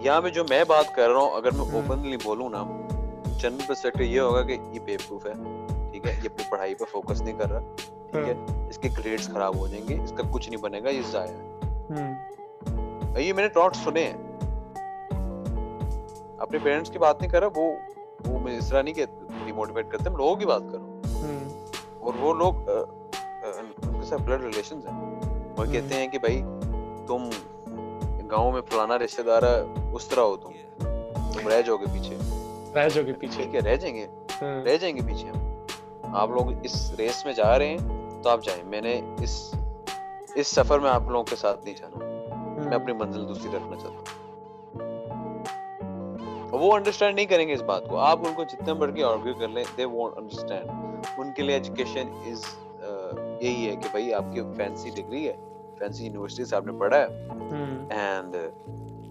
[0.03, 2.65] یہاں پہ جو میں بات کر رہا ہوں اگر میں اوپنلی بولوں نا
[3.39, 5.33] جنرل پرسپیکٹو یہ ہوگا کہ یہ بے پروف ہے
[5.91, 7.61] ٹھیک ہے یہ اپنی پڑھائی پہ فوکس نہیں کر رہا
[8.11, 8.35] ٹھیک ہے
[8.69, 11.31] اس کے گریڈس خراب ہو جائیں گے اس کا کچھ نہیں بنے گا یہ ضائع
[11.31, 14.17] ہے۔ یہ میں نے ٹاٹ سنے ہیں۔
[16.39, 17.73] اپنے پیرنٹس کی بات نہیں کر رہا وہ
[18.27, 19.05] وہ میں اس طرح نہیں کہ
[19.45, 21.03] ڈیموٹیویٹ کرتے ہم لوگوں کی بات کر رہا ہوں۔
[22.01, 24.99] اور وہ لوگ ان کے ساتھ بلڈ ریلیشنز ہیں۔
[25.57, 26.43] وہ کہتے ہیں کہ بھائی
[27.07, 27.29] تم
[28.33, 29.43] گاؤں میں فلانا رشتے دار
[29.93, 30.51] اس طرح ہو تم۔
[31.33, 32.17] تم رہ جاؤ گے پیچھے۔
[32.75, 34.07] رہ جاؤ گے پیچھے۔ ٹھیک ہے رہ جائیں گے۔
[34.43, 35.53] ہاں۔ رہ جائیں گے پیچھے ہم۔
[36.17, 39.55] آپ لوگ اس ریس میں جا رہے ہیں تو آپ جائیں۔ میں نے اس
[40.35, 42.05] اس سفر میں آپ لوگوں کے ساتھ نہیں جانا۔
[42.35, 44.13] ہاں۔ میں اپنی منزل دوسری رکھنا چاہتا ہوں
[46.51, 49.35] وہ انڈرسٹینڈ نہیں کریں گے اس بات کو۔ آپ ان کو جتنے بڑھ کے آرگیو
[49.35, 50.71] کر لیں دے وونٹ انڈرسٹینڈ
[51.19, 52.45] ان کے لیے ایجوکیشن از
[53.41, 55.37] یہی ہے کہ بھائی آپ کی فینسی ڈگری ہے۔
[55.83, 57.07] فینسی یونیورسٹی سے آپ نے پڑھا ہے
[57.91, 58.49] اینڈ uh,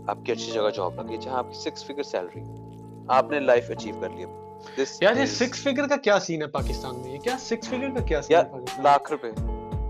[0.07, 2.43] آپ کی اچھی جگہ جاب لگی جہاں آپ کی سکس فگر سیلری
[3.07, 4.27] آپ نے لائف اچیو کر لیا
[5.01, 8.05] یار یہ سکس فگر کا کیا سین ہے پاکستان میں؟ یہ کیا سکس فگر کا
[8.05, 9.31] کیا سین ہے لاکھ روپے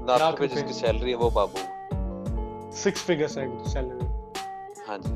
[0.07, 1.57] لاکھ روپے جس کی سیلری ہے وہ بابو۔
[2.71, 4.07] سکس فگر سیلری
[4.87, 5.15] ہاں جی۔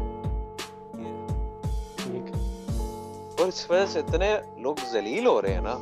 [3.38, 5.78] اور اس وجہ سے اتنے لوگ ذلیل ہو رہے ہیں نا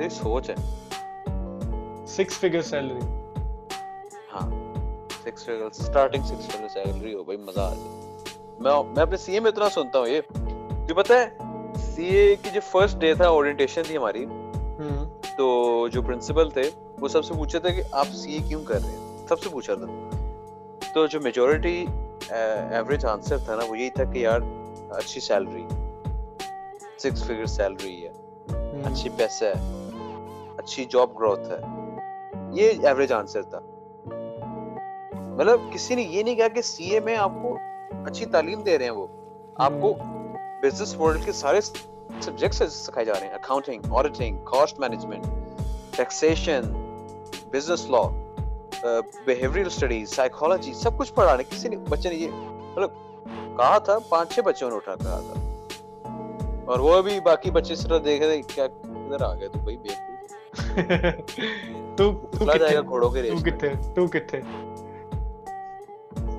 [0.00, 0.56] یہ سوچ ہے۔
[2.06, 3.06] سکس فگر سیلری
[4.34, 4.59] ہاں۔
[5.30, 9.32] Six figure starting six figure salary ہو بھائی مزہ آ جائے میں میں اپنے سی
[9.32, 10.20] اے میں اتنا سنتا ہوں یہ
[10.86, 14.24] جو پتہ ہے سی اے کی جو فرسٹ ڈے تھا اورینٹیشن تھی ہماری
[15.36, 15.46] تو
[15.92, 16.62] جو پرنسپل تھے
[17.00, 19.48] وہ سب سے پوچھے تھے کہ آپ سی اے کیوں کر رہے ہیں سب سے
[19.48, 19.86] پوچھا تھا
[20.94, 21.84] تو جو میجورٹی
[22.30, 24.40] ایوریج آنسر تھا نا وہ یہی تھا کہ یار
[24.90, 25.66] اچھی سیلری
[26.98, 28.12] سکس فگر سیلری ہے
[28.84, 31.60] اچھی پیسہ ہے اچھی جاب گروتھ ہے
[32.52, 33.60] یہ ایوریج آنسر تھا
[35.40, 37.58] مطلب کسی نے یہ نہیں کہا کہ سی اے میں آپ کو
[38.06, 39.06] اچھی تعلیم دے رہے ہیں وہ۔
[39.54, 39.94] آپ کو
[40.62, 45.26] بزنس ورلڈ کے سارے سبجیکٹس سکھائے جا رہے ہیں۔ Accounting auditing cost management
[45.96, 46.60] taxation
[47.50, 48.02] business law
[49.26, 52.90] behaviour studies psychology سب کچھ پڑھا رہے کسی نے بچے نے یہ مطلب
[53.56, 55.40] کہا تھا پانچ چھ بچوں نے اٹھا کہا تھا۔
[56.64, 59.88] اور وہ بھی باقی بچے صرف دیکھ رہے کیا ادھر آ گئے تو بھائی بے
[61.96, 62.12] تو
[63.30, 64.40] تو کتھے؟ تو کتھے؟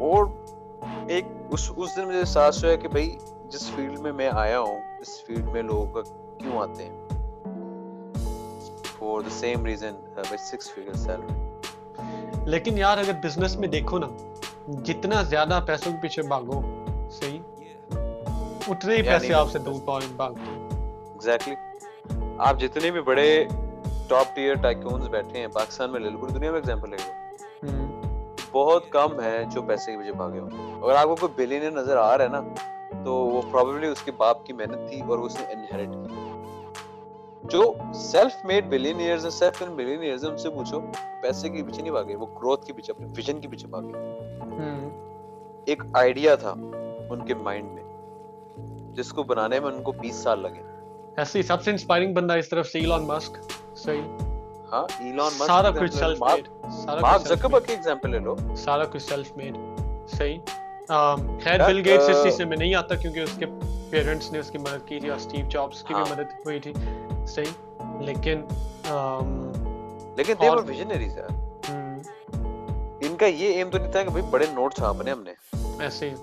[0.02, 0.26] اور
[1.08, 3.18] ایک اس اس دن مجھے احساس ہوا کہ بھائی
[3.50, 6.02] جس فیلڈ میں میں آیا ہوں اس فیلڈ میں لوگوں کا
[6.38, 7.08] کیوں آتے ہیں؟
[9.00, 9.96] For the same reason
[10.40, 14.08] six figure salary لیکن یار اگر بزنس میں دیکھو نا
[14.84, 16.62] جتنا زیادہ پیسوں کے پیچھے بھاگو
[17.12, 17.40] صحیح؟
[18.68, 21.56] اتنے ہی یعنی پیسے آپ سے دور پاؤں بھاگتے ایگزیکٹلی
[22.38, 23.44] آپ جتنے بھی بڑے
[24.08, 27.21] ٹاپ ٹیئر ٹائکونز بیٹھے ہیں پاکستان میں لے لو پوری دنیا میں ایگزامپل لے لو۔
[28.52, 30.50] بہت کم ہیں جو پیسے کی وجہ بھاگے ہوں
[30.84, 32.42] اگر آپ کو کوئی بلین نظر آ رہا ہے نا
[33.04, 36.32] تو وہ پرابیبلی اس کے باپ کی محنت تھی اور اس نے انہیریٹ کی۔
[37.44, 40.80] جو سیلف میڈ بلین ایئرز ہیں سیلف میڈ ہیں ان سے پوچھو
[41.22, 43.92] پیسے کی پیچھے نہیں بھاگے وہ گروتھ کی پیچھے اپنے ویژن کی پیچھے بھاگے۔
[45.66, 46.54] ایک آئیڈیا تھا
[47.10, 47.84] ان کے مائنڈ میں
[48.94, 50.62] جس کو بنانے میں ان کو بیس سال لگے۔
[51.18, 53.38] ایسی سب سے انسپائرنگ بندہ اس طرف سے ایلان مسک
[53.76, 54.31] صحیح۔
[54.72, 56.48] ہاں، ایلان مسک سارا کچھ سیلف میڈ
[57.02, 59.58] مارک زکربرگ کی ایگزامپل لے لو۔ سارا کچھ سیلف میڈ
[60.10, 60.38] صحیح
[61.44, 63.46] خیر بل گیٹس اس چیز میں نہیں آتا کیونکہ اس کے
[63.90, 66.60] پیرنٹس نے اس کی مدد کی تھی اور سٹیو جابز کی بھی ہاں۔ مدد ہوئی
[66.60, 66.74] تھی۔
[67.28, 68.42] صحیح۔ لیکن
[70.18, 71.18] لیکن دے ور ویژنریز
[73.02, 75.34] ان کا یہ ایم تو نہیں تھا کہ بڑے ہاں نوٹ ہم نے۔
[75.80, 76.16] ایسے ہی۔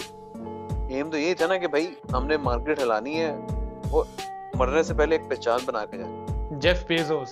[0.95, 1.67] ایم تو یہ تھا نا کہ
[2.13, 3.37] ہم نے مارکیٹ ہلانی ہے
[4.55, 7.31] مرنے سے پہلے ایک پہچان بنا کے جائے جیف بیزوس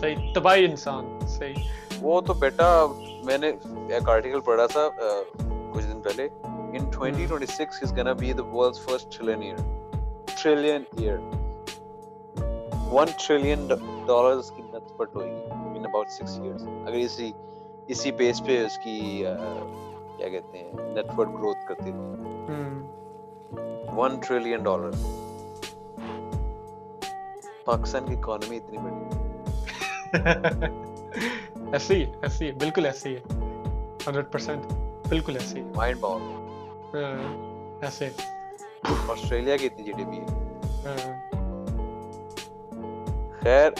[0.00, 1.54] صحیح تباہی انسان صحیح۔
[2.00, 2.86] وہ تو بیٹا
[3.24, 3.48] میں نے
[3.88, 4.88] ایک آرٹیکل پڑھا تھا
[5.72, 9.56] کچھ دن پہلے۔ In 2026 he is gonna be the world's first trillionaire
[10.98, 11.18] trillionaire
[12.94, 17.30] 1 trillion dollars کی نت پٹ ہوئی ان اباؤٹ 6 ایئرز اگر اسی
[17.88, 18.98] اسی بیس پہ اس کی
[20.16, 22.16] کیا کہتے ہیں نیٹ ورک گروتھ کرتی ہوئی۔
[24.06, 25.04] 1 ٹریلین ڈالرز
[27.64, 29.00] پاکستان کی اکانومی اتنی بڑی۔
[31.72, 33.20] ایسے ہی ایسے ہی بالکل ایسے ہی ہے۔
[34.06, 34.72] ہنڈریڈ پرسینٹ
[35.08, 36.96] بالکل ایسے ہی مائنڈ باؤنڈ
[37.84, 38.08] ایسے۔
[39.10, 40.24] آسٹریلیا کی اتنی جی ڈی پی ہے
[40.84, 41.12] ہاں۔
[43.42, 43.70] خیر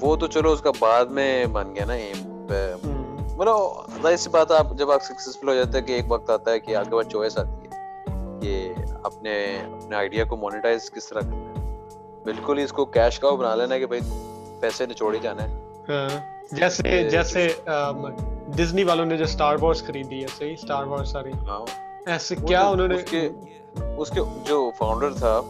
[0.00, 2.18] وہ تو چلو اس کا بعد میں بن گیا نا ایم
[3.36, 6.60] مطلب سی بات آپ جب آپ سکسیزفل ہو جاتے ہیں کہ ایک وقت آتا ہے
[6.60, 7.68] کہ آپ کے پاس چوائس آتی ہے
[8.42, 8.72] کہ
[9.02, 9.34] اپنے
[9.72, 11.49] اپنے آئیڈیا کو مونیٹائز کس طرح کرنا
[12.24, 14.00] بالکل ہی اس کو کیش کا بنا لینا کہ بھائی
[14.60, 16.08] پیسے نچوڑے جانا ہے ہاں،
[16.52, 17.46] جیسے جیسے
[18.56, 20.56] ڈزنی والوں نے جو اسٹار وارز خریدی ہے صحیح؟
[20.86, 21.64] وارز ساری۔ ہاں۔
[22.06, 25.40] ایسے کیا انہوں نے اس کے جو فاؤنڈر تھا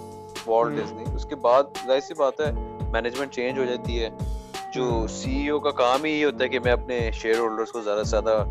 [0.47, 2.51] ڈزنی اس کے بعد ظاہر سی بات ہے
[2.93, 4.09] مینجمنٹ چینج ہو جاتی ہے۔
[4.75, 7.73] جو سی ای او کا کام ہی یہ ہوتا ہے کہ میں اپنے شیئر ہولڈرز
[7.73, 8.43] کو زیادہ سے زیادہ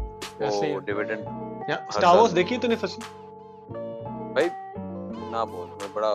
[0.86, 1.28] ڈیویڈنڈ
[2.04, 3.02] وارز دیکھی تو نے فصل؟
[4.34, 4.48] بھائی
[5.32, 6.14] نہ بول میں بڑا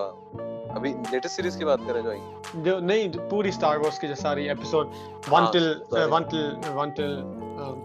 [0.75, 2.21] ابھی لیٹسٹ سیریز کی بات کریں جو آئی
[2.55, 4.87] جو نہیں پوری سٹار وارز کی جو ساری ایپیسوڈ
[5.31, 5.73] 1 ٹل
[6.13, 7.23] 1 ٹل 1 ٹل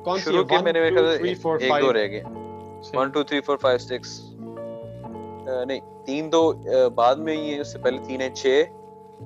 [0.03, 1.36] کون سی ہے؟ 1 2 3
[1.82, 2.24] 4 رہ گئے۔
[2.94, 4.18] 1 2 3 4 5 6
[5.66, 8.64] نہیں تین تو uh, بعد میں ہی ہے اس سے پہلے تین ہیں 6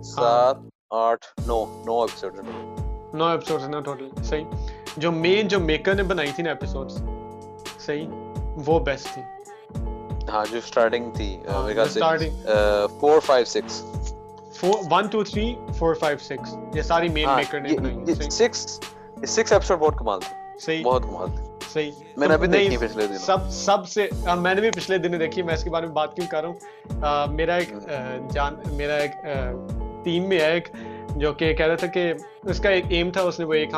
[0.04, 0.56] 7
[0.90, 1.18] 8
[1.48, 2.76] 9 9 ایپیسوڈ ہیں۔
[3.14, 4.44] 9 ایپیسوڈ ہیں نا ٹوٹل صحیح۔
[4.98, 6.98] جو مین جو میکر نے بنائی تھی نا ایپیسوڈز
[7.80, 8.08] صحیح
[8.66, 9.22] وہ بیسٹ تھی۔
[10.30, 11.70] ہاں جو اسٹارٹنگ تھی ہاں،
[16.76, 17.96] یہ ساری مین میکر ہاں، نے بنائی
[18.30, 18.48] 6
[19.26, 21.54] 6 ایپیسوڈ بہت کمال تھے۔ صحیح۔ بہت کمال تھے۔
[22.18, 22.38] میں نے
[22.78, 23.16] پچھلے دن
[24.28, 26.44] ہاں، میں نے بھی پچھلے دن دیکھی میں اس کے بارے میں بات کیوں کر
[26.44, 27.74] رہا ہوں؟ میرا ایک
[28.32, 29.12] جان میرا ایک
[30.04, 30.68] ٹیم میں ہے ایک
[31.16, 32.14] جو کہ کہہ رہا تھا کہ
[32.44, 33.76] اس کا ایک ایم تھا اس نے وہ ایک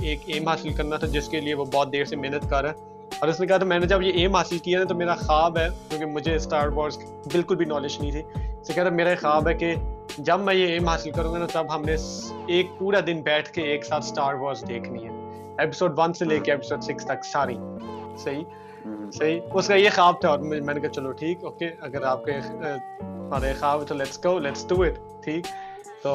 [0.00, 2.70] ایک ایم حاصل کرنا تھا جس کے لیے وہ بہت دیر سے محنت کر رہا
[2.70, 4.94] ہے۔ اور اس نے کہا تھا میں نے جب یہ ایم حاصل کیا نا تو
[4.94, 6.98] میرا خواب ہے کیونکہ مجھے اسٹار وارس
[7.32, 8.22] بالکل بھی نالج نہیں تھی۔
[8.60, 9.74] اسے کہا تھا میرا خواب ہے کہ
[10.18, 11.96] جب میں یہ ایم حاصل کروں گا نا تب ہم نے
[12.46, 15.10] ایک پورا دن بیٹھ کے ایک ساتھ اسٹار وارس دیکھنی ہے۔
[15.58, 17.56] ایپیسوڈ ون سے لے کے ایپیسوڈ سکس تک ساری۔
[18.18, 18.44] صحیح؟
[19.12, 22.24] صحیح؟ اس کا یہ خواب تھا اور میں نے کہا چلو ٹھیک اوکے اگر آپ
[22.24, 22.32] کے
[23.00, 25.46] ہمارے خواب تو let's go let's do it ٹھیک۔
[26.02, 26.14] تو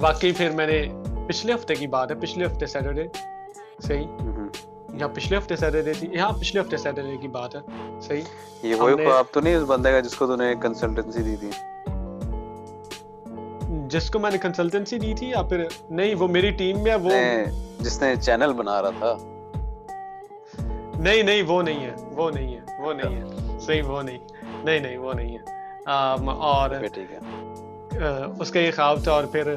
[0.00, 0.86] واقعی پھر میں نے
[1.28, 3.06] پچھلے ہفتے کی بات ہے پچھلے ہفتے سیٹرڈے
[3.82, 4.06] صحیح؟
[4.94, 7.60] یا پچھلے ہفتے سیٹرڈے تھی۔ یہاں پچھلے ہفتے سیٹرڈے کی بات ہے۔
[8.00, 8.20] صحیح؟
[8.62, 11.50] یہ وہی خواب تو نہیں اس بندے کا جس کو تو نے کنسلٹنسی دی تھی۔
[13.88, 17.10] جس کو میں نے کنسلٹنسی دی تھی یا پھر نہیں وہ میری ٹیم میں وہ
[17.80, 19.16] جس نے چینل بنا رہا تھا۔
[20.98, 24.18] نہیں نہیں وہ نہیں ہے وہ نہیں ہے وہ نہیں ہے۔ صحیح وہ نہیں۔
[24.64, 25.60] نہیں نہیں وہ نہیں ہے۔
[26.30, 26.70] اور
[28.40, 29.54] اس کا یہ خواب تھا اور پھر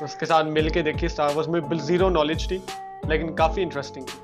[0.00, 2.58] اس کے ساتھ مل کے دیکھی اسٹار وارز میں زیرو نالج تھی۔
[3.08, 4.18] لیکن کافی انٹرسٹنگ تھی۔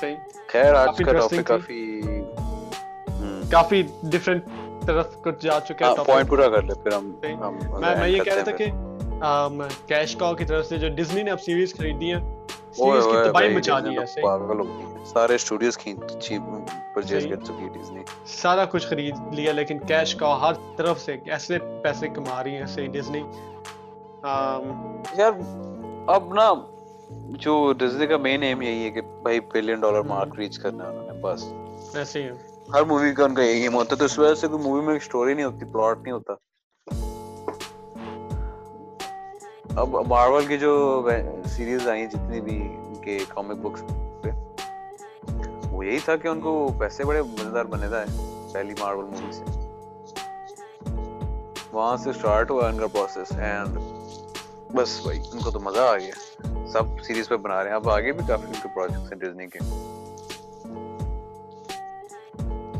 [0.00, 0.16] صحیح۔
[0.46, 1.80] خیر آج کا ٹاپک کافی
[3.50, 4.44] کافی ڈیفرنٹ
[4.86, 8.34] طرف کچھ جا چکے ہیں پوائنٹ پورا کر لے پھر ہم میں میں یہ کہہ
[8.34, 8.66] رہا تھا کہ
[9.86, 12.20] کیش کاؤ کی طرف سے جو ڈزنی نے اب سیریز خریدی ہیں
[12.72, 16.30] سیریز کی تباہی مچا دی ہے پاگل ہو گئی سارے اسٹوڈیوز کھینچ
[16.94, 21.16] پرچیز کر چکی ہے ڈزنی سارا کچھ خرید لیا لیکن کیش کا ہر طرف سے
[21.26, 23.22] ایسے پیسے کما رہی ہیں ڈزنی
[25.16, 25.32] یار
[26.06, 26.52] اب نا
[27.10, 30.88] جو ڈزنی کا مین ایم یہی ہے کہ بھائی بلین ڈالر مارک ریچ کرنا ہے
[30.88, 31.44] انہوں نے بس۔
[31.96, 32.28] ایسے ہی
[32.74, 34.80] ہر مووی کا ان کا یہی ایم ہوتا ہے تو اس وجہ سے کوئی مووی
[34.80, 36.32] میں سٹوری نہیں ہوتی پلاٹ نہیں ہوتا۔
[39.80, 41.08] اب مارول کی جو
[41.46, 43.82] سیریز آئی جتنی بھی ان کے کامک بکس
[44.22, 44.30] پہ
[45.70, 48.04] وہ یہی تھا کہ ان کو پیسے بڑے مزیدار بنے تھا
[48.52, 49.44] پہلی مارول مووی سے۔
[51.72, 53.78] وہاں سے سٹارٹ ہوا ان کا پروسیس اینڈ
[54.74, 56.14] بس بھائی ان کو تو مزہ آ گیا۔
[56.72, 59.46] سب سیریز پہ بنا رہے ہیں۔ اب آگے بھی کافی ان کے پروجیکٹس ہیں ڈزنی
[59.46, 59.58] کے۔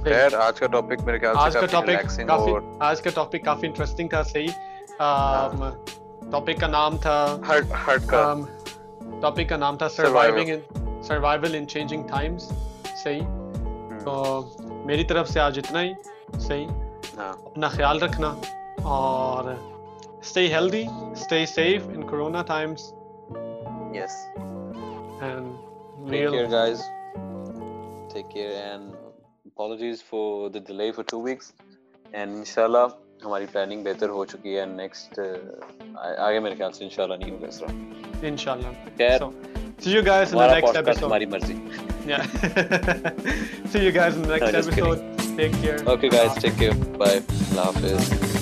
[0.05, 4.09] خیر آج کا ٹاپک میرے خیال سے کافی ریلیکسنگ اور آج کا ٹاپک کافی انٹرسٹنگ
[4.09, 4.49] تھا صحیح۔
[6.31, 8.35] ٹاپک کا نام تھا ہرٹ ہرٹ کا۔
[9.21, 12.49] ٹاپک کا نام تھا surviving in survival in changing times
[13.05, 13.23] صحیح۔
[14.05, 14.43] تو
[14.87, 15.93] میری طرف سے آج اتنا ہی
[16.41, 16.67] صحیح۔
[17.19, 18.35] اپنا خیال رکھنا
[18.83, 19.45] اور
[20.31, 20.85] stay healthy
[21.23, 22.83] stay safe in corona times
[23.93, 24.27] yes.
[25.23, 25.59] And
[26.03, 26.33] take Neil.
[26.33, 26.83] care guys.
[28.11, 28.95] Take care and
[29.47, 31.53] apologies for the delay for two weeks.
[32.13, 32.89] And inshallah
[33.25, 35.19] ہماری پلاننگ بہتر ہو چکی ہے نیکسٹ
[35.97, 38.69] آگے میرے خیال سے انشاءاللہ نہیں ہوگا سر انشاءاللہ
[38.99, 39.21] خیر
[39.81, 41.59] see you guys in the next episode ہماری مرضی
[42.07, 42.19] یا
[43.73, 47.61] see you guys in the next episode take care okay guys take care bye اللہ
[47.61, 48.40] حافظ